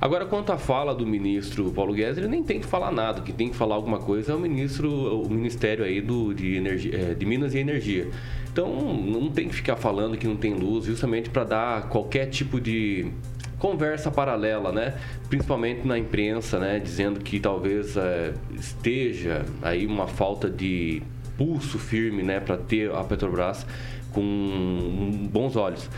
Agora, 0.00 0.26
quanto 0.26 0.50
à 0.50 0.58
fala 0.58 0.92
do 0.92 1.06
ministro 1.06 1.70
Paulo 1.70 1.94
Guedes, 1.94 2.18
ele 2.18 2.26
nem 2.26 2.42
tem 2.42 2.58
que 2.58 2.66
falar 2.66 2.90
nada. 2.90 3.20
Quem 3.20 3.32
tem 3.32 3.48
que 3.48 3.56
falar 3.56 3.76
alguma 3.76 4.00
coisa 4.00 4.32
é 4.32 4.34
o 4.34 4.40
ministro, 4.40 4.90
o 5.22 5.30
ministério 5.30 5.84
aí 5.84 6.00
do, 6.00 6.34
de, 6.34 6.56
energia, 6.56 6.96
é, 6.96 7.14
de 7.14 7.24
Minas 7.24 7.54
e 7.54 7.58
Energia. 7.58 8.08
Então, 8.52 8.70
não 8.94 9.30
tem 9.30 9.48
que 9.48 9.54
ficar 9.54 9.76
falando 9.76 10.16
que 10.16 10.26
não 10.26 10.36
tem 10.36 10.52
luz, 10.52 10.84
justamente 10.84 11.30
para 11.30 11.42
dar 11.42 11.88
qualquer 11.88 12.26
tipo 12.26 12.60
de 12.60 13.10
conversa 13.58 14.10
paralela, 14.10 14.70
né? 14.70 14.94
Principalmente 15.30 15.86
na 15.86 15.98
imprensa, 15.98 16.58
né? 16.58 16.78
Dizendo 16.78 17.20
que 17.20 17.40
talvez 17.40 17.96
é, 17.96 18.34
esteja 18.54 19.46
aí 19.62 19.86
uma 19.86 20.06
falta 20.06 20.50
de 20.50 21.02
pulso 21.38 21.78
firme, 21.78 22.22
né? 22.22 22.40
Para 22.40 22.58
ter 22.58 22.92
a 22.92 23.02
Petrobras 23.02 23.66
com 24.12 25.28
bons 25.30 25.56
olhos. 25.56 25.88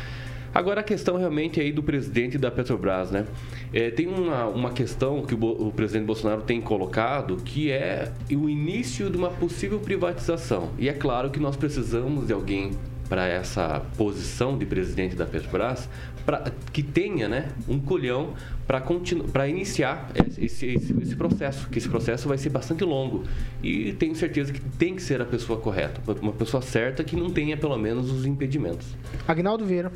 Agora 0.54 0.82
a 0.82 0.84
questão 0.84 1.16
realmente 1.16 1.60
aí 1.60 1.72
do 1.72 1.82
presidente 1.82 2.38
da 2.38 2.48
Petrobras, 2.48 3.10
né? 3.10 3.26
É, 3.72 3.90
tem 3.90 4.06
uma, 4.06 4.46
uma 4.46 4.70
questão 4.70 5.22
que 5.22 5.34
o, 5.34 5.38
o, 5.66 5.72
presidente 5.72 6.06
Bolsonaro 6.06 6.42
tem 6.42 6.60
colocado 6.60 7.36
que 7.38 7.72
é 7.72 8.12
o 8.30 8.48
início 8.48 9.10
de 9.10 9.16
uma 9.16 9.30
possível 9.30 9.80
privatização. 9.80 10.70
E 10.78 10.88
é 10.88 10.92
claro 10.92 11.28
que 11.30 11.40
nós 11.40 11.56
precisamos 11.56 12.28
de 12.28 12.32
alguém 12.32 12.70
para 13.08 13.26
essa 13.26 13.82
posição 13.96 14.56
de 14.56 14.64
presidente 14.64 15.16
da 15.16 15.26
Petrobras 15.26 15.88
pra, 16.24 16.44
que 16.72 16.82
tenha 16.82 17.28
né, 17.28 17.48
um 17.68 17.78
colhão 17.78 18.34
para 18.66 19.48
iniciar 19.48 20.10
esse, 20.14 20.44
esse, 20.44 20.94
esse, 21.02 21.16
processo, 21.16 21.68
que 21.68 21.78
esse 21.78 21.88
processo 21.88 22.28
vai 22.28 22.38
ser 22.38 22.50
bastante 22.50 22.84
longo. 22.84 23.24
E 23.62 23.92
tenho 23.94 24.14
certeza 24.14 24.52
que 24.52 24.60
tem 24.60 24.94
que 24.94 25.02
ser 25.02 25.20
a 25.20 25.24
pessoa 25.24 25.58
correta, 25.58 26.00
uma 26.22 26.32
pessoa 26.32 26.62
certa 26.62 27.02
que 27.02 27.16
não 27.16 27.30
tenha 27.30 27.56
pelo 27.56 27.76
menos 27.76 28.10
os 28.10 28.24
impedimentos. 28.24 28.86
Agnaldo 29.26 29.64
Vieira. 29.66 29.92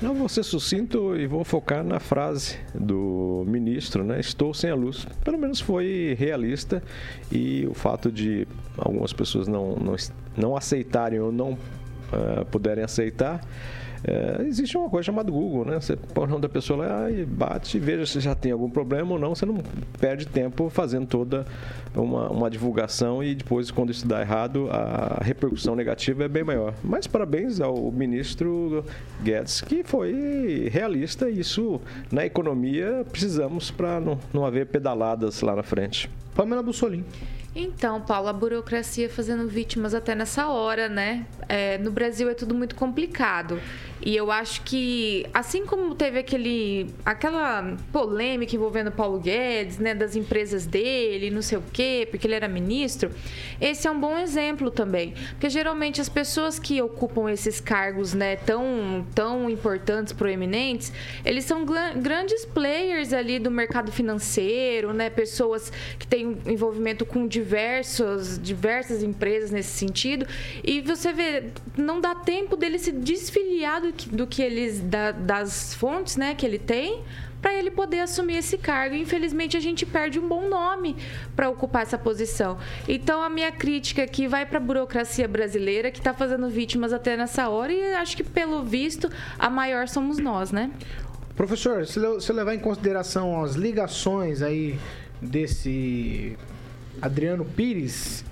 Não 0.00 0.14
vou 0.14 0.28
ser 0.28 0.42
sucinto 0.42 1.16
e 1.16 1.26
vou 1.26 1.42
focar 1.42 1.82
na 1.82 1.98
frase 1.98 2.58
do 2.74 3.44
ministro, 3.46 4.04
né? 4.04 4.20
Estou 4.20 4.52
sem 4.52 4.70
a 4.70 4.74
luz. 4.74 5.06
Pelo 5.24 5.38
menos 5.38 5.58
foi 5.58 6.14
realista 6.18 6.82
e 7.32 7.66
o 7.66 7.72
fato 7.72 8.12
de 8.12 8.46
algumas 8.76 9.14
pessoas 9.14 9.48
não, 9.48 9.74
não, 9.76 9.96
não 10.36 10.54
aceitarem 10.54 11.18
ou 11.18 11.32
não 11.32 11.52
uh, 11.52 12.44
puderem 12.50 12.84
aceitar 12.84 13.40
é, 14.08 14.42
existe 14.46 14.78
uma 14.78 14.88
coisa 14.88 15.06
chamada 15.06 15.32
Google, 15.32 15.64
né? 15.64 15.80
Você 15.80 15.96
põe 15.96 16.24
o 16.24 16.28
nome 16.28 16.42
da 16.42 16.48
pessoa 16.48 16.86
lá 16.86 17.10
e 17.10 17.24
bate 17.24 17.76
e 17.76 17.80
veja 17.80 18.06
se 18.06 18.20
já 18.20 18.36
tem 18.36 18.52
algum 18.52 18.70
problema 18.70 19.14
ou 19.14 19.18
não. 19.18 19.34
Você 19.34 19.44
não 19.44 19.58
perde 19.98 20.26
tempo 20.26 20.70
fazendo 20.70 21.08
toda 21.08 21.44
uma, 21.92 22.30
uma 22.30 22.48
divulgação 22.48 23.20
e 23.20 23.34
depois, 23.34 23.72
quando 23.72 23.90
isso 23.90 24.06
dá 24.06 24.20
errado, 24.20 24.68
a 24.70 25.18
repercussão 25.24 25.74
negativa 25.74 26.22
é 26.22 26.28
bem 26.28 26.44
maior. 26.44 26.72
Mas 26.84 27.08
parabéns 27.08 27.60
ao 27.60 27.90
ministro 27.90 28.84
Guedes, 29.24 29.60
que 29.60 29.82
foi 29.82 30.68
realista 30.70 31.28
e 31.28 31.40
isso 31.40 31.80
na 32.12 32.24
economia 32.24 33.04
precisamos 33.10 33.72
para 33.72 33.98
não, 33.98 34.20
não 34.32 34.46
haver 34.46 34.66
pedaladas 34.66 35.40
lá 35.40 35.56
na 35.56 35.64
frente. 35.64 36.08
Pamela 36.32 36.62
Bussolini. 36.62 37.04
Então, 37.58 38.02
Paulo, 38.02 38.28
a 38.28 38.34
burocracia 38.34 39.08
fazendo 39.08 39.48
vítimas 39.48 39.94
até 39.94 40.14
nessa 40.14 40.46
hora, 40.46 40.90
né? 40.90 41.24
É, 41.48 41.78
no 41.78 41.90
Brasil 41.90 42.28
é 42.28 42.34
tudo 42.34 42.54
muito 42.54 42.74
complicado. 42.74 43.58
E 44.02 44.14
eu 44.14 44.30
acho 44.30 44.62
que, 44.62 45.26
assim 45.32 45.64
como 45.64 45.94
teve 45.94 46.18
aquele, 46.18 46.86
aquela 47.04 47.76
polêmica 47.92 48.54
envolvendo 48.54 48.92
Paulo 48.92 49.18
Guedes, 49.18 49.78
né, 49.78 49.94
das 49.94 50.14
empresas 50.14 50.66
dele, 50.66 51.30
não 51.30 51.42
sei 51.42 51.58
o 51.58 51.62
quê, 51.72 52.06
porque 52.10 52.26
ele 52.26 52.34
era 52.34 52.46
ministro, 52.46 53.10
esse 53.60 53.88
é 53.88 53.90
um 53.90 53.98
bom 53.98 54.18
exemplo 54.18 54.70
também. 54.70 55.14
Porque 55.30 55.48
geralmente 55.48 56.00
as 56.00 56.08
pessoas 56.08 56.58
que 56.58 56.80
ocupam 56.82 57.30
esses 57.30 57.60
cargos 57.60 58.12
né, 58.12 58.36
tão, 58.36 59.06
tão 59.14 59.48
importantes, 59.48 60.12
proeminentes, 60.12 60.92
eles 61.24 61.44
são 61.44 61.64
grandes 61.96 62.44
players 62.44 63.12
ali 63.12 63.38
do 63.38 63.50
mercado 63.50 63.90
financeiro, 63.90 64.92
né, 64.92 65.08
pessoas 65.08 65.72
que 65.98 66.06
têm 66.06 66.36
envolvimento 66.46 67.06
com 67.06 67.26
diversos, 67.26 68.38
diversas 68.38 69.02
empresas 69.02 69.50
nesse 69.50 69.70
sentido. 69.70 70.26
E 70.62 70.80
você 70.80 71.12
vê, 71.12 71.44
não 71.76 72.00
dá 72.00 72.14
tempo 72.14 72.56
dele 72.56 72.78
se 72.78 72.92
desfiliar 72.92 73.85
do 73.86 73.92
que, 73.92 74.08
do 74.08 74.26
que 74.26 74.42
eles 74.42 74.80
da, 74.80 75.12
das 75.12 75.74
fontes, 75.74 76.16
né, 76.16 76.34
que 76.34 76.44
ele 76.44 76.58
tem, 76.58 77.02
para 77.40 77.54
ele 77.54 77.70
poder 77.70 78.00
assumir 78.00 78.38
esse 78.38 78.58
cargo. 78.58 78.94
Infelizmente 78.94 79.56
a 79.56 79.60
gente 79.60 79.86
perde 79.86 80.18
um 80.18 80.28
bom 80.28 80.48
nome 80.48 80.96
para 81.34 81.48
ocupar 81.48 81.82
essa 81.82 81.96
posição. 81.96 82.58
Então 82.88 83.22
a 83.22 83.28
minha 83.28 83.52
crítica 83.52 84.02
aqui 84.02 84.26
vai 84.26 84.44
para 84.44 84.58
a 84.58 84.60
burocracia 84.60 85.28
brasileira 85.28 85.90
que 85.90 85.98
está 85.98 86.12
fazendo 86.12 86.48
vítimas 86.48 86.92
até 86.92 87.16
nessa 87.16 87.48
hora 87.48 87.72
e 87.72 87.94
acho 87.94 88.16
que 88.16 88.24
pelo 88.24 88.64
visto 88.64 89.10
a 89.38 89.48
maior 89.48 89.86
somos 89.88 90.18
nós, 90.18 90.50
né? 90.50 90.70
Professor, 91.36 91.86
se 91.86 92.32
levar 92.32 92.54
em 92.54 92.58
consideração 92.58 93.44
as 93.44 93.54
ligações 93.54 94.40
aí 94.40 94.78
desse 95.20 96.36
Adriano 97.00 97.44
Pires, 97.44 98.24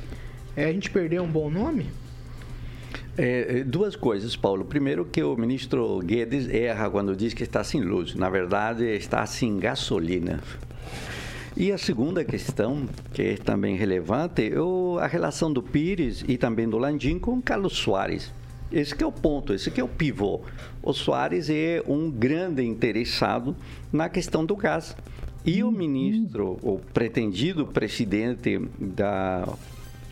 é, 0.56 0.64
a 0.64 0.72
gente 0.72 0.90
perdeu 0.90 1.22
um 1.22 1.30
bom 1.30 1.50
nome? 1.50 1.86
É, 3.16 3.58
é, 3.60 3.64
duas 3.64 3.94
coisas, 3.94 4.34
Paulo. 4.34 4.64
Primeiro, 4.64 5.04
que 5.04 5.22
o 5.22 5.36
ministro 5.36 6.00
Guedes 6.00 6.48
erra 6.48 6.90
quando 6.90 7.14
diz 7.14 7.32
que 7.32 7.44
está 7.44 7.62
sem 7.62 7.80
luz. 7.80 8.14
Na 8.14 8.28
verdade, 8.28 8.84
está 8.84 9.24
sem 9.24 9.58
gasolina. 9.58 10.40
E 11.56 11.70
a 11.70 11.78
segunda 11.78 12.24
questão, 12.24 12.88
que 13.12 13.22
é 13.22 13.36
também 13.36 13.76
relevante, 13.76 14.42
é 14.42 15.00
a 15.00 15.06
relação 15.06 15.52
do 15.52 15.62
Pires 15.62 16.24
e 16.26 16.36
também 16.36 16.68
do 16.68 16.76
Landim 16.76 17.16
com 17.18 17.40
Carlos 17.40 17.74
Soares. 17.74 18.32
Esse 18.72 19.00
é 19.00 19.06
o 19.06 19.12
ponto, 19.12 19.54
esse 19.54 19.72
é 19.78 19.84
o 19.84 19.86
pivô. 19.86 20.40
O 20.82 20.92
Soares 20.92 21.48
é 21.48 21.80
um 21.86 22.10
grande 22.10 22.64
interessado 22.64 23.54
na 23.92 24.08
questão 24.08 24.44
do 24.44 24.56
gás. 24.56 24.96
E 25.46 25.62
o 25.62 25.70
ministro, 25.70 26.58
o 26.60 26.80
pretendido 26.92 27.66
presidente 27.66 28.58
da 28.80 29.46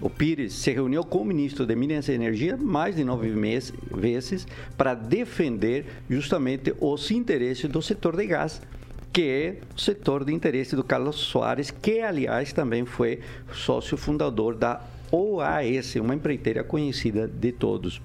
o 0.02 0.10
Pires 0.10 0.52
se 0.52 0.72
reuniu 0.72 1.04
com 1.04 1.18
o 1.18 1.24
ministro 1.24 1.64
de 1.64 1.76
Minas 1.76 2.08
e 2.08 2.12
Energia 2.12 2.56
mais 2.56 2.96
de 2.96 3.04
nove 3.04 3.28
meses, 3.30 3.72
vezes 3.94 4.46
para 4.76 4.94
defender 4.94 5.86
justamente 6.10 6.74
os 6.80 7.10
interesses 7.12 7.70
do 7.70 7.80
setor 7.80 8.16
de 8.16 8.26
gás, 8.26 8.60
que 9.12 9.22
é 9.22 9.56
o 9.76 9.80
setor 9.80 10.24
de 10.24 10.32
interesse 10.32 10.74
do 10.74 10.82
Carlos 10.82 11.16
Soares, 11.16 11.70
que 11.70 12.00
aliás 12.00 12.52
também 12.52 12.84
foi 12.84 13.20
sócio 13.52 13.96
fundador 13.96 14.56
da 14.56 14.80
OAS, 15.12 15.94
uma 15.96 16.16
empreiteira 16.16 16.64
conhecida 16.64 17.28
de 17.28 17.52
todos. 17.52 18.02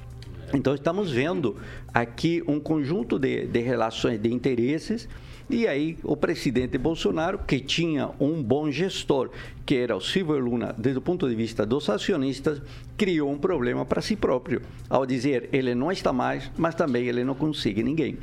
Então 0.53 0.75
estamos 0.75 1.11
vendo 1.11 1.57
aqui 1.91 2.43
um 2.47 2.59
conjunto 2.59 3.17
de, 3.17 3.47
de 3.47 3.59
relações 3.59 4.21
de 4.21 4.31
interesses 4.31 5.09
e 5.49 5.67
aí 5.67 5.97
o 6.03 6.17
presidente 6.17 6.77
Bolsonaro, 6.77 7.39
que 7.39 7.59
tinha 7.59 8.09
um 8.19 8.43
bom 8.43 8.69
gestor, 8.69 9.29
que 9.65 9.75
era 9.75 9.95
o 9.95 10.01
Silvio 10.01 10.37
Luna, 10.39 10.75
desde 10.77 10.99
o 10.99 11.01
ponto 11.01 11.27
de 11.27 11.35
vista 11.35 11.65
dos 11.65 11.89
acionistas, 11.89 12.61
criou 12.97 13.31
um 13.31 13.37
problema 13.37 13.85
para 13.85 14.01
si 14.01 14.15
próprio, 14.15 14.61
ao 14.89 15.05
dizer 15.05 15.49
ele 15.53 15.73
não 15.73 15.91
está 15.91 16.11
mais, 16.11 16.51
mas 16.57 16.75
também 16.75 17.07
ele 17.07 17.23
não 17.23 17.35
consegue 17.35 17.81
ninguém. 17.81 18.17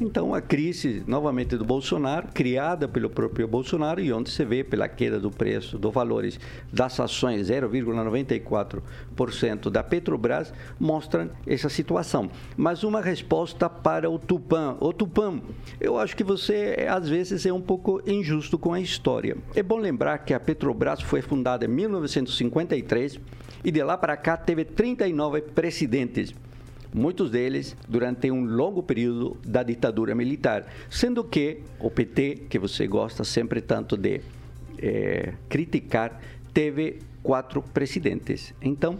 Então 0.00 0.32
a 0.32 0.40
crise, 0.40 1.02
novamente, 1.08 1.56
do 1.56 1.64
Bolsonaro, 1.64 2.28
criada 2.32 2.86
pelo 2.86 3.10
próprio 3.10 3.48
Bolsonaro, 3.48 4.00
e 4.00 4.12
onde 4.12 4.30
se 4.30 4.44
vê 4.44 4.62
pela 4.62 4.86
queda 4.86 5.18
do 5.18 5.28
preço, 5.28 5.76
dos 5.76 5.92
valores 5.92 6.38
das 6.72 7.00
ações 7.00 7.48
0,94% 7.48 9.68
da 9.68 9.82
Petrobras, 9.82 10.54
mostram 10.78 11.28
essa 11.44 11.68
situação. 11.68 12.30
Mas 12.56 12.84
uma 12.84 13.00
resposta 13.00 13.68
para 13.68 14.08
o 14.08 14.20
Tupã. 14.20 14.76
O 14.78 14.92
Tupã, 14.92 15.40
eu 15.80 15.98
acho 15.98 16.16
que 16.16 16.22
você, 16.22 16.86
às 16.88 17.08
vezes, 17.08 17.44
é 17.44 17.52
um 17.52 17.60
pouco 17.60 18.00
injusto 18.06 18.56
com 18.56 18.72
a 18.72 18.80
história. 18.80 19.36
É 19.56 19.64
bom 19.64 19.78
lembrar 19.78 20.18
que 20.18 20.32
a 20.32 20.38
Petrobras 20.38 21.02
foi 21.02 21.22
fundada 21.22 21.64
em 21.64 21.68
1953 21.68 23.18
e 23.64 23.72
de 23.72 23.82
lá 23.82 23.98
para 23.98 24.16
cá 24.16 24.36
teve 24.36 24.64
39 24.64 25.42
presidentes 25.42 26.32
muitos 26.92 27.30
deles 27.30 27.76
durante 27.88 28.30
um 28.30 28.44
longo 28.44 28.82
período 28.82 29.36
da 29.44 29.62
ditadura 29.62 30.14
militar, 30.14 30.66
sendo 30.90 31.22
que 31.24 31.62
o 31.78 31.90
PT, 31.90 32.46
que 32.48 32.58
você 32.58 32.86
gosta 32.86 33.24
sempre 33.24 33.60
tanto 33.60 33.96
de 33.96 34.20
é, 34.78 35.34
criticar, 35.48 36.20
teve 36.52 37.00
quatro 37.22 37.62
presidentes. 37.62 38.54
Então, 38.62 38.98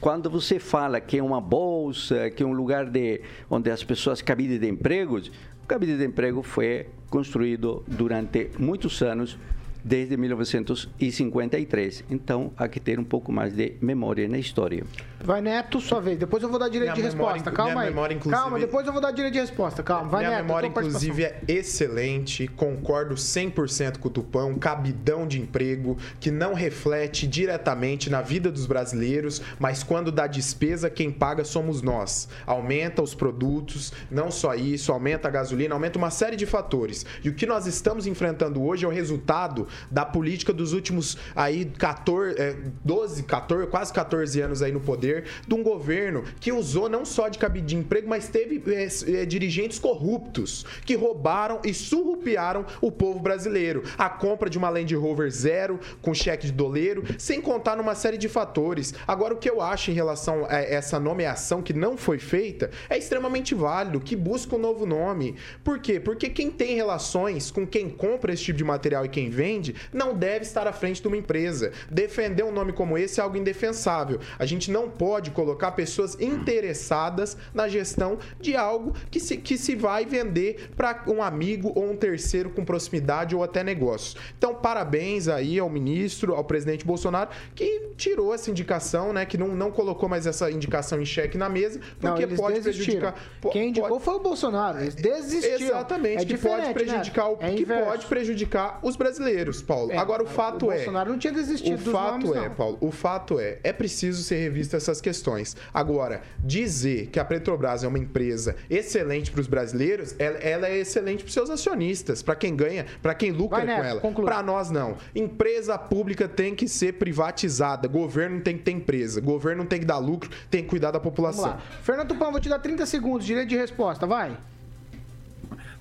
quando 0.00 0.30
você 0.30 0.58
fala 0.58 1.00
que 1.00 1.18
é 1.18 1.22
uma 1.22 1.40
bolsa, 1.40 2.30
que 2.30 2.42
é 2.42 2.46
um 2.46 2.52
lugar 2.52 2.86
de, 2.86 3.20
onde 3.50 3.70
as 3.70 3.84
pessoas 3.84 4.22
cabide 4.22 4.58
de 4.58 4.68
empregos, 4.68 5.30
o 5.62 5.66
cabide 5.66 5.96
de 5.96 6.04
emprego 6.04 6.42
foi 6.42 6.86
construído 7.08 7.84
durante 7.86 8.50
muitos 8.58 9.02
anos 9.02 9.36
desde 9.84 10.16
1953. 10.16 12.04
Então, 12.10 12.52
há 12.56 12.68
que 12.68 12.80
ter 12.80 12.98
um 12.98 13.04
pouco 13.04 13.32
mais 13.32 13.54
de 13.54 13.74
memória 13.80 14.28
na 14.28 14.38
história. 14.38 14.84
Vai, 15.22 15.40
Neto, 15.40 15.80
sua 15.80 16.00
vez. 16.00 16.18
Depois 16.18 16.42
eu 16.42 16.48
vou 16.48 16.58
dar 16.58 16.68
direito 16.68 16.94
minha 16.94 17.08
de 17.10 17.14
memória, 17.14 17.34
resposta. 17.34 17.56
Calma 17.56 17.82
aí. 17.82 17.90
Memória, 17.90 18.16
Calma, 18.18 18.58
depois 18.58 18.86
eu 18.86 18.92
vou 18.92 19.02
dar 19.02 19.10
direito 19.10 19.34
de 19.34 19.40
resposta. 19.40 19.82
Calma, 19.82 20.08
vai, 20.08 20.20
minha 20.20 20.30
Neto. 20.30 20.44
Minha 20.44 20.46
memória, 20.46 20.66
inclusive, 20.66 21.24
é 21.24 21.40
excelente. 21.46 22.48
Concordo 22.48 23.14
100% 23.14 23.98
com 23.98 24.08
o 24.08 24.10
Tupão. 24.10 24.54
Cabidão 24.54 25.26
de 25.26 25.40
emprego 25.40 25.98
que 26.18 26.30
não 26.30 26.54
reflete 26.54 27.26
diretamente 27.26 28.08
na 28.08 28.22
vida 28.22 28.50
dos 28.50 28.66
brasileiros, 28.66 29.42
mas 29.58 29.82
quando 29.82 30.10
dá 30.10 30.26
despesa, 30.26 30.88
quem 30.88 31.10
paga 31.10 31.44
somos 31.44 31.82
nós. 31.82 32.28
Aumenta 32.46 33.02
os 33.02 33.14
produtos, 33.14 33.92
não 34.10 34.30
só 34.30 34.54
isso, 34.54 34.90
aumenta 34.92 35.28
a 35.28 35.30
gasolina, 35.30 35.74
aumenta 35.74 35.98
uma 35.98 36.10
série 36.10 36.36
de 36.36 36.46
fatores. 36.46 37.04
E 37.22 37.28
o 37.28 37.34
que 37.34 37.46
nós 37.46 37.66
estamos 37.66 38.06
enfrentando 38.06 38.62
hoje 38.62 38.84
é 38.84 38.88
o 38.88 38.90
resultado 38.90 39.68
da 39.90 40.04
política 40.04 40.52
dos 40.52 40.72
últimos 40.72 41.16
aí 41.34 41.64
14, 41.64 42.40
é, 42.40 42.56
12, 42.84 43.22
14, 43.24 43.66
quase 43.68 43.92
14 43.92 44.40
anos 44.40 44.62
aí 44.62 44.72
no 44.72 44.80
poder, 44.80 45.24
de 45.46 45.54
um 45.54 45.62
governo 45.62 46.24
que 46.40 46.52
usou 46.52 46.88
não 46.88 47.04
só 47.04 47.28
de 47.28 47.38
cabide 47.38 47.66
de 47.66 47.76
emprego, 47.76 48.08
mas 48.08 48.28
teve 48.28 48.62
é, 48.72 48.88
é, 49.22 49.26
dirigentes 49.26 49.78
corruptos 49.78 50.64
que 50.84 50.94
roubaram 50.94 51.60
e 51.64 51.72
surrupiaram 51.74 52.64
o 52.80 52.90
povo 52.90 53.20
brasileiro. 53.20 53.82
A 53.96 54.08
compra 54.08 54.48
de 54.48 54.58
uma 54.58 54.68
Land 54.68 54.94
Rover 54.94 55.30
zero 55.30 55.78
com 56.02 56.14
cheque 56.14 56.46
de 56.46 56.52
doleiro, 56.52 57.04
sem 57.18 57.40
contar 57.40 57.76
numa 57.76 57.94
série 57.94 58.18
de 58.18 58.28
fatores. 58.28 58.94
Agora, 59.06 59.34
o 59.34 59.36
que 59.36 59.48
eu 59.48 59.60
acho 59.60 59.90
em 59.90 59.94
relação 59.94 60.46
a 60.48 60.56
essa 60.56 60.98
nomeação 60.98 61.62
que 61.62 61.72
não 61.72 61.96
foi 61.96 62.18
feita 62.18 62.70
é 62.88 62.96
extremamente 62.96 63.54
válido, 63.54 64.00
que 64.00 64.16
busca 64.16 64.56
um 64.56 64.58
novo 64.58 64.86
nome. 64.86 65.36
Por 65.62 65.78
quê? 65.80 66.00
Porque 66.00 66.28
quem 66.28 66.50
tem 66.50 66.74
relações 66.74 67.50
com 67.50 67.66
quem 67.66 67.88
compra 67.88 68.32
esse 68.32 68.44
tipo 68.44 68.58
de 68.58 68.64
material 68.64 69.04
e 69.04 69.08
quem 69.08 69.30
vende 69.30 69.59
não 69.92 70.14
deve 70.14 70.44
estar 70.44 70.66
à 70.66 70.72
frente 70.72 71.02
de 71.02 71.08
uma 71.08 71.16
empresa. 71.16 71.72
Defender 71.90 72.42
um 72.42 72.52
nome 72.52 72.72
como 72.72 72.96
esse 72.96 73.20
é 73.20 73.22
algo 73.22 73.36
indefensável. 73.36 74.20
A 74.38 74.46
gente 74.46 74.70
não 74.70 74.90
pode 74.90 75.30
colocar 75.30 75.72
pessoas 75.72 76.18
interessadas 76.20 77.36
na 77.54 77.68
gestão 77.68 78.18
de 78.40 78.56
algo 78.56 78.94
que 79.10 79.20
se, 79.20 79.36
que 79.36 79.56
se 79.56 79.74
vai 79.74 80.04
vender 80.04 80.70
para 80.76 81.04
um 81.06 81.22
amigo 81.22 81.72
ou 81.74 81.90
um 81.90 81.96
terceiro 81.96 82.50
com 82.50 82.64
proximidade 82.64 83.34
ou 83.34 83.42
até 83.42 83.62
negócios. 83.62 84.16
Então, 84.36 84.54
parabéns 84.54 85.28
aí 85.28 85.58
ao 85.58 85.68
ministro, 85.68 86.34
ao 86.34 86.44
presidente 86.44 86.84
Bolsonaro, 86.84 87.30
que 87.54 87.90
tirou 87.96 88.32
essa 88.34 88.50
indicação, 88.50 89.12
né? 89.12 89.24
Que 89.24 89.36
não, 89.36 89.48
não 89.48 89.70
colocou 89.70 90.08
mais 90.08 90.26
essa 90.26 90.50
indicação 90.50 91.00
em 91.00 91.04
xeque 91.04 91.36
na 91.36 91.48
mesa, 91.48 91.80
porque 91.98 92.26
não, 92.26 92.36
pode 92.36 92.60
desistiram. 92.60 93.12
prejudicar. 93.12 93.52
Quem 93.52 93.68
indicou 93.68 93.90
pode... 93.90 94.04
foi 94.04 94.14
o 94.14 94.20
Bolsonaro. 94.20 94.80
Eles 94.80 94.94
desistiram. 94.94 95.60
Exatamente, 95.60 96.22
é 96.22 96.24
que 96.24 96.38
pode 96.38 96.66
né? 96.66 96.72
prejudicar 96.72 97.24
né? 97.24 97.36
o, 97.40 97.44
é 97.44 97.54
que 97.54 97.66
pode 97.66 98.06
prejudicar 98.06 98.78
os 98.82 98.96
brasileiros 98.96 99.49
brasileiros, 99.50 99.62
Paulo. 99.62 99.92
É, 99.92 99.96
Agora, 99.96 100.22
o 100.22 100.26
fato 100.26 100.66
o 100.66 100.72
é. 100.72 100.76
Bolsonaro 100.76 101.10
não 101.10 101.18
tinha 101.18 101.32
desistido 101.32 101.88
o 101.88 101.92
fato 101.92 102.26
nomes, 102.26 102.30
é, 102.30 102.48
não. 102.48 102.54
Paulo, 102.54 102.78
o 102.80 102.90
fato 102.90 103.38
é, 103.38 103.58
é 103.62 103.72
preciso 103.72 104.22
ser 104.22 104.36
revista 104.36 104.76
essas 104.76 105.00
questões. 105.00 105.56
Agora, 105.74 106.22
dizer 106.38 107.08
que 107.08 107.18
a 107.18 107.24
Petrobras 107.24 107.84
é 107.84 107.88
uma 107.88 107.98
empresa 107.98 108.56
excelente 108.68 109.30
para 109.30 109.40
os 109.40 109.46
brasileiros, 109.46 110.14
ela, 110.18 110.38
ela, 110.38 110.68
é 110.68 110.78
excelente 110.78 111.22
para 111.22 111.28
os 111.28 111.34
seus 111.34 111.50
acionistas, 111.50 112.22
para 112.22 112.34
quem 112.34 112.54
ganha, 112.54 112.86
para 113.02 113.14
quem 113.14 113.30
lucra 113.30 113.64
Vai, 113.64 113.76
com 113.76 113.84
ela. 113.84 114.00
Para 114.24 114.42
nós, 114.42 114.70
não. 114.70 114.96
Empresa 115.14 115.76
pública 115.76 116.28
tem 116.28 116.54
que 116.54 116.68
ser 116.68 116.94
privatizada. 116.94 117.88
Governo 117.88 118.40
tem 118.40 118.56
que 118.56 118.62
ter 118.62 118.72
empresa. 118.72 119.20
Governo 119.20 119.64
tem 119.64 119.80
que 119.80 119.86
dar 119.86 119.98
lucro, 119.98 120.30
tem 120.50 120.62
que 120.62 120.68
cuidar 120.68 120.90
da 120.90 121.00
população. 121.00 121.58
Fernando 121.82 122.08
Tupan, 122.08 122.30
vou 122.30 122.40
te 122.40 122.48
dar 122.48 122.58
30 122.58 122.86
segundos, 122.86 123.26
direito 123.26 123.48
de 123.48 123.56
resposta. 123.56 124.06
Vai. 124.06 124.36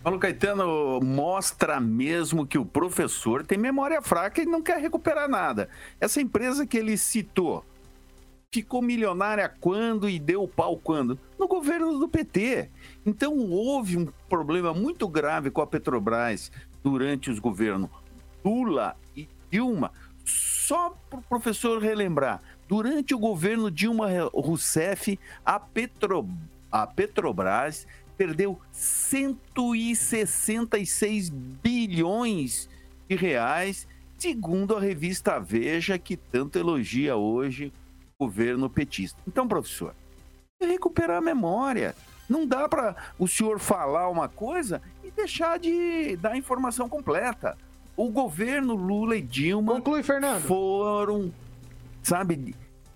Paulo 0.01 0.17
Caetano 0.17 1.01
mostra 1.01 1.77
mesmo 1.79 2.47
que 2.47 2.57
o 2.57 2.65
professor 2.65 3.45
tem 3.45 3.57
memória 3.57 4.01
fraca 4.01 4.41
e 4.41 4.45
não 4.45 4.61
quer 4.61 4.79
recuperar 4.79 5.27
nada. 5.27 5.69
Essa 5.99 6.21
empresa 6.21 6.65
que 6.65 6.77
ele 6.77 6.97
citou, 6.97 7.65
ficou 8.49 8.81
milionária 8.81 9.49
quando 9.59 10.09
e 10.09 10.17
deu 10.17 10.47
pau 10.47 10.77
quando? 10.77 11.19
No 11.37 11.49
governo 11.49 11.99
do 11.99 12.07
PT. 12.07 12.69
Então 13.05 13.37
houve 13.49 13.97
um 13.97 14.07
problema 14.29 14.73
muito 14.73 15.05
grave 15.05 15.51
com 15.51 15.61
a 15.61 15.67
Petrobras 15.67 16.49
durante 16.81 17.29
os 17.29 17.37
governos 17.37 17.89
Lula 18.43 18.95
e 19.13 19.27
Dilma. 19.51 19.91
Só 20.23 20.95
para 21.09 21.19
o 21.19 21.23
professor 21.23 21.81
relembrar, 21.81 22.41
durante 22.69 23.13
o 23.13 23.19
governo 23.19 23.69
Dilma 23.69 24.07
Rousseff, 24.33 25.19
a, 25.43 25.59
Petro, 25.59 26.25
a 26.71 26.87
Petrobras 26.87 27.85
perdeu 28.19 28.59
166 28.73 31.29
bilhões 31.29 32.69
de 33.07 33.15
reais, 33.15 33.87
segundo 34.17 34.75
a 34.75 34.81
revista 34.81 35.39
Veja, 35.39 35.97
que 35.97 36.17
tanto 36.17 36.59
elogia 36.59 37.15
hoje 37.15 37.71
o 38.19 38.25
governo 38.25 38.69
petista. 38.69 39.17
Então, 39.25 39.47
professor, 39.47 39.95
recuperar 40.61 41.19
a 41.19 41.21
memória. 41.21 41.95
Não 42.27 42.45
dá 42.45 42.67
para 42.67 42.93
o 43.17 43.25
senhor 43.25 43.57
falar 43.57 44.09
uma 44.09 44.27
coisa 44.27 44.81
e 45.01 45.09
deixar 45.09 45.57
de 45.57 46.17
dar 46.17 46.33
a 46.33 46.37
informação 46.37 46.89
completa. 46.89 47.57
O 47.95 48.09
governo 48.09 48.75
Lula 48.75 49.15
e 49.15 49.21
Dilma 49.21 49.75
Conclui, 49.75 50.03
Fernando. 50.03 50.41
foram, 50.41 51.33
sabe, 52.03 52.53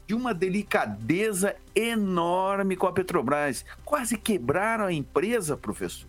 de 0.07 0.13
uma 0.13 0.33
delicadeza 0.33 1.55
enorme 1.75 2.75
com 2.75 2.87
a 2.87 2.91
Petrobras. 2.91 3.65
Quase 3.85 4.17
quebraram 4.17 4.85
a 4.85 4.93
empresa, 4.93 5.55
professor. 5.55 6.07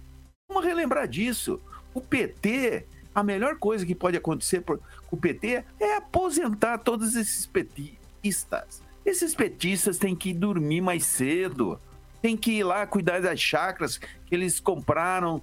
Vamos 0.49 0.65
relembrar 0.65 1.09
disso. 1.09 1.61
O 1.93 2.01
PT, 2.01 2.87
a 3.15 3.23
melhor 3.23 3.57
coisa 3.59 3.87
que 3.87 3.95
pode 3.95 4.17
acontecer 4.17 4.63
com 4.63 4.79
o 5.11 5.17
PT 5.17 5.65
é 5.79 5.97
aposentar 5.97 6.79
todos 6.79 7.15
esses 7.15 7.47
petistas. 7.47 8.83
Esses 9.05 9.35
petistas 9.35 9.99
têm 9.99 10.17
que 10.17 10.33
dormir 10.33 10.81
mais 10.81 11.05
cedo, 11.05 11.79
tem 12.23 12.37
que 12.37 12.53
ir 12.53 12.65
lá 12.65 12.87
cuidar 12.87 13.21
das 13.21 13.39
chacras 13.39 13.99
que 13.99 14.35
eles 14.35 14.59
compraram 14.59 15.43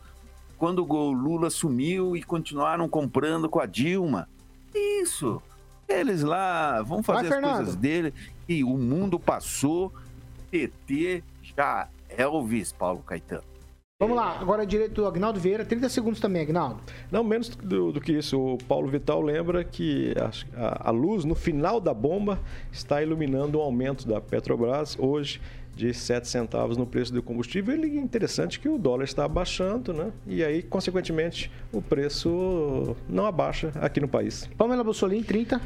quando 0.57 0.83
o 0.83 1.11
Lula 1.11 1.49
sumiu 1.49 2.15
e 2.15 2.23
continuaram 2.23 2.89
comprando 2.89 3.49
com 3.49 3.59
a 3.59 3.65
Dilma. 3.65 4.27
Isso. 4.73 5.41
Eles 5.91 6.23
lá 6.23 6.81
vão 6.81 7.03
fazer 7.03 7.29
Vai, 7.29 7.39
as 7.39 7.57
coisas 7.57 7.75
dele 7.75 8.13
e 8.47 8.63
o 8.63 8.77
mundo 8.77 9.19
passou. 9.19 9.91
PT 10.49 11.23
já 11.55 11.87
Elvis 12.09 12.71
Paulo 12.71 13.01
Caetano. 13.01 13.43
Vamos 14.01 14.17
lá, 14.17 14.39
agora 14.39 14.63
é 14.63 14.65
direito 14.65 14.95
do 14.95 15.05
Agnaldo 15.05 15.39
Vieira, 15.39 15.63
30 15.63 15.87
segundos 15.87 16.19
também, 16.19 16.41
Agnaldo. 16.41 16.81
Não, 17.11 17.23
menos 17.23 17.49
do, 17.49 17.91
do 17.91 18.01
que 18.01 18.13
isso. 18.13 18.55
O 18.55 18.57
Paulo 18.57 18.87
Vital 18.87 19.21
lembra 19.21 19.63
que 19.63 20.15
a, 20.17 20.31
a, 20.59 20.89
a 20.89 20.91
luz 20.91 21.23
no 21.23 21.35
final 21.35 21.79
da 21.79 21.93
bomba 21.93 22.39
está 22.71 23.03
iluminando 23.03 23.59
o 23.59 23.61
aumento 23.61 24.07
da 24.07 24.19
Petrobras 24.19 24.97
hoje 24.97 25.39
de 25.75 25.93
7 25.93 26.27
centavos 26.27 26.77
no 26.77 26.85
preço 26.85 27.13
do 27.13 27.21
combustível. 27.23 27.75
E 27.75 27.97
é 27.97 28.01
interessante 28.01 28.59
que 28.59 28.69
o 28.69 28.77
dólar 28.77 29.05
está 29.05 29.25
abaixando, 29.25 29.93
né? 29.93 30.11
E 30.27 30.43
aí, 30.43 30.61
consequentemente, 30.61 31.51
o 31.71 31.81
preço 31.81 32.95
não 33.09 33.25
abaixa 33.25 33.71
aqui 33.75 33.99
no 33.99 34.07
país. 34.07 34.49
Pamela 34.57 34.83
Bussolini, 34.83 35.23
30. 35.23 35.61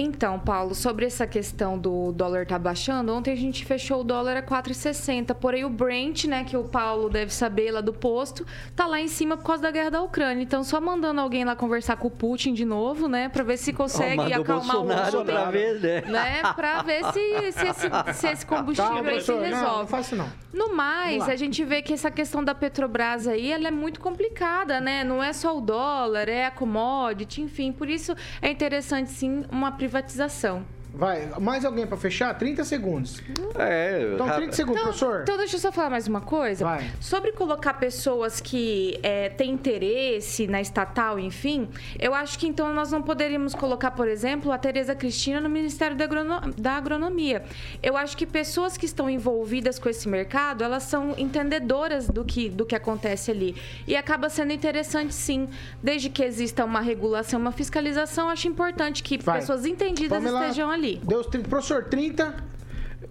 Então, 0.00 0.38
Paulo, 0.38 0.76
sobre 0.76 1.06
essa 1.06 1.26
questão 1.26 1.76
do 1.76 2.12
dólar 2.12 2.46
tá 2.46 2.56
baixando, 2.56 3.12
ontem 3.12 3.32
a 3.32 3.36
gente 3.36 3.64
fechou 3.64 4.02
o 4.02 4.04
dólar 4.04 4.36
a 4.36 4.42
4,60, 4.44 5.34
porém 5.34 5.64
o 5.64 5.68
Brent, 5.68 6.26
né, 6.26 6.44
que 6.44 6.56
o 6.56 6.62
Paulo 6.62 7.10
deve 7.10 7.34
saber 7.34 7.72
lá 7.72 7.80
do 7.80 7.92
posto, 7.92 8.46
tá 8.76 8.86
lá 8.86 9.00
em 9.00 9.08
cima 9.08 9.36
por 9.36 9.42
causa 9.42 9.64
da 9.64 9.72
guerra 9.72 9.90
da 9.90 10.00
Ucrânia. 10.00 10.40
Então, 10.40 10.62
só 10.62 10.80
mandando 10.80 11.20
alguém 11.20 11.44
lá 11.44 11.56
conversar 11.56 11.96
com 11.96 12.06
o 12.06 12.10
Putin 12.12 12.54
de 12.54 12.64
novo, 12.64 13.08
né, 13.08 13.28
para 13.28 13.42
ver 13.42 13.56
se 13.56 13.72
consegue 13.72 14.20
Ó, 14.20 14.22
manda 14.22 14.38
o 14.38 14.42
acalmar 14.42 14.76
o 14.76 14.84
Bolsonaro 14.84 15.18
homem, 15.18 15.34
outra 15.34 15.50
vez, 15.50 15.82
né? 15.82 16.00
né, 16.02 16.42
para 16.54 16.82
ver 16.82 17.04
se, 17.06 17.52
se, 17.52 17.66
esse, 17.66 18.14
se 18.14 18.28
esse 18.28 18.46
combustível 18.46 18.92
Calma, 18.92 19.10
aí 19.10 19.20
se. 19.20 19.32
Não, 19.32 19.40
resolve. 19.40 19.78
não 19.80 19.86
faço 19.88 20.14
não. 20.14 20.28
No 20.52 20.74
mais, 20.74 21.28
a 21.28 21.34
gente 21.34 21.64
vê 21.64 21.82
que 21.82 21.92
essa 21.92 22.10
questão 22.10 22.42
da 22.42 22.54
Petrobras 22.54 23.26
aí, 23.26 23.50
ela 23.50 23.66
é 23.66 23.70
muito 23.70 23.98
complicada, 23.98 24.80
né? 24.80 25.02
Não 25.02 25.22
é 25.22 25.32
só 25.32 25.58
o 25.58 25.60
dólar, 25.60 26.28
é 26.28 26.46
a 26.46 26.50
commodity, 26.52 27.42
enfim. 27.42 27.72
Por 27.72 27.88
isso 27.88 28.14
é 28.40 28.50
interessante, 28.50 29.10
sim, 29.10 29.44
uma 29.50 29.72
privatização 29.72 29.87
privatização. 29.88 30.66
Vai, 30.94 31.28
mais 31.38 31.64
alguém 31.64 31.86
pra 31.86 31.96
fechar? 31.96 32.34
30 32.34 32.64
segundos. 32.64 33.22
É, 33.56 34.10
Então, 34.14 34.26
ra- 34.26 34.34
30 34.36 34.52
segundos, 34.52 34.82
professor. 34.82 35.20
Então, 35.22 35.36
deixa 35.36 35.56
eu 35.56 35.60
só 35.60 35.70
falar 35.70 35.90
mais 35.90 36.08
uma 36.08 36.20
coisa. 36.20 36.64
Vai. 36.64 36.90
Sobre 37.00 37.30
colocar 37.32 37.74
pessoas 37.74 38.40
que 38.40 38.98
é, 39.02 39.28
têm 39.28 39.50
interesse 39.52 40.46
na 40.48 40.60
estatal, 40.60 41.18
enfim, 41.18 41.68
eu 41.98 42.14
acho 42.14 42.38
que 42.38 42.46
então 42.48 42.72
nós 42.74 42.90
não 42.90 43.02
poderíamos 43.02 43.54
colocar, 43.54 43.90
por 43.92 44.08
exemplo, 44.08 44.50
a 44.50 44.58
Tereza 44.58 44.94
Cristina 44.94 45.40
no 45.40 45.48
Ministério 45.48 45.96
da, 45.96 46.04
Agrono- 46.04 46.40
da 46.56 46.72
Agronomia. 46.72 47.44
Eu 47.82 47.96
acho 47.96 48.16
que 48.16 48.26
pessoas 48.26 48.76
que 48.76 48.86
estão 48.86 49.08
envolvidas 49.10 49.78
com 49.78 49.88
esse 49.88 50.08
mercado, 50.08 50.64
elas 50.64 50.82
são 50.84 51.14
entendedoras 51.16 52.08
do 52.08 52.24
que, 52.24 52.48
do 52.48 52.64
que 52.66 52.74
acontece 52.74 53.30
ali. 53.30 53.54
E 53.86 53.94
acaba 53.94 54.28
sendo 54.28 54.52
interessante, 54.52 55.14
sim, 55.14 55.48
desde 55.82 56.08
que 56.08 56.22
exista 56.24 56.64
uma 56.64 56.80
regulação, 56.80 57.38
uma 57.38 57.52
fiscalização, 57.52 58.28
acho 58.30 58.48
importante 58.48 59.02
que 59.02 59.18
Vai. 59.18 59.40
pessoas 59.40 59.64
entendidas 59.66 60.18
Pamela, 60.18 60.40
estejam 60.42 60.70
ali. 60.70 60.77
Deus, 61.04 61.26
30. 61.26 61.48
Professor, 61.48 61.84
30. 61.84 62.48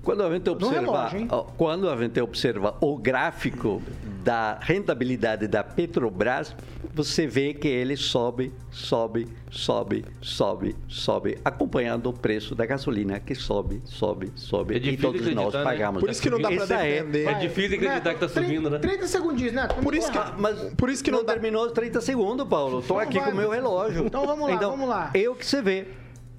Quando 0.04 0.24
a 0.24 0.32
gente 0.34 0.50
observa, 0.50 0.80
relógio, 1.10 1.28
quando 1.58 1.90
a 1.90 1.98
gente 1.98 2.20
observa 2.22 2.76
o 2.80 2.98
gráfico 2.98 3.82
da 4.24 4.58
rentabilidade 4.62 5.48
da 5.48 5.64
Petrobras, 5.64 6.56
você 6.94 7.28
vê 7.28 7.54
que 7.54 7.68
ele 7.68 7.96
sobe, 7.98 8.54
sobe, 8.72 9.28
sobe, 9.52 10.06
sobe, 10.22 10.76
sobe, 10.88 11.38
acompanhando 11.44 12.10
o 12.10 12.14
preço 12.14 12.56
da 12.56 12.66
gasolina 12.66 13.20
que 13.20 13.36
sobe, 13.36 13.82
sobe, 13.86 14.32
sobe 14.36 14.76
É 14.76 14.78
e 14.78 14.80
difícil 14.80 15.12
todos 15.12 15.34
nós 15.36 15.54
né? 15.54 15.64
pagamos. 15.64 16.00
Por 16.02 16.10
isso 16.10 16.22
que 16.22 16.30
não 16.30 16.40
dá 16.40 16.50
pra 16.50 16.64
Essa 16.64 16.74
é- 16.76 16.94
defender. 17.04 17.28
É 17.28 17.34
difícil 17.36 17.76
acreditar 17.78 18.14
que 18.14 18.20
tá 18.20 18.30
subindo, 18.30 18.70
né? 18.70 18.80
30 18.80 19.08
segundinhos, 19.08 19.54
né? 19.54 19.68
Por 19.82 19.94
isso 19.96 20.12
que- 20.12 20.20
mas 20.38 20.60
Por 20.76 20.90
isso 20.90 21.04
que 21.04 21.12
não, 21.12 21.20
não 21.20 21.26
dá- 21.26 21.34
terminou 21.34 21.66
os 21.66 21.72
30 21.74 22.00
segundos, 22.02 22.48
Paulo. 22.48 22.80
Estou 22.80 22.98
Então 22.98 23.10
aqui 23.10 23.20
vai. 23.20 23.28
com 23.30 23.34
o 23.34 23.40
meu 23.40 23.50
relógio. 23.50 24.06
Então 24.06 24.26
vamos 24.26 24.50
lá, 24.50 24.56
vamos 24.58 24.90
lá. 24.90 25.12
Eu 25.14 25.36
que 25.36 25.46
você 25.46 25.62
vê, 25.62 25.88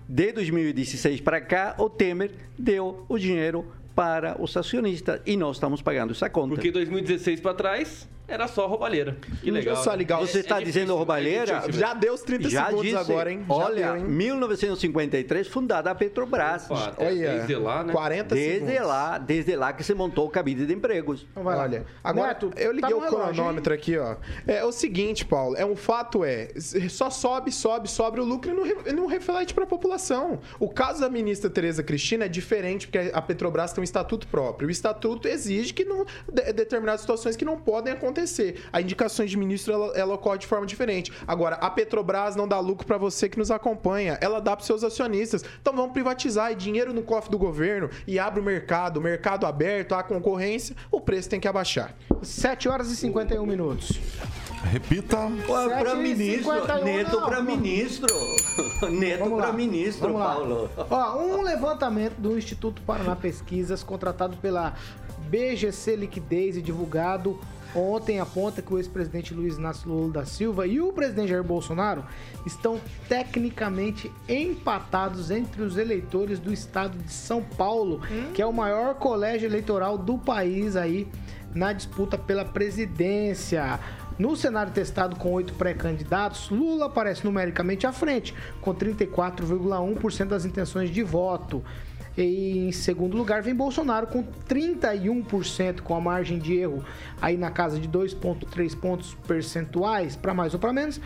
de 0.08 0.32
2016 0.32 1.20
para 1.20 1.40
cá, 1.40 1.74
o 1.78 1.90
Temer 1.90 2.30
deu 2.58 3.04
o 3.08 3.18
dinheiro 3.18 3.66
para 3.94 4.40
os 4.40 4.56
acionistas 4.56 5.20
e 5.26 5.36
nós 5.36 5.56
estamos 5.56 5.82
pagando 5.82 6.12
essa 6.12 6.30
conta. 6.30 6.54
Porque 6.54 6.70
2016 6.70 7.40
pra 7.40 7.52
trás 7.52 8.08
era 8.28 8.46
só 8.46 8.66
roubalheira. 8.66 9.16
Que 9.42 9.50
legal. 9.50 9.74
Deixa 9.74 9.80
eu 9.80 9.84
só 9.84 9.94
ligar 9.94 10.18
o- 10.22 10.26
Você 10.26 10.40
está 10.40 10.56
é 10.60 10.64
dizendo 10.64 10.72
difícil, 10.84 10.96
roubalheira? 10.96 11.52
é 11.52 11.58
difícil. 11.60 11.80
Já 11.80 11.94
deu 11.94 12.12
os 12.14 12.22
30 12.22 12.48
Já 12.50 12.66
segundos 12.66 12.84
disse, 12.86 12.96
agora, 12.96 13.32
hein? 13.32 13.44
Já 13.48 13.54
olha, 13.54 13.86
deu, 13.92 13.96
hein? 13.96 14.04
1953, 14.04 15.46
fundada 15.48 15.90
a 15.90 15.94
Petrobras. 15.94 16.70
Opa, 16.70 16.94
Olha, 16.98 17.32
desde 17.36 17.54
lá, 17.56 17.82
né? 17.84 17.92
40 17.92 18.34
Desde 18.34 18.66
segundos. 18.66 18.86
lá, 18.86 19.18
desde 19.18 19.56
lá 19.56 19.72
que 19.72 19.82
se 19.82 19.94
montou 19.94 20.26
o 20.26 20.30
cabide 20.30 20.66
de 20.66 20.74
empregos. 20.74 21.26
Então 21.30 21.42
vai 21.42 21.56
lá. 21.56 21.62
Olha, 21.62 21.86
agora 22.04 22.28
Neto, 22.28 22.52
eu 22.56 22.72
liguei 22.72 22.90
tá 22.90 22.96
o 22.96 23.00
cronômetro 23.00 23.72
aqui, 23.72 23.96
ó. 23.98 24.16
É 24.46 24.64
o 24.64 24.72
seguinte, 24.72 25.24
Paulo, 25.24 25.56
é 25.56 25.64
um 25.64 25.76
fato 25.76 26.24
é, 26.24 26.48
só 26.88 27.10
sobe, 27.10 27.50
sobe, 27.50 27.90
sobe 27.90 28.20
o 28.20 28.24
lucro 28.24 28.50
e 28.50 28.54
não, 28.54 28.62
re- 28.64 28.92
não 28.92 29.06
reflete 29.06 29.54
para 29.54 29.64
a 29.64 29.66
população. 29.66 30.38
O 30.58 30.68
caso 30.68 31.00
da 31.00 31.08
ministra 31.08 31.48
Tereza 31.48 31.82
Cristina 31.82 32.26
é 32.26 32.28
diferente 32.28 32.86
porque 32.86 33.10
a 33.12 33.22
Petrobras 33.22 33.72
tem 33.72 33.80
um 33.80 33.84
estatuto 33.84 34.26
próprio. 34.28 34.68
O 34.68 34.70
estatuto 34.70 35.26
exige 35.28 35.72
que 35.72 35.84
não 35.84 36.04
de, 36.30 36.52
determinadas 36.52 37.00
situações 37.00 37.36
que 37.36 37.44
não 37.44 37.56
podem 37.58 37.92
acontecer. 37.92 38.17
A 38.72 38.80
indicações 38.80 39.30
de 39.30 39.36
ministro 39.36 39.72
ela, 39.72 39.92
ela 39.94 40.14
ocorre 40.14 40.38
de 40.38 40.46
forma 40.46 40.66
diferente. 40.66 41.12
Agora, 41.26 41.56
a 41.56 41.70
Petrobras 41.70 42.36
não 42.36 42.48
dá 42.48 42.58
lucro 42.58 42.86
para 42.86 42.98
você 42.98 43.28
que 43.28 43.38
nos 43.38 43.50
acompanha, 43.50 44.18
ela 44.20 44.40
dá 44.40 44.56
para 44.56 44.64
seus 44.64 44.82
acionistas. 44.82 45.44
Então 45.60 45.74
vamos 45.74 45.92
privatizar 45.92 46.52
e 46.52 46.54
dinheiro 46.54 46.92
no 46.92 47.02
cofre 47.02 47.30
do 47.30 47.38
governo 47.38 47.90
e 48.06 48.18
abre 48.18 48.40
o 48.40 48.42
mercado, 48.42 48.98
o 48.98 49.02
mercado 49.02 49.46
aberto, 49.46 49.94
há 49.94 50.02
concorrência, 50.02 50.74
o 50.90 51.00
preço 51.00 51.28
tem 51.28 51.40
que 51.40 51.48
abaixar. 51.48 51.94
7 52.22 52.68
horas 52.68 52.90
e 52.90 52.96
51 52.96 53.44
minutos. 53.46 54.00
Repita. 54.64 55.28
Sete 55.28 55.46
Para 55.46 55.94
e 55.94 56.02
ministro, 56.02 56.52
51, 56.52 56.84
neto 56.84 57.22
para 57.22 57.42
ministro. 57.42 58.14
Neto 58.90 59.30
para 59.30 59.52
ministro, 59.52 60.12
Vamos 60.12 60.20
lá. 60.20 60.34
Paulo. 60.34 60.70
Ó, 60.90 61.18
um 61.22 61.42
levantamento 61.42 62.16
do 62.16 62.36
Instituto 62.36 62.82
Paraná 62.82 63.14
Pesquisas, 63.14 63.82
contratado 63.82 64.36
pela 64.38 64.74
BGC 65.28 65.94
Liquidez 65.94 66.56
e 66.56 66.62
divulgado 66.62 67.38
ontem, 67.74 68.20
aponta 68.20 68.62
que 68.62 68.72
o 68.72 68.78
ex-presidente 68.78 69.34
Luiz 69.34 69.56
Inácio 69.56 69.88
Lula 69.88 70.12
da 70.12 70.24
Silva 70.24 70.66
e 70.66 70.80
o 70.80 70.92
presidente 70.92 71.28
Jair 71.28 71.44
Bolsonaro 71.44 72.04
estão 72.46 72.80
tecnicamente 73.08 74.10
empatados 74.28 75.30
entre 75.30 75.62
os 75.62 75.76
eleitores 75.76 76.38
do 76.38 76.52
estado 76.52 76.98
de 76.98 77.12
São 77.12 77.42
Paulo, 77.42 78.00
que 78.34 78.42
é 78.42 78.46
o 78.46 78.52
maior 78.52 78.94
colégio 78.94 79.46
eleitoral 79.46 79.98
do 79.98 80.18
país 80.18 80.76
aí 80.76 81.08
na 81.54 81.72
disputa 81.72 82.16
pela 82.18 82.44
presidência. 82.44 83.78
No 84.18 84.34
cenário 84.34 84.72
testado 84.72 85.14
com 85.14 85.30
oito 85.32 85.54
pré-candidatos, 85.54 86.50
Lula 86.50 86.86
aparece 86.86 87.24
numericamente 87.24 87.86
à 87.86 87.92
frente, 87.92 88.34
com 88.60 88.74
34,1% 88.74 90.24
das 90.24 90.44
intenções 90.44 90.90
de 90.90 91.04
voto. 91.04 91.62
E 92.18 92.66
em 92.66 92.72
segundo 92.72 93.16
lugar 93.16 93.42
vem 93.42 93.54
Bolsonaro 93.54 94.08
com 94.08 94.24
31%, 94.48 95.82
com 95.82 95.94
a 95.94 96.00
margem 96.00 96.40
de 96.40 96.56
erro 96.56 96.84
aí 97.22 97.36
na 97.36 97.48
casa 97.48 97.78
de 97.78 97.88
2,3 97.88 98.76
pontos 98.76 99.14
percentuais, 99.26 100.16
para 100.16 100.34
mais 100.34 100.52
ou 100.52 100.58
para 100.58 100.72
menos, 100.72 101.00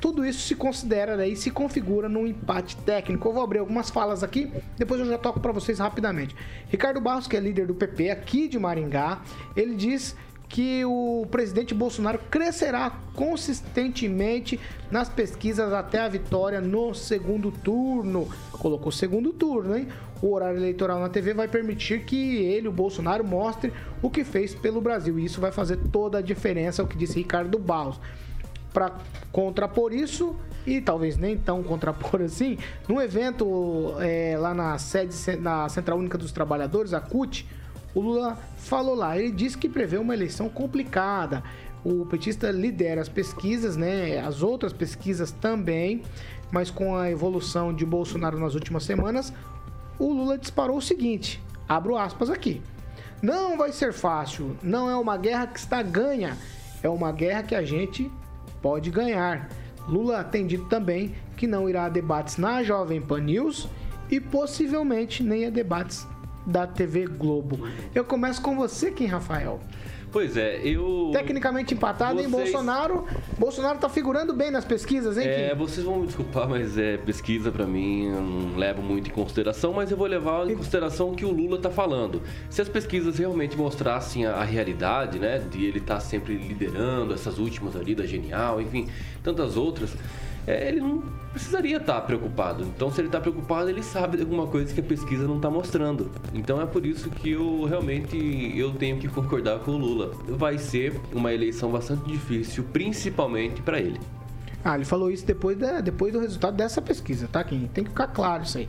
tudo 0.00 0.24
isso 0.24 0.46
se 0.46 0.54
considera 0.54 1.16
né, 1.16 1.26
e 1.26 1.34
se 1.34 1.50
configura 1.50 2.08
num 2.08 2.24
empate 2.24 2.76
técnico. 2.76 3.26
Eu 3.26 3.32
vou 3.32 3.42
abrir 3.42 3.58
algumas 3.58 3.90
falas 3.90 4.22
aqui, 4.22 4.52
depois 4.78 5.00
eu 5.00 5.06
já 5.06 5.18
toco 5.18 5.40
para 5.40 5.50
vocês 5.50 5.80
rapidamente. 5.80 6.36
Ricardo 6.68 7.00
Barros, 7.00 7.26
que 7.26 7.36
é 7.36 7.40
líder 7.40 7.66
do 7.66 7.74
PP 7.74 8.10
aqui 8.10 8.46
de 8.46 8.56
Maringá, 8.56 9.22
ele 9.56 9.74
diz 9.74 10.14
que 10.48 10.84
o 10.84 11.26
presidente 11.32 11.74
Bolsonaro 11.74 12.20
crescerá 12.30 13.00
consistentemente 13.14 14.60
nas 14.88 15.08
pesquisas 15.08 15.72
até 15.72 15.98
a 15.98 16.08
vitória 16.08 16.60
no 16.60 16.94
segundo 16.94 17.50
turno. 17.50 18.28
Colocou 18.52 18.92
segundo 18.92 19.32
turno, 19.32 19.76
hein? 19.76 19.88
O 20.24 20.32
horário 20.32 20.56
eleitoral 20.56 20.98
na 21.00 21.10
TV 21.10 21.34
vai 21.34 21.46
permitir 21.46 22.06
que 22.06 22.38
ele, 22.38 22.66
o 22.66 22.72
Bolsonaro, 22.72 23.22
mostre 23.22 23.70
o 24.00 24.08
que 24.08 24.24
fez 24.24 24.54
pelo 24.54 24.80
Brasil. 24.80 25.18
E 25.18 25.26
isso 25.26 25.38
vai 25.38 25.52
fazer 25.52 25.76
toda 25.92 26.16
a 26.16 26.22
diferença, 26.22 26.80
é 26.80 26.82
o 26.82 26.88
que 26.88 26.96
disse 26.96 27.16
Ricardo 27.16 27.58
Barros. 27.58 28.00
Para 28.72 28.90
contrapor 29.30 29.92
isso, 29.92 30.34
e 30.66 30.80
talvez 30.80 31.18
nem 31.18 31.36
tão 31.36 31.62
contrapor 31.62 32.22
assim, 32.22 32.56
num 32.88 33.02
evento 33.02 33.96
é, 34.00 34.34
lá 34.38 34.54
na 34.54 34.78
sede, 34.78 35.14
na 35.36 35.68
Central 35.68 35.98
Única 35.98 36.16
dos 36.16 36.32
Trabalhadores, 36.32 36.94
a 36.94 37.00
CUT, 37.00 37.46
o 37.94 38.00
Lula 38.00 38.38
falou 38.56 38.94
lá, 38.94 39.18
ele 39.18 39.30
disse 39.30 39.58
que 39.58 39.68
prevê 39.68 39.98
uma 39.98 40.14
eleição 40.14 40.48
complicada. 40.48 41.44
O 41.84 42.06
petista 42.06 42.50
lidera 42.50 43.02
as 43.02 43.10
pesquisas, 43.10 43.76
né? 43.76 44.18
As 44.20 44.42
outras 44.42 44.72
pesquisas 44.72 45.30
também, 45.32 46.00
mas 46.50 46.70
com 46.70 46.96
a 46.96 47.10
evolução 47.10 47.74
de 47.74 47.84
Bolsonaro 47.84 48.38
nas 48.38 48.54
últimas 48.54 48.84
semanas, 48.84 49.34
o 49.98 50.12
Lula 50.12 50.38
disparou 50.38 50.76
o 50.76 50.82
seguinte: 50.82 51.42
abro 51.68 51.96
aspas 51.96 52.30
aqui. 52.30 52.62
Não 53.22 53.56
vai 53.56 53.72
ser 53.72 53.92
fácil, 53.92 54.56
não 54.62 54.90
é 54.90 54.96
uma 54.96 55.16
guerra 55.16 55.46
que 55.46 55.58
está 55.58 55.82
ganha, 55.82 56.36
é 56.82 56.88
uma 56.88 57.10
guerra 57.10 57.42
que 57.42 57.54
a 57.54 57.64
gente 57.64 58.10
pode 58.60 58.90
ganhar. 58.90 59.48
Lula 59.88 60.22
tem 60.22 60.46
dito 60.46 60.66
também 60.66 61.14
que 61.36 61.46
não 61.46 61.68
irá 61.68 61.86
a 61.86 61.88
debates 61.88 62.36
na 62.36 62.62
Jovem 62.62 63.00
Pan 63.00 63.20
News 63.20 63.68
e 64.10 64.20
possivelmente 64.20 65.22
nem 65.22 65.46
a 65.46 65.50
debates 65.50 66.06
da 66.46 66.66
TV 66.66 67.06
Globo. 67.06 67.66
Eu 67.94 68.04
começo 68.04 68.42
com 68.42 68.54
você, 68.56 68.90
Kim 68.90 69.06
Rafael. 69.06 69.60
Pois 70.14 70.36
é, 70.36 70.60
eu. 70.62 71.10
Tecnicamente 71.12 71.74
empatado 71.74 72.14
vocês... 72.14 72.28
em 72.28 72.30
Bolsonaro. 72.30 73.04
Bolsonaro 73.36 73.80
tá 73.80 73.88
figurando 73.88 74.32
bem 74.32 74.48
nas 74.48 74.64
pesquisas, 74.64 75.18
hein? 75.18 75.26
É, 75.26 75.52
vocês 75.56 75.84
vão 75.84 75.98
me 75.98 76.06
desculpar, 76.06 76.48
mas 76.48 76.78
é 76.78 76.96
pesquisa 76.98 77.50
para 77.50 77.66
mim 77.66 78.06
eu 78.06 78.22
não 78.22 78.56
levo 78.56 78.80
muito 78.80 79.10
em 79.10 79.12
consideração, 79.12 79.72
mas 79.72 79.90
eu 79.90 79.96
vou 79.96 80.06
levar 80.06 80.48
em 80.48 80.54
consideração 80.54 81.10
o 81.10 81.16
que 81.16 81.24
o 81.24 81.32
Lula 81.32 81.58
tá 81.58 81.68
falando. 81.68 82.22
Se 82.48 82.62
as 82.62 82.68
pesquisas 82.68 83.18
realmente 83.18 83.56
mostrassem 83.56 84.24
a, 84.24 84.34
a 84.34 84.44
realidade, 84.44 85.18
né, 85.18 85.40
de 85.50 85.64
ele 85.64 85.78
estar 85.78 85.94
tá 85.94 86.00
sempre 86.00 86.36
liderando 86.36 87.12
essas 87.12 87.40
últimas 87.40 87.74
ali 87.74 87.92
da 87.92 88.06
Genial, 88.06 88.60
enfim, 88.60 88.88
tantas 89.20 89.56
outras, 89.56 89.96
é, 90.46 90.68
ele 90.68 90.80
não 90.80 91.02
precisaria 91.32 91.78
estar 91.78 92.00
preocupado. 92.02 92.64
Então, 92.64 92.90
se 92.90 93.00
ele 93.00 93.08
está 93.08 93.20
preocupado, 93.20 93.68
ele 93.68 93.82
sabe 93.82 94.16
de 94.16 94.22
alguma 94.22 94.46
coisa 94.46 94.72
que 94.72 94.80
a 94.80 94.84
pesquisa 94.84 95.26
não 95.26 95.36
está 95.36 95.50
mostrando. 95.50 96.10
Então, 96.32 96.60
é 96.60 96.66
por 96.66 96.84
isso 96.86 97.10
que 97.10 97.30
eu 97.30 97.64
realmente 97.64 98.52
eu 98.56 98.72
tenho 98.72 98.98
que 98.98 99.08
concordar 99.08 99.58
com 99.60 99.72
o 99.72 99.76
Lula. 99.76 100.12
Vai 100.28 100.58
ser 100.58 101.00
uma 101.12 101.32
eleição 101.32 101.70
bastante 101.70 102.06
difícil, 102.06 102.64
principalmente 102.72 103.62
para 103.62 103.80
ele. 103.80 104.00
Ah, 104.64 104.76
ele 104.76 104.84
falou 104.84 105.10
isso 105.10 105.26
depois, 105.26 105.58
da, 105.58 105.80
depois 105.80 106.12
do 106.12 106.20
resultado 106.20 106.56
dessa 106.56 106.80
pesquisa, 106.80 107.28
tá, 107.30 107.44
Kim? 107.44 107.68
Tem 107.72 107.84
que 107.84 107.90
ficar 107.90 108.06
claro 108.06 108.44
isso 108.44 108.58
aí. 108.58 108.68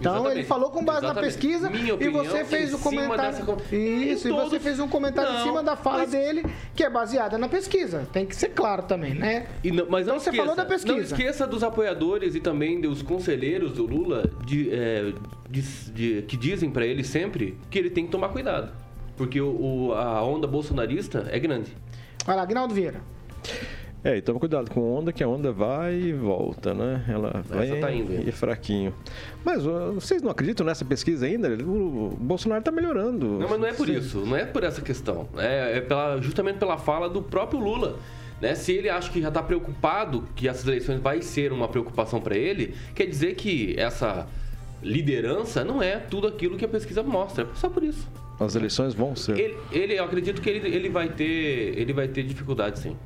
Então 0.00 0.14
Exatamente. 0.14 0.38
ele 0.38 0.46
falou 0.46 0.70
com 0.70 0.82
base 0.82 1.04
Exatamente. 1.04 1.26
na 1.26 1.32
pesquisa 1.32 1.68
opinião, 1.68 1.98
e 2.00 2.08
você 2.08 2.44
fez 2.44 2.72
o 2.72 2.78
comentário. 2.78 3.44
Dessa... 3.44 3.76
Isso, 3.76 4.28
e 4.28 4.32
você 4.32 4.58
fez 4.58 4.80
um 4.80 4.88
comentário 4.88 5.30
não, 5.30 5.40
em 5.40 5.42
cima 5.44 5.62
da 5.62 5.76
fala 5.76 5.98
mas... 5.98 6.10
dele, 6.10 6.44
que 6.74 6.82
é 6.82 6.88
baseada 6.88 7.36
na 7.36 7.48
pesquisa. 7.48 8.08
Tem 8.10 8.24
que 8.24 8.34
ser 8.34 8.48
claro 8.48 8.84
também, 8.84 9.14
né? 9.14 9.46
Não, 9.62 9.86
mas 9.90 10.06
não 10.06 10.16
então 10.16 10.20
você 10.20 10.32
falou 10.32 10.56
da 10.56 10.64
pesquisa. 10.64 10.94
Não 10.94 11.02
esqueça 11.02 11.46
dos 11.46 11.62
apoiadores 11.62 12.34
e 12.34 12.40
também 12.40 12.80
dos 12.80 13.02
conselheiros 13.02 13.72
do 13.72 13.84
Lula 13.84 14.30
de, 14.46 14.70
é, 14.72 15.12
de, 15.48 15.62
de, 15.92 16.22
que 16.22 16.36
dizem 16.36 16.70
para 16.70 16.86
ele 16.86 17.04
sempre 17.04 17.58
que 17.70 17.78
ele 17.78 17.90
tem 17.90 18.06
que 18.06 18.10
tomar 18.10 18.30
cuidado. 18.30 18.72
Porque 19.18 19.38
o, 19.38 19.50
o, 19.50 19.92
a 19.92 20.24
onda 20.24 20.46
bolsonarista 20.46 21.28
é 21.30 21.38
grande. 21.38 21.76
Vai 22.24 22.36
lá, 22.36 22.42
Agnaldo 22.42 22.74
Vieira. 22.74 23.02
É, 24.02 24.16
e 24.16 24.22
toma 24.22 24.40
cuidado 24.40 24.70
com 24.70 24.80
onda, 24.96 25.12
que 25.12 25.22
a 25.22 25.28
onda 25.28 25.52
vai 25.52 25.94
e 25.94 26.12
volta, 26.12 26.72
né? 26.72 27.04
Ela 27.06 27.44
vai 27.46 27.78
tá 27.80 27.92
indo, 27.92 28.26
e 28.26 28.32
fraquinho. 28.32 28.94
Mas 29.44 29.62
vocês 29.94 30.22
não 30.22 30.30
acreditam 30.30 30.64
nessa 30.64 30.84
pesquisa 30.84 31.26
ainda? 31.26 31.52
O 31.62 32.16
Bolsonaro 32.18 32.60
está 32.60 32.72
melhorando. 32.72 33.38
Não, 33.38 33.48
mas 33.48 33.60
não 33.60 33.66
é 33.66 33.72
por 33.74 33.86
Sim. 33.86 33.98
isso, 33.98 34.18
não 34.24 34.36
é 34.36 34.46
por 34.46 34.64
essa 34.64 34.80
questão. 34.80 35.28
É, 35.36 35.76
é 35.76 35.80
pela, 35.82 36.18
justamente 36.20 36.58
pela 36.58 36.78
fala 36.78 37.10
do 37.10 37.22
próprio 37.22 37.60
Lula. 37.60 37.98
Né? 38.40 38.54
Se 38.54 38.72
ele 38.72 38.88
acha 38.88 39.10
que 39.10 39.20
já 39.20 39.28
está 39.28 39.42
preocupado 39.42 40.24
que 40.34 40.48
essas 40.48 40.66
eleições 40.66 40.98
vai 40.98 41.20
ser 41.20 41.52
uma 41.52 41.68
preocupação 41.68 42.20
para 42.22 42.36
ele, 42.36 42.74
quer 42.94 43.04
dizer 43.04 43.34
que 43.34 43.74
essa 43.78 44.26
liderança 44.82 45.62
não 45.62 45.82
é 45.82 45.98
tudo 45.98 46.26
aquilo 46.26 46.56
que 46.56 46.64
a 46.64 46.68
pesquisa 46.68 47.02
mostra. 47.02 47.44
É 47.44 47.54
só 47.54 47.68
por 47.68 47.84
isso. 47.84 48.08
As 48.38 48.54
eleições 48.54 48.94
vão 48.94 49.14
ser. 49.14 49.38
Ele, 49.38 49.56
ele 49.70 49.98
eu 49.98 50.04
acredito 50.04 50.40
que 50.40 50.48
ele, 50.48 50.74
ele 50.74 50.88
vai 50.88 51.10
ter 51.10 51.78
ele 51.78 51.92
vai 51.92 52.08
ter 52.08 52.22
dificuldade, 52.22 52.78
sim. 52.78 52.96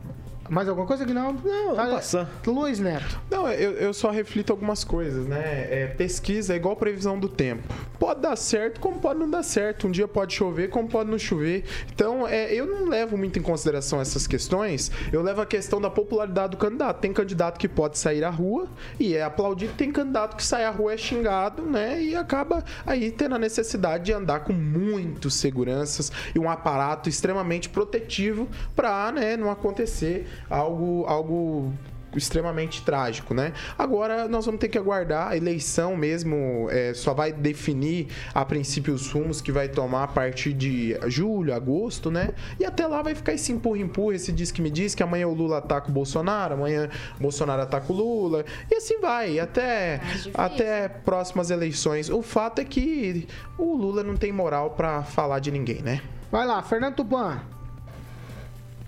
Mais 0.48 0.68
alguma 0.68 0.86
coisa, 0.86 1.04
Guinaldo? 1.04 1.40
Não, 1.42 1.74
tá, 1.74 1.86
passar. 1.86 2.30
Luiz 2.46 2.78
Neto. 2.78 3.18
Não, 3.30 3.48
eu, 3.50 3.72
eu 3.72 3.94
só 3.94 4.10
reflito 4.10 4.50
algumas 4.50 4.84
coisas, 4.84 5.26
né? 5.26 5.42
É, 5.70 5.86
pesquisa 5.86 6.52
é 6.52 6.56
igual 6.56 6.76
previsão 6.76 7.18
do 7.18 7.28
tempo. 7.28 7.62
Pode 7.98 8.20
dar 8.20 8.36
certo, 8.36 8.78
como 8.78 8.98
pode 8.98 9.18
não 9.18 9.30
dar 9.30 9.42
certo. 9.42 9.86
Um 9.86 9.90
dia 9.90 10.06
pode 10.06 10.34
chover, 10.34 10.68
como 10.68 10.88
pode 10.88 11.10
não 11.10 11.18
chover. 11.18 11.64
Então, 11.92 12.28
é, 12.28 12.52
eu 12.52 12.66
não 12.66 12.88
levo 12.88 13.16
muito 13.16 13.38
em 13.38 13.42
consideração 13.42 14.00
essas 14.00 14.26
questões. 14.26 14.90
Eu 15.10 15.22
levo 15.22 15.40
a 15.40 15.46
questão 15.46 15.80
da 15.80 15.88
popularidade 15.88 16.50
do 16.50 16.56
candidato. 16.58 17.00
Tem 17.00 17.12
candidato 17.12 17.58
que 17.58 17.68
pode 17.68 17.98
sair 17.98 18.22
à 18.22 18.30
rua 18.30 18.68
e 19.00 19.14
é 19.14 19.22
aplaudido. 19.22 19.72
Tem 19.74 19.90
candidato 19.90 20.36
que 20.36 20.44
sai 20.44 20.64
à 20.64 20.70
rua 20.70 20.92
é 20.92 20.96
xingado, 20.96 21.62
né? 21.62 22.02
E 22.02 22.14
acaba 22.14 22.62
aí 22.84 23.10
tendo 23.10 23.34
a 23.34 23.38
necessidade 23.38 24.04
de 24.04 24.12
andar 24.12 24.40
com 24.40 24.52
muitos 24.52 25.34
seguranças 25.34 26.12
e 26.34 26.38
um 26.38 26.50
aparato 26.50 27.08
extremamente 27.08 27.70
protetivo 27.70 28.46
para 28.76 29.10
né, 29.10 29.36
não 29.36 29.50
acontecer 29.50 30.26
algo, 30.48 31.04
algo 31.06 31.72
extremamente 32.18 32.82
trágico, 32.82 33.34
né? 33.34 33.52
Agora 33.78 34.28
nós 34.28 34.46
vamos 34.46 34.60
ter 34.60 34.68
que 34.68 34.78
aguardar 34.78 35.28
a 35.28 35.36
eleição 35.36 35.96
mesmo, 35.96 36.68
é, 36.70 36.94
só 36.94 37.12
vai 37.12 37.32
definir 37.32 38.08
a 38.32 38.44
princípio 38.44 38.94
os 38.94 39.10
rumos 39.10 39.40
que 39.40 39.52
vai 39.52 39.68
tomar 39.68 40.04
a 40.04 40.08
partir 40.08 40.52
de 40.52 40.96
julho, 41.06 41.54
agosto, 41.54 42.10
né? 42.10 42.30
E 42.58 42.64
até 42.64 42.86
lá 42.86 43.02
vai 43.02 43.14
ficar 43.14 43.32
esse 43.32 43.52
empurra-empurra, 43.52 44.16
esse 44.16 44.32
diz 44.32 44.50
que 44.50 44.62
me 44.62 44.70
diz 44.70 44.94
que 44.94 45.02
amanhã 45.02 45.26
o 45.26 45.34
Lula 45.34 45.58
ataca 45.58 45.88
o 45.88 45.92
Bolsonaro, 45.92 46.54
amanhã 46.54 46.88
o 47.18 47.22
Bolsonaro 47.22 47.62
ataca 47.62 47.92
o 47.92 47.96
Lula, 47.96 48.44
e 48.70 48.76
assim 48.76 49.00
vai, 49.00 49.38
até, 49.38 50.00
até 50.34 50.88
próximas 50.88 51.50
eleições. 51.50 52.10
O 52.10 52.22
fato 52.22 52.60
é 52.60 52.64
que 52.64 53.26
o 53.58 53.74
Lula 53.76 54.02
não 54.02 54.16
tem 54.16 54.32
moral 54.32 54.70
para 54.70 55.02
falar 55.02 55.38
de 55.38 55.50
ninguém, 55.50 55.82
né? 55.82 56.00
Vai 56.30 56.46
lá, 56.46 56.62
Fernando 56.62 56.96
Tupan. 56.96 57.53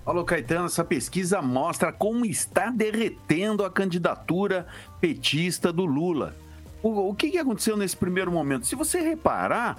Paulo 0.06 0.24
Caetano, 0.24 0.66
essa 0.66 0.84
pesquisa 0.84 1.42
mostra 1.42 1.92
como 1.92 2.24
está 2.24 2.70
derretendo 2.70 3.64
a 3.64 3.70
candidatura 3.70 4.64
petista 5.00 5.72
do 5.72 5.84
Lula. 5.84 6.36
O, 6.80 7.08
o 7.08 7.12
que, 7.12 7.28
que 7.32 7.38
aconteceu 7.38 7.76
nesse 7.76 7.96
primeiro 7.96 8.30
momento? 8.30 8.68
Se 8.68 8.76
você 8.76 9.00
reparar, 9.00 9.76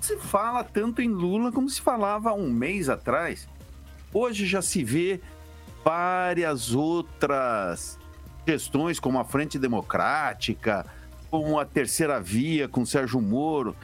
se 0.00 0.16
fala 0.16 0.64
tanto 0.64 1.02
em 1.02 1.08
Lula 1.08 1.52
como 1.52 1.68
se 1.68 1.78
falava 1.78 2.32
um 2.32 2.50
mês 2.50 2.88
atrás. 2.88 3.46
Hoje 4.14 4.46
já 4.46 4.62
se 4.62 4.82
vê 4.82 5.20
várias 5.84 6.72
outras 6.74 7.98
questões, 8.46 8.98
como 8.98 9.18
a 9.18 9.26
Frente 9.26 9.58
Democrática, 9.58 10.86
como 11.30 11.60
a 11.60 11.66
Terceira 11.66 12.18
Via 12.18 12.66
com 12.66 12.86
Sérgio 12.86 13.20
Moro. 13.20 13.76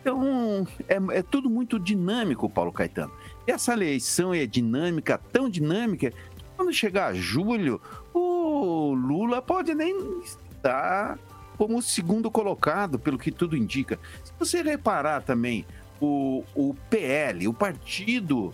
Então, 0.00 0.66
é, 0.88 1.18
é 1.18 1.22
tudo 1.22 1.50
muito 1.50 1.78
dinâmico, 1.78 2.48
Paulo 2.48 2.72
Caetano. 2.72 3.12
Essa 3.46 3.72
eleição 3.72 4.32
é 4.32 4.46
dinâmica, 4.46 5.18
tão 5.18 5.48
dinâmica, 5.48 6.10
que 6.10 6.44
quando 6.56 6.72
chegar 6.72 7.14
julho, 7.14 7.80
o 8.12 8.94
Lula 8.94 9.42
pode 9.42 9.74
nem 9.74 10.20
estar 10.22 11.18
como 11.58 11.82
segundo 11.82 12.30
colocado, 12.30 12.98
pelo 12.98 13.18
que 13.18 13.30
tudo 13.30 13.56
indica. 13.56 13.98
Se 14.24 14.32
você 14.38 14.62
reparar 14.62 15.22
também, 15.22 15.64
o, 16.00 16.44
o 16.54 16.74
PL, 16.90 17.46
o 17.48 17.54
partido 17.54 18.52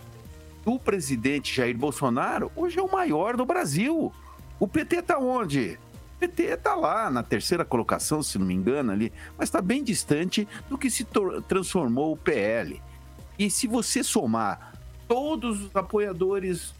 do 0.63 0.79
presidente 0.79 1.55
Jair 1.55 1.77
Bolsonaro, 1.77 2.51
hoje 2.55 2.79
é 2.79 2.81
o 2.81 2.91
maior 2.91 3.35
do 3.35 3.45
Brasil. 3.45 4.11
O 4.59 4.67
PT 4.67 4.97
está 4.97 5.17
onde? 5.17 5.79
O 6.15 6.19
PT 6.19 6.43
está 6.43 6.75
lá 6.75 7.09
na 7.09 7.23
terceira 7.23 7.65
colocação, 7.65 8.21
se 8.21 8.37
não 8.37 8.45
me 8.45 8.53
engano, 8.53 8.91
ali, 8.91 9.11
mas 9.37 9.49
está 9.49 9.61
bem 9.61 9.83
distante 9.83 10.47
do 10.69 10.77
que 10.77 10.89
se 10.89 11.05
transformou 11.47 12.13
o 12.13 12.17
PL. 12.17 12.79
E 13.39 13.49
se 13.49 13.65
você 13.65 14.03
somar 14.03 14.70
todos 15.11 15.61
os 15.61 15.75
apoiadores 15.75 16.73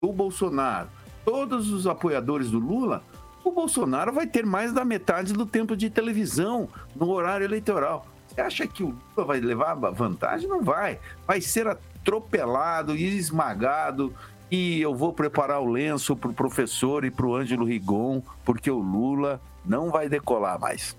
do 0.00 0.12
Bolsonaro, 0.12 0.88
todos 1.24 1.72
os 1.72 1.84
apoiadores 1.84 2.48
do 2.48 2.60
Lula, 2.60 3.02
o 3.42 3.50
Bolsonaro 3.50 4.12
vai 4.12 4.24
ter 4.24 4.46
mais 4.46 4.72
da 4.72 4.84
metade 4.84 5.32
do 5.32 5.44
tempo 5.44 5.76
de 5.76 5.90
televisão 5.90 6.68
no 6.94 7.10
horário 7.10 7.42
eleitoral. 7.42 8.06
Você 8.28 8.40
acha 8.40 8.66
que 8.68 8.84
o 8.84 8.96
Lula 9.16 9.26
vai 9.26 9.40
levar 9.40 9.74
vantagem? 9.74 10.48
Não 10.48 10.62
vai. 10.62 11.00
Vai 11.26 11.40
ser 11.40 11.66
atropelado 11.66 12.94
e 12.96 13.02
esmagado 13.02 14.14
E 14.48 14.80
eu 14.80 14.94
vou 14.94 15.12
preparar 15.12 15.60
o 15.60 15.66
lenço 15.66 16.14
para 16.14 16.30
o 16.30 16.34
professor 16.34 17.04
e 17.04 17.10
para 17.10 17.26
o 17.26 17.34
Ângelo 17.34 17.64
Rigon, 17.64 18.22
porque 18.44 18.70
o 18.70 18.78
Lula 18.78 19.40
não 19.66 19.90
vai 19.90 20.08
decolar 20.08 20.60
mais. 20.60 20.96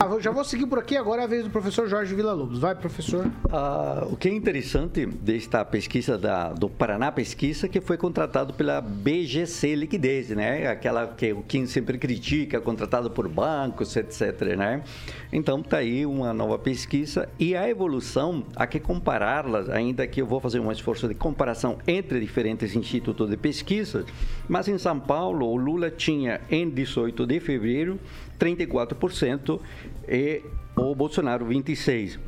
Ah, 0.00 0.16
já 0.20 0.30
vou 0.30 0.44
seguir 0.44 0.64
por 0.64 0.78
aqui, 0.78 0.96
agora 0.96 1.22
é 1.22 1.24
a 1.24 1.26
vez 1.26 1.42
do 1.42 1.50
professor 1.50 1.88
Jorge 1.88 2.14
Villa-Lobos. 2.14 2.60
Vai, 2.60 2.72
professor. 2.72 3.28
Ah, 3.50 4.06
o 4.08 4.16
que 4.16 4.28
é 4.28 4.32
interessante 4.32 5.04
desta 5.04 5.64
pesquisa 5.64 6.16
da, 6.16 6.52
do 6.52 6.70
Paraná 6.70 7.10
Pesquisa, 7.10 7.68
que 7.68 7.80
foi 7.80 7.96
contratado 7.96 8.54
pela 8.54 8.80
BGC 8.80 9.74
Liquidez, 9.74 10.28
né? 10.30 10.68
Aquela 10.68 11.08
que 11.08 11.32
o 11.32 11.42
Kim 11.42 11.66
sempre 11.66 11.98
critica, 11.98 12.60
contratado 12.60 13.10
por 13.10 13.28
bancos, 13.28 13.96
etc, 13.96 14.56
né? 14.56 14.84
Então, 15.32 15.64
tá 15.64 15.78
aí 15.78 16.06
uma 16.06 16.32
nova 16.32 16.60
pesquisa 16.60 17.28
e 17.36 17.56
a 17.56 17.68
evolução, 17.68 18.44
há 18.54 18.68
que 18.68 18.78
compará-las, 18.78 19.68
ainda 19.68 20.06
que 20.06 20.22
eu 20.22 20.26
vou 20.26 20.38
fazer 20.38 20.60
um 20.60 20.70
esforço 20.70 21.08
de 21.08 21.14
comparação 21.14 21.76
entre 21.88 22.20
diferentes 22.20 22.76
institutos 22.76 23.28
de 23.28 23.36
pesquisa, 23.36 24.04
mas 24.48 24.68
em 24.68 24.78
São 24.78 25.00
Paulo, 25.00 25.44
o 25.44 25.56
Lula 25.56 25.90
tinha, 25.90 26.40
em 26.48 26.70
18 26.70 27.26
de 27.26 27.40
fevereiro, 27.40 27.98
34% 28.38 29.60
e 30.08 30.42
o 30.76 30.94
Bolsonaro 30.94 31.46
26%. 31.46 32.18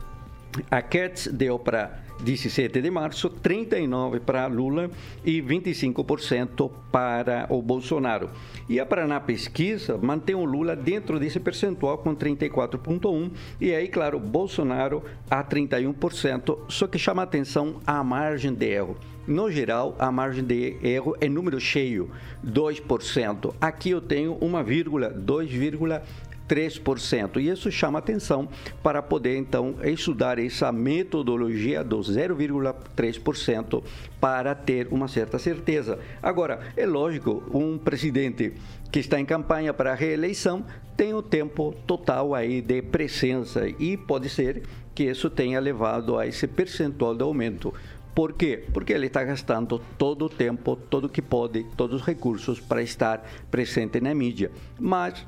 A 0.70 0.82
Katz 0.82 1.28
deu 1.28 1.58
para 1.58 2.00
17 2.22 2.82
de 2.82 2.90
março, 2.90 3.30
39 3.30 4.20
para 4.20 4.46
Lula 4.46 4.90
e 5.24 5.40
25% 5.40 6.70
para 6.90 7.46
o 7.48 7.62
Bolsonaro. 7.62 8.30
E 8.68 8.78
a 8.78 8.86
Paraná 8.86 9.20
Pesquisa 9.20 9.96
mantém 9.96 10.34
o 10.34 10.44
Lula 10.44 10.76
dentro 10.76 11.18
desse 11.18 11.40
percentual 11.40 11.98
com 11.98 12.14
34,1% 12.14 13.30
e 13.60 13.74
aí, 13.74 13.88
claro, 13.88 14.18
Bolsonaro 14.18 15.02
a 15.30 15.42
31%, 15.42 16.58
só 16.68 16.86
que 16.86 16.98
chama 16.98 17.22
atenção 17.22 17.80
a 17.86 18.02
margem 18.04 18.52
de 18.52 18.66
erro. 18.66 18.96
No 19.30 19.48
geral, 19.48 19.94
a 19.96 20.10
margem 20.10 20.42
de 20.42 20.76
erro 20.82 21.16
é 21.20 21.28
número 21.28 21.60
cheio, 21.60 22.10
2%. 22.44 23.54
Aqui 23.60 23.90
eu 23.90 24.00
tenho 24.00 24.32
uma 24.40 24.60
vírgula, 24.60 25.08
2,3%. 25.08 27.40
E 27.40 27.48
isso 27.48 27.70
chama 27.70 28.00
atenção 28.00 28.48
para 28.82 29.00
poder, 29.00 29.36
então, 29.36 29.76
estudar 29.84 30.40
essa 30.40 30.72
metodologia 30.72 31.84
do 31.84 32.00
0,3% 32.00 33.84
para 34.20 34.52
ter 34.52 34.88
uma 34.90 35.06
certa 35.06 35.38
certeza. 35.38 36.00
Agora, 36.20 36.58
é 36.76 36.84
lógico, 36.84 37.44
um 37.54 37.78
presidente 37.78 38.54
que 38.90 38.98
está 38.98 39.20
em 39.20 39.24
campanha 39.24 39.72
para 39.72 39.92
a 39.92 39.94
reeleição 39.94 40.64
tem 40.96 41.14
o 41.14 41.22
tempo 41.22 41.72
total 41.86 42.34
aí 42.34 42.60
de 42.60 42.82
presença 42.82 43.68
e 43.78 43.96
pode 43.96 44.28
ser 44.28 44.64
que 44.92 45.04
isso 45.04 45.30
tenha 45.30 45.60
levado 45.60 46.18
a 46.18 46.26
esse 46.26 46.48
percentual 46.48 47.14
de 47.14 47.22
aumento. 47.22 47.72
Por 48.20 48.34
quê? 48.34 48.62
Porque 48.74 48.92
ele 48.92 49.06
está 49.06 49.24
gastando 49.24 49.80
todo 49.96 50.26
o 50.26 50.28
tempo, 50.28 50.76
todo 50.76 51.06
o 51.06 51.08
que 51.08 51.22
pode, 51.22 51.64
todos 51.74 52.02
os 52.02 52.06
recursos 52.06 52.60
para 52.60 52.82
estar 52.82 53.26
presente 53.50 53.98
na 53.98 54.14
mídia. 54.14 54.50
Mas 54.78 55.26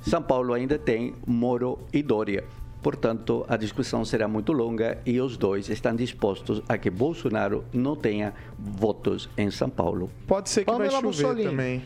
São 0.00 0.22
Paulo 0.22 0.54
ainda 0.54 0.78
tem 0.78 1.14
Moro 1.26 1.80
e 1.92 2.02
Dória. 2.02 2.42
Portanto, 2.82 3.44
a 3.46 3.58
discussão 3.58 4.02
será 4.02 4.26
muito 4.28 4.50
longa 4.50 4.96
e 5.04 5.20
os 5.20 5.36
dois 5.36 5.68
estão 5.68 5.94
dispostos 5.94 6.62
a 6.66 6.78
que 6.78 6.88
Bolsonaro 6.88 7.66
não 7.70 7.94
tenha 7.94 8.32
votos 8.58 9.28
em 9.36 9.50
São 9.50 9.68
Paulo. 9.68 10.10
Pode 10.26 10.48
ser 10.48 10.60
que 10.64 10.72
Pamela 10.72 10.90
vai 10.90 11.00
chover 11.02 11.26
Mussolini. 11.26 11.50
também. 11.50 11.82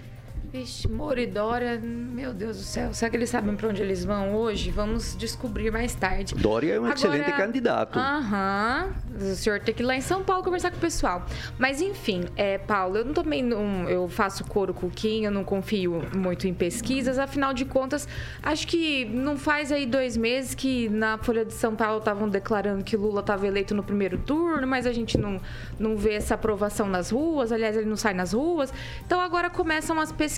Vixe, 0.53 0.87
Moro 0.89 1.19
e 1.21 1.27
Dória, 1.27 1.79
meu 1.83 2.33
Deus 2.33 2.57
do 2.57 2.63
céu. 2.63 2.95
Será 2.95 3.11
que 3.11 3.17
eles 3.17 3.29
sabem 3.29 3.57
para 3.57 3.69
onde 3.69 3.83
eles 3.83 4.05
vão 4.05 4.35
hoje? 4.37 4.71
Vamos 4.71 5.17
descobrir 5.17 5.73
mais 5.73 5.95
tarde. 5.95 6.35
Dória 6.37 6.75
é 6.75 6.81
um 6.81 6.85
Agora- 6.85 6.95
excelente 6.95 7.33
candidato. 7.33 7.99
Aham. 7.99 8.91
O 9.21 9.35
senhor 9.35 9.59
tem 9.61 9.75
que 9.75 9.83
ir 9.83 9.87
lá 9.87 9.97
em 9.97 10.01
São 10.01 10.23
Paulo 10.23 10.45
conversar 10.45 10.71
com 10.71 10.77
o 10.77 10.81
pessoal. 10.81 11.27
Mas 11.59 11.81
enfim, 11.83 12.25
é, 12.37 12.59
Paulo, 12.59 12.97
eu 12.99 13.05
não 13.05 13.13
também 13.13 13.43
não, 13.43 13.89
eu 13.89 14.09
faço 14.09 14.45
coro 14.45 14.73
com 14.73 14.89
Kim, 14.89 15.25
eu 15.25 15.31
não 15.33 15.43
confio 15.43 16.03
muito 16.15 16.47
em 16.47 16.55
pesquisas. 16.55 17.19
Afinal 17.19 17.53
de 17.53 17.65
contas, 17.65 18.07
acho 18.43 18.69
que 18.69 19.05
não 19.07 19.37
faz 19.37 19.73
aí 19.73 19.85
dois 19.85 20.17
meses 20.17 20.55
que 20.55 20.89
na 20.89 21.19
Folha 21.19 21.45
de 21.45 21.53
São 21.55 21.75
Paulo 21.75 21.99
estavam 21.99 22.29
declarando 22.29 22.85
que 22.85 22.97
Lula 22.97 23.21
estava 23.21 23.47
eleito 23.47 23.75
no 23.75 23.83
primeiro 23.83 24.17
turno, 24.19 24.67
mas 24.67 24.87
a 24.87 24.93
gente 24.93 25.19
não, 25.19 25.41
não 25.79 25.97
vê 25.97 26.15
essa 26.15 26.35
aprovação 26.35 26.87
nas 26.87 27.11
ruas. 27.11 27.51
Aliás, 27.51 27.77
ele 27.77 27.87
não 27.87 27.97
sai 27.97 28.15
nas 28.15 28.33
ruas. 28.33 28.73
Então 29.05 29.21
agora 29.21 29.51
começam 29.51 29.99
as 30.01 30.13
pesquisas 30.13 30.37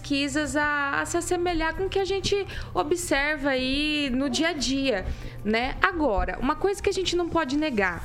a, 0.57 1.01
a 1.01 1.07
se 1.07 1.17
assemelhar 1.17 1.75
com 1.75 1.85
o 1.85 1.89
que 1.89 1.99
a 1.99 2.05
gente 2.05 2.47
observa 2.75 3.51
aí 3.51 4.11
no 4.13 4.29
dia 4.31 4.49
a 4.49 4.53
dia, 4.53 5.07
né? 5.45 5.77
Agora, 5.83 6.39
uma 6.41 6.57
coisa 6.57 6.83
que 6.83 6.91
a 6.91 6.93
gente 6.93 7.17
não 7.17 7.29
pode 7.29 7.57
negar 7.57 8.05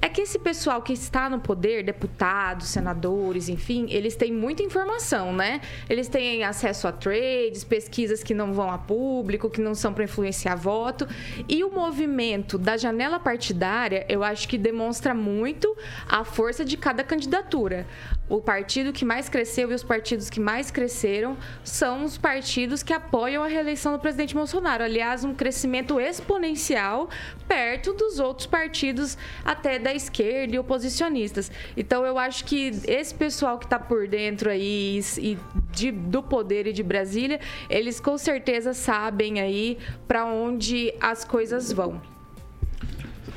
é 0.00 0.08
que 0.08 0.20
esse 0.20 0.38
pessoal 0.38 0.82
que 0.82 0.92
está 0.92 1.28
no 1.28 1.40
poder, 1.40 1.82
deputados, 1.82 2.68
senadores, 2.68 3.48
enfim, 3.48 3.86
eles 3.90 4.14
têm 4.14 4.32
muita 4.32 4.62
informação, 4.62 5.32
né? 5.32 5.60
Eles 5.88 6.08
têm 6.08 6.44
acesso 6.44 6.86
a 6.86 6.92
trades, 6.92 7.64
pesquisas 7.64 8.22
que 8.22 8.34
não 8.34 8.52
vão 8.52 8.70
a 8.70 8.78
público, 8.78 9.50
que 9.50 9.60
não 9.60 9.74
são 9.74 9.92
para 9.92 10.04
influenciar 10.04 10.54
voto. 10.54 11.08
E 11.48 11.64
o 11.64 11.70
movimento 11.70 12.58
da 12.58 12.76
janela 12.76 13.18
partidária, 13.18 14.04
eu 14.08 14.22
acho 14.22 14.48
que 14.48 14.58
demonstra 14.58 15.14
muito 15.14 15.74
a 16.08 16.24
força 16.24 16.64
de 16.64 16.76
cada 16.76 17.02
candidatura. 17.02 17.86
O 18.30 18.40
partido 18.40 18.92
que 18.92 19.04
mais 19.04 19.28
cresceu 19.28 19.72
e 19.72 19.74
os 19.74 19.82
partidos 19.82 20.30
que 20.30 20.38
mais 20.38 20.70
cresceram 20.70 21.36
são 21.64 22.04
os 22.04 22.16
partidos 22.16 22.80
que 22.80 22.92
apoiam 22.92 23.42
a 23.42 23.48
reeleição 23.48 23.92
do 23.92 23.98
presidente 23.98 24.34
Bolsonaro. 24.34 24.84
Aliás, 24.84 25.24
um 25.24 25.34
crescimento 25.34 25.98
exponencial 25.98 27.10
perto 27.48 27.92
dos 27.92 28.20
outros 28.20 28.46
partidos, 28.46 29.18
até 29.44 29.80
da 29.80 29.92
esquerda 29.92 30.54
e 30.54 30.58
oposicionistas. 30.60 31.50
Então, 31.76 32.06
eu 32.06 32.16
acho 32.18 32.44
que 32.44 32.70
esse 32.86 33.12
pessoal 33.12 33.58
que 33.58 33.64
está 33.66 33.80
por 33.80 34.06
dentro 34.06 34.48
aí 34.48 35.00
e 35.18 35.36
de- 35.72 35.90
do 35.90 36.22
poder 36.22 36.68
e 36.68 36.72
de 36.72 36.84
Brasília, 36.84 37.40
eles 37.68 37.98
com 37.98 38.16
certeza 38.16 38.72
sabem 38.72 39.40
aí 39.40 39.76
para 40.06 40.24
onde 40.24 40.94
as 41.00 41.24
coisas 41.24 41.72
vão. 41.72 42.00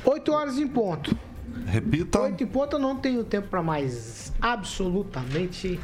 8 0.04 0.32
horas 0.32 0.56
em 0.56 0.68
ponto. 0.68 1.18
Repita. 1.66 2.20
8 2.20 2.42
em 2.42 2.46
ponto, 2.46 2.76
eu 2.76 2.80
não 2.80 2.96
tenho 2.96 3.24
tempo 3.24 3.48
pra 3.48 3.62
mais 3.62 4.32
absolutamente 4.40 5.80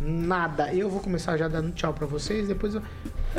nada. 0.00 0.72
Eu 0.74 0.90
vou 0.90 1.00
começar 1.00 1.36
já 1.36 1.48
dando 1.48 1.72
tchau 1.72 1.92
pra 1.92 2.06
vocês, 2.06 2.48
depois 2.48 2.74
eu... 2.74 2.82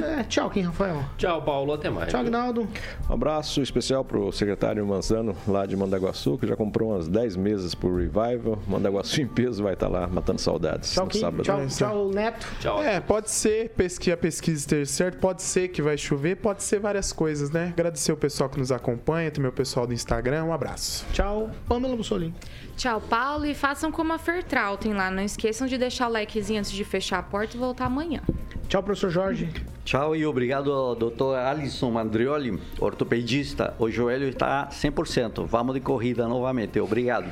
É, 0.02 0.24
tchau, 0.24 0.50
Kim 0.50 0.62
Rafael. 0.62 1.04
Tchau, 1.18 1.42
Paulo. 1.44 1.74
Até 1.74 1.90
mais. 1.90 2.10
Tchau, 2.10 2.22
Agnaldo. 2.22 2.68
Um 3.10 3.14
abraço 3.14 3.62
especial 3.62 4.04
pro 4.04 4.32
secretário 4.32 4.86
Manzano, 4.86 5.36
lá 5.48 5.66
de 5.66 5.76
Mandaguaçu, 5.76 6.38
que 6.38 6.48
já 6.48 6.56
comprou 6.56 6.92
umas 6.92 7.08
10 7.08 7.36
mesas 7.36 7.76
pro 7.76 7.96
Revival. 7.96 8.58
Mandaguaçu 8.68 9.22
em 9.22 9.28
peso 9.28 9.62
vai 9.64 9.74
estar 9.74 9.88
lá 9.88 10.08
matando 10.08 10.40
saudades 10.42 10.94
Tchau, 10.94 11.06
no 11.06 11.12
Kim. 11.12 11.20
sábado. 11.20 11.44
Tchau, 11.44 11.68
tchau, 11.68 12.10
Neto. 12.10 12.48
Tchau. 12.60 12.84
É, 12.84 13.00
pode 13.00 13.30
ser 13.30 13.70
pesqui- 13.70 14.12
a 14.12 14.18
pesquisa 14.18 14.58
esteja 14.60 14.86
certa, 14.92 15.18
pode 15.20 15.42
ser 15.44 15.68
que 15.68 15.82
vai 15.82 15.98
chover, 15.98 16.38
pode 16.38 16.64
ser 16.64 16.80
várias 16.80 17.14
coisas, 17.14 17.52
né? 17.52 17.70
Agradecer 17.74 18.12
o 18.12 18.18
pessoal 18.18 18.50
que 18.50 18.58
nos 18.60 18.72
acompanha, 18.72 19.30
também 19.30 19.50
o 19.50 19.54
pessoal 19.54 19.86
do 19.86 19.94
Instagram, 19.94 20.46
um 20.46 20.54
abraço. 20.54 21.06
Tchau, 21.14 21.52
Pamela 21.68 21.96
Mussolini. 21.96 22.34
Tchau, 22.76 23.00
Paulo, 23.00 23.46
e 23.46 23.54
façam 23.54 23.92
como 23.92 24.12
a 24.14 24.18
Fertrautem 24.18 24.94
lá. 24.94 25.12
Não 25.12 25.22
esqueçam 25.24 25.68
de 25.68 25.78
deixar 25.78 26.08
o 26.08 26.12
likezinho 26.12 26.60
antes 26.60 26.72
de 26.72 26.84
fechar 26.84 27.20
a 27.20 27.24
porta 27.24 27.56
e 27.56 27.60
voltar 27.60 27.86
amanhã. 27.86 28.22
Tchau, 28.68 28.82
professor 28.82 29.10
Jorge. 29.12 29.50
Tchau 29.86 30.16
e 30.16 30.26
obrigado 30.26 30.72
ao 30.72 30.96
doutor 30.96 31.38
Alisson 31.38 31.92
Mandrioli, 31.92 32.58
ortopedista. 32.80 33.76
O 33.78 33.90
joelho 33.92 34.30
está 34.30 34.70
100%. 34.70 35.46
Vamos 35.46 35.76
de 35.76 35.82
corrida 35.82 36.26
novamente. 36.28 36.80
Obrigado. 36.80 37.26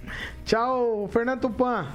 Tchau, 0.44 1.06
Fernando 1.12 1.42
Tupan. 1.42 1.86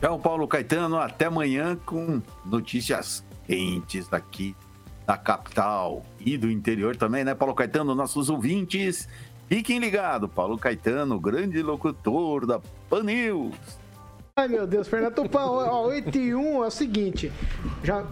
Tchau, 0.00 0.18
Paulo 0.18 0.48
Caetano. 0.48 0.96
Até 0.96 1.26
amanhã 1.26 1.78
com 1.86 2.20
notícias 2.44 3.24
quentes 3.46 4.08
daqui 4.08 4.54
da 5.06 5.16
capital 5.16 6.04
e 6.20 6.36
do 6.36 6.50
interior 6.50 6.94
também, 6.96 7.24
né, 7.24 7.34
Paulo 7.34 7.54
Caetano? 7.54 7.94
Nossos 7.94 8.28
ouvintes, 8.28 9.08
fiquem 9.46 9.78
ligados. 9.78 10.28
Paulo 10.30 10.58
Caetano, 10.58 11.18
grande 11.20 11.62
locutor 11.62 12.44
da 12.44 12.60
Pan 12.90 13.04
News. 13.04 13.54
Ai, 14.36 14.48
meu 14.48 14.66
Deus, 14.66 14.86
Fernando 14.86 15.14
Tupan, 15.14 15.46
ó, 15.46 15.86
8 15.86 16.18
e 16.18 16.34
1 16.34 16.64
é 16.64 16.66
o 16.66 16.70
seguinte. 16.70 17.32
Já. 17.82 18.04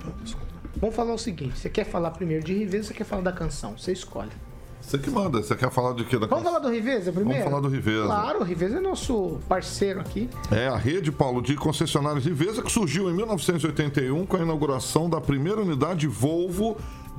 Vamos 0.76 0.94
falar 0.94 1.14
o 1.14 1.18
seguinte: 1.18 1.58
você 1.58 1.68
quer 1.68 1.84
falar 1.84 2.10
primeiro 2.10 2.44
de 2.44 2.54
Riveza 2.54 2.84
ou 2.84 2.88
você 2.88 2.94
quer 2.94 3.04
falar 3.04 3.22
da 3.22 3.32
canção? 3.32 3.76
Você 3.76 3.92
escolhe. 3.92 4.30
Você 4.80 4.98
que 4.98 5.10
manda. 5.10 5.42
Você 5.42 5.56
quer 5.56 5.70
falar 5.70 5.94
de 5.94 6.04
quê? 6.04 6.16
Da 6.16 6.26
Vamos 6.26 6.44
falar 6.44 6.60
do 6.60 6.68
Riveza 6.68 7.10
primeiro? 7.10 7.42
Vamos 7.42 7.50
falar 7.50 7.60
do 7.60 7.68
Riveza. 7.68 8.06
Claro, 8.06 8.40
o 8.40 8.44
Riveza 8.44 8.76
é 8.76 8.80
nosso 8.80 9.40
parceiro 9.48 10.00
aqui. 10.00 10.30
É 10.52 10.68
a 10.68 10.76
rede, 10.76 11.10
Paulo, 11.10 11.42
de 11.42 11.56
concessionários 11.56 12.24
Riveza 12.24 12.62
que 12.62 12.70
surgiu 12.70 13.10
em 13.10 13.14
1981 13.14 14.24
com 14.26 14.36
a 14.36 14.40
inauguração 14.40 15.10
da 15.10 15.20
primeira 15.20 15.60
unidade 15.60 16.06
Volvo 16.06 16.76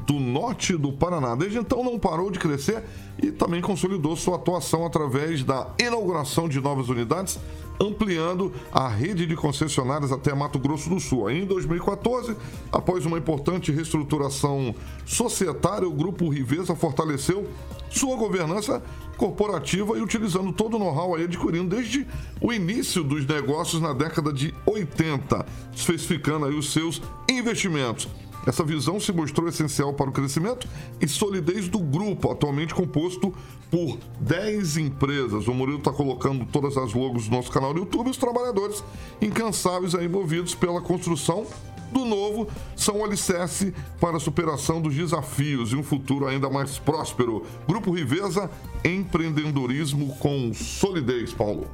do 0.07 0.21
norte 0.21 0.77
do 0.77 0.93
Paraná. 0.93 1.35
Desde 1.35 1.57
então 1.57 1.83
não 1.83 1.99
parou 1.99 2.31
de 2.31 2.39
crescer 2.39 2.81
e 3.21 3.29
também 3.29 3.61
consolidou 3.61 4.15
sua 4.15 4.37
atuação 4.37 4.85
através 4.85 5.43
da 5.43 5.67
inauguração 5.77 6.47
de 6.47 6.61
novas 6.61 6.87
unidades, 6.87 7.37
ampliando 7.79 8.53
a 8.71 8.87
rede 8.87 9.25
de 9.25 9.35
concessionárias 9.35 10.11
até 10.13 10.33
Mato 10.33 10.57
Grosso 10.57 10.89
do 10.89 10.99
Sul. 10.99 11.29
Em 11.29 11.45
2014, 11.45 12.37
após 12.71 13.05
uma 13.05 13.17
importante 13.17 13.69
reestruturação 13.69 14.73
societária, 15.05 15.87
o 15.87 15.93
Grupo 15.93 16.29
Riveza 16.29 16.73
fortaleceu 16.73 17.45
sua 17.89 18.15
governança 18.15 18.81
corporativa 19.17 19.97
e 19.97 20.01
utilizando 20.01 20.53
todo 20.53 20.77
o 20.77 20.79
know-how 20.79 21.15
adquirindo 21.15 21.75
desde 21.75 22.07
o 22.39 22.53
início 22.53 23.03
dos 23.03 23.25
negócios 23.25 23.81
na 23.81 23.91
década 23.91 24.31
de 24.31 24.53
80, 24.65 25.45
especificando 25.75 26.45
aí 26.45 26.55
os 26.55 26.71
seus 26.71 27.01
investimentos. 27.29 28.07
Essa 28.47 28.63
visão 28.63 28.97
se 28.97 29.11
mostrou 29.11 29.49
essencial 29.49 29.93
para 29.93 30.09
o 30.09 30.13
crescimento 30.13 30.65
e 31.01 31.07
solidez 31.07 31.67
do 31.67 31.79
grupo, 31.79 32.31
atualmente 32.31 32.73
composto 32.73 33.33
por 33.69 33.97
10 34.21 34.77
empresas. 34.77 35.49
O 35.49 35.53
Murilo 35.53 35.79
está 35.79 35.91
colocando 35.91 36.45
todas 36.45 36.77
as 36.77 36.93
logos 36.93 37.27
do 37.27 37.35
nosso 37.35 37.51
canal 37.51 37.73
no 37.73 37.81
YouTube. 37.81 38.09
Os 38.09 38.15
trabalhadores 38.15 38.81
incansáveis 39.21 39.93
aí 39.93 40.05
envolvidos 40.05 40.55
pela 40.55 40.79
construção 40.79 41.45
do 41.91 42.05
novo 42.05 42.47
são 42.73 42.99
o 42.99 43.03
alicerce 43.03 43.73
para 43.99 44.15
a 44.15 44.19
superação 44.19 44.81
dos 44.81 44.95
desafios 44.95 45.73
e 45.73 45.75
um 45.75 45.83
futuro 45.83 46.25
ainda 46.25 46.49
mais 46.49 46.79
próspero. 46.79 47.43
Grupo 47.67 47.91
Riveza, 47.91 48.49
empreendedorismo 48.81 50.15
com 50.19 50.53
solidez, 50.53 51.33
Paulo. 51.33 51.67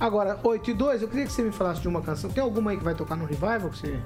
Agora, 0.00 0.40
8 0.42 0.70
e 0.72 0.74
2, 0.74 1.02
eu 1.02 1.08
queria 1.08 1.26
que 1.26 1.32
você 1.32 1.42
me 1.42 1.52
falasse 1.52 1.80
de 1.80 1.86
uma 1.86 2.02
canção. 2.02 2.30
Tem 2.30 2.42
alguma 2.42 2.72
aí 2.72 2.76
que 2.76 2.84
vai 2.84 2.96
tocar 2.96 3.14
no 3.14 3.24
Revival? 3.24 3.70
Que 3.70 3.78
você... 3.78 4.00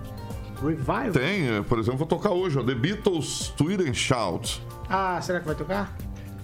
Revival? 0.66 1.12
Tem, 1.12 1.48
eh, 1.58 1.62
por 1.68 1.78
exemplo, 1.78 1.98
vou 1.98 2.06
tocar 2.06 2.30
hoje, 2.30 2.58
ó, 2.58 2.62
The 2.62 2.74
Beatles 2.74 3.48
Tweet 3.56 3.88
and 3.88 3.94
Shout. 3.94 4.62
Ah, 4.88 5.20
será 5.22 5.40
que 5.40 5.46
vai 5.46 5.54
tocar? 5.54 5.94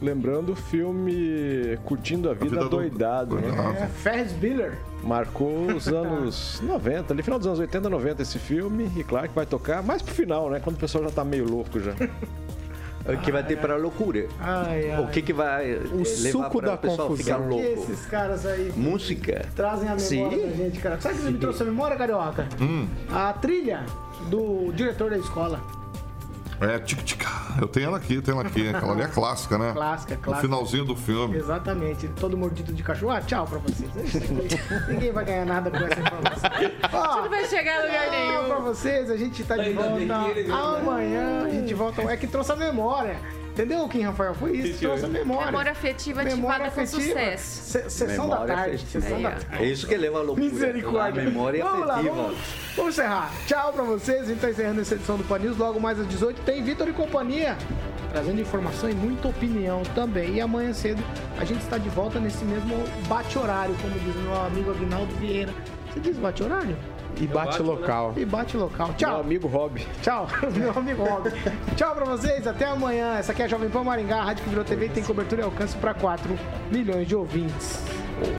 Lembrando 0.01 0.53
o 0.53 0.57
filme 0.57 1.77
Curtindo 1.85 2.31
a 2.31 2.33
Vida, 2.35 2.45
Vida 2.51 2.63
do- 2.65 2.69
Doidado, 2.71 3.35
né? 3.37 3.49
É 3.83 3.87
Ferris 3.87 4.33
Bueller. 4.33 4.79
Marcou 5.03 5.73
os 5.73 5.87
anos 5.89 6.61
90, 6.63 7.13
ali 7.13 7.23
final 7.23 7.39
dos 7.39 7.49
anos 7.49 7.59
80, 7.59 7.89
90 7.91 8.23
esse 8.23 8.39
filme, 8.39 8.89
e 8.97 9.03
claro 9.03 9.29
que 9.29 9.35
vai 9.35 9.45
tocar 9.47 9.83
mais 9.83 10.01
pro 10.01 10.15
final, 10.15 10.51
né? 10.51 10.61
Quando 10.63 10.77
o 10.77 10.79
pessoal 10.79 11.03
já 11.05 11.11
tá 11.11 11.25
meio 11.25 11.49
louco 11.51 11.81
já. 11.81 11.93
O 13.13 13.17
que 13.23 13.33
vai 13.33 13.43
ter 13.43 13.57
para 13.59 13.75
loucura? 13.77 14.27
Ai, 14.39 14.91
ai. 14.91 15.03
O 15.03 15.09
que, 15.09 15.23
que 15.23 15.33
vai 15.33 15.73
O 15.77 16.03
levar 16.23 16.51
para 16.51 16.67
da 16.67 16.75
o 16.75 16.79
pessoal 16.79 17.17
ficar 17.17 17.37
confusão. 17.39 17.59
Que 17.59 17.75
louco? 17.75 17.93
esses 17.93 18.07
caras 18.07 18.45
aí 18.47 18.73
Música. 18.77 19.47
trazem 19.57 19.89
a 19.89 19.95
memória 19.97 20.39
Sim. 20.39 20.47
da 20.51 20.53
gente, 20.57 20.79
cara. 20.79 21.01
Sabe 21.01 21.15
o 21.15 21.17
que 21.19 21.25
você 21.25 21.31
me 21.31 21.39
trouxe 21.39 21.63
a 21.63 21.67
memória, 21.67 21.97
Carioca? 21.97 22.47
Hum. 22.61 22.87
A 23.11 23.33
trilha 23.33 23.87
do 24.27 24.73
diretor 24.73 25.11
da 25.11 25.19
escola. 25.19 25.61
É, 26.61 26.77
tic-tica. 26.81 27.29
Eu 27.61 27.69
tenho 27.69 27.87
ela 27.87 27.99
aqui, 27.99 28.21
tenho 28.21 28.37
ela 28.41 28.49
aqui. 28.49 28.67
Aquela 28.75 28.93
ali 28.93 29.03
é 29.03 29.07
clássica, 29.07 29.57
né? 29.57 29.71
Clássica, 29.73 30.15
No 30.17 30.21
clássica. 30.21 30.49
finalzinho 30.49 30.85
do 30.85 30.97
filme. 30.97 31.37
Exatamente, 31.37 32.09
todo 32.09 32.37
mordido 32.37 32.73
de 32.73 32.83
cachorro. 32.83 33.13
Ah, 33.13 33.21
tchau 33.21 33.47
pra 33.47 33.59
vocês. 33.61 33.89
É. 33.97 34.91
Ninguém 34.93 35.13
vai 35.13 35.25
ganhar 35.25 35.45
nada 35.47 35.71
com 35.71 35.77
essa 35.77 36.01
informação. 36.01 36.51
Ó, 36.93 37.17
Não 37.23 37.31
vai 37.31 37.45
chegar 37.45 37.81
em 37.81 37.87
lugar 37.87 38.03
Tchau 38.03 38.11
pra 38.11 38.49
nenhum. 38.57 38.63
vocês, 38.65 39.09
a 39.11 39.17
gente 39.17 39.45
tá 39.45 39.57
de 39.57 39.73
volta 39.73 40.15
amanhã. 40.81 41.45
A 41.45 41.49
gente 41.49 41.75
volta. 41.75 42.03
É 42.03 42.17
que 42.17 42.27
trouxe 42.27 42.51
a 42.51 42.57
memória. 42.57 43.17
Entendeu, 43.59 43.89
Kim 43.89 44.03
Rafael? 44.03 44.35
Foi 44.35 44.53
isso, 44.57 44.79
trouxe 44.79 45.05
a 45.05 45.09
memória. 45.09 45.47
Memória 45.47 45.73
afetiva 45.73 46.23
ativada 46.23 46.71
com 46.71 46.87
sucesso. 46.87 47.63
Se- 47.73 47.91
Sessão 47.91 48.29
da 48.29 48.37
Memória 48.37 48.55
tarde. 48.55 48.75
afetiva. 48.77 49.01
Sessão 49.03 49.23
da 49.23 49.29
Aí, 49.31 49.35
ó. 49.35 49.39
tarde. 49.41 49.65
É 49.65 49.67
isso 49.67 49.87
que 49.89 49.97
leva 49.97 50.19
à 50.19 50.23
loucura. 50.23 50.47
Misericórdia. 50.49 51.23
A 51.23 51.25
memória 51.25 51.65
vamos 51.65 51.87
lá, 51.87 51.95
afetiva. 51.95 52.15
vamos, 52.15 52.39
vamos 52.77 52.95
encerrar. 52.95 53.33
Tchau 53.49 53.73
pra 53.73 53.83
vocês. 53.83 54.21
A 54.23 54.25
gente 54.27 54.41
tá 54.41 54.51
encerrando 54.51 54.81
essa 54.81 54.95
edição 54.95 55.17
do 55.17 55.25
Pan 55.25 55.39
News. 55.41 55.57
Logo 55.57 55.81
mais 55.81 55.99
às 55.99 56.07
18 56.07 56.41
tem 56.43 56.63
Vitor 56.63 56.89
e 56.89 56.93
companhia. 56.93 57.57
Trazendo 58.13 58.41
informação 58.41 58.89
e 58.89 58.95
muita 58.95 59.27
opinião 59.27 59.83
também. 59.95 60.35
E 60.37 60.41
amanhã 60.41 60.73
cedo 60.73 61.03
a 61.37 61.45
gente 61.45 61.61
está 61.61 61.79
de 61.79 61.89
volta 61.89 62.21
nesse 62.21 62.45
mesmo 62.45 62.77
bate-horário, 63.09 63.75
como 63.83 63.93
diz 63.99 64.15
o 64.15 64.19
meu 64.21 64.41
amigo 64.41 64.71
Aguinaldo 64.71 65.13
Vieira. 65.17 65.53
Você 65.93 65.99
diz 65.99 66.17
bate-horário? 66.17 66.77
E 67.21 67.27
bate 67.27 67.63
local. 67.63 68.15
E 68.17 68.25
bate 68.25 68.57
local. 68.57 68.89
Meu 68.89 68.97
Tchau. 68.97 69.21
amigo 69.21 69.49
Rob. 69.49 69.85
Tchau, 70.03 70.29
meu 70.55 70.71
amigo 70.71 71.05
Rob. 71.05 71.31
Tchau 71.77 71.95
pra 71.95 72.05
vocês, 72.05 72.47
até 72.47 72.67
amanhã. 72.67 73.17
Essa 73.19 73.33
aqui 73.33 73.43
é 73.43 73.45
a 73.45 73.49
Jovem 73.49 73.69
Pan 73.69 73.83
Maringá, 73.85 74.19
a 74.21 74.25
rádio 74.25 74.45
que 74.45 74.51
virou 74.51 74.65
TV 74.65 74.87
e 74.87 74.89
tem 74.89 75.03
cobertura 75.03 75.43
e 75.43 75.45
alcance 75.45 75.77
para 75.77 75.95
4 75.95 76.39
milhões 76.71 77.07
de 77.07 77.17
ouvintes. 77.17 77.83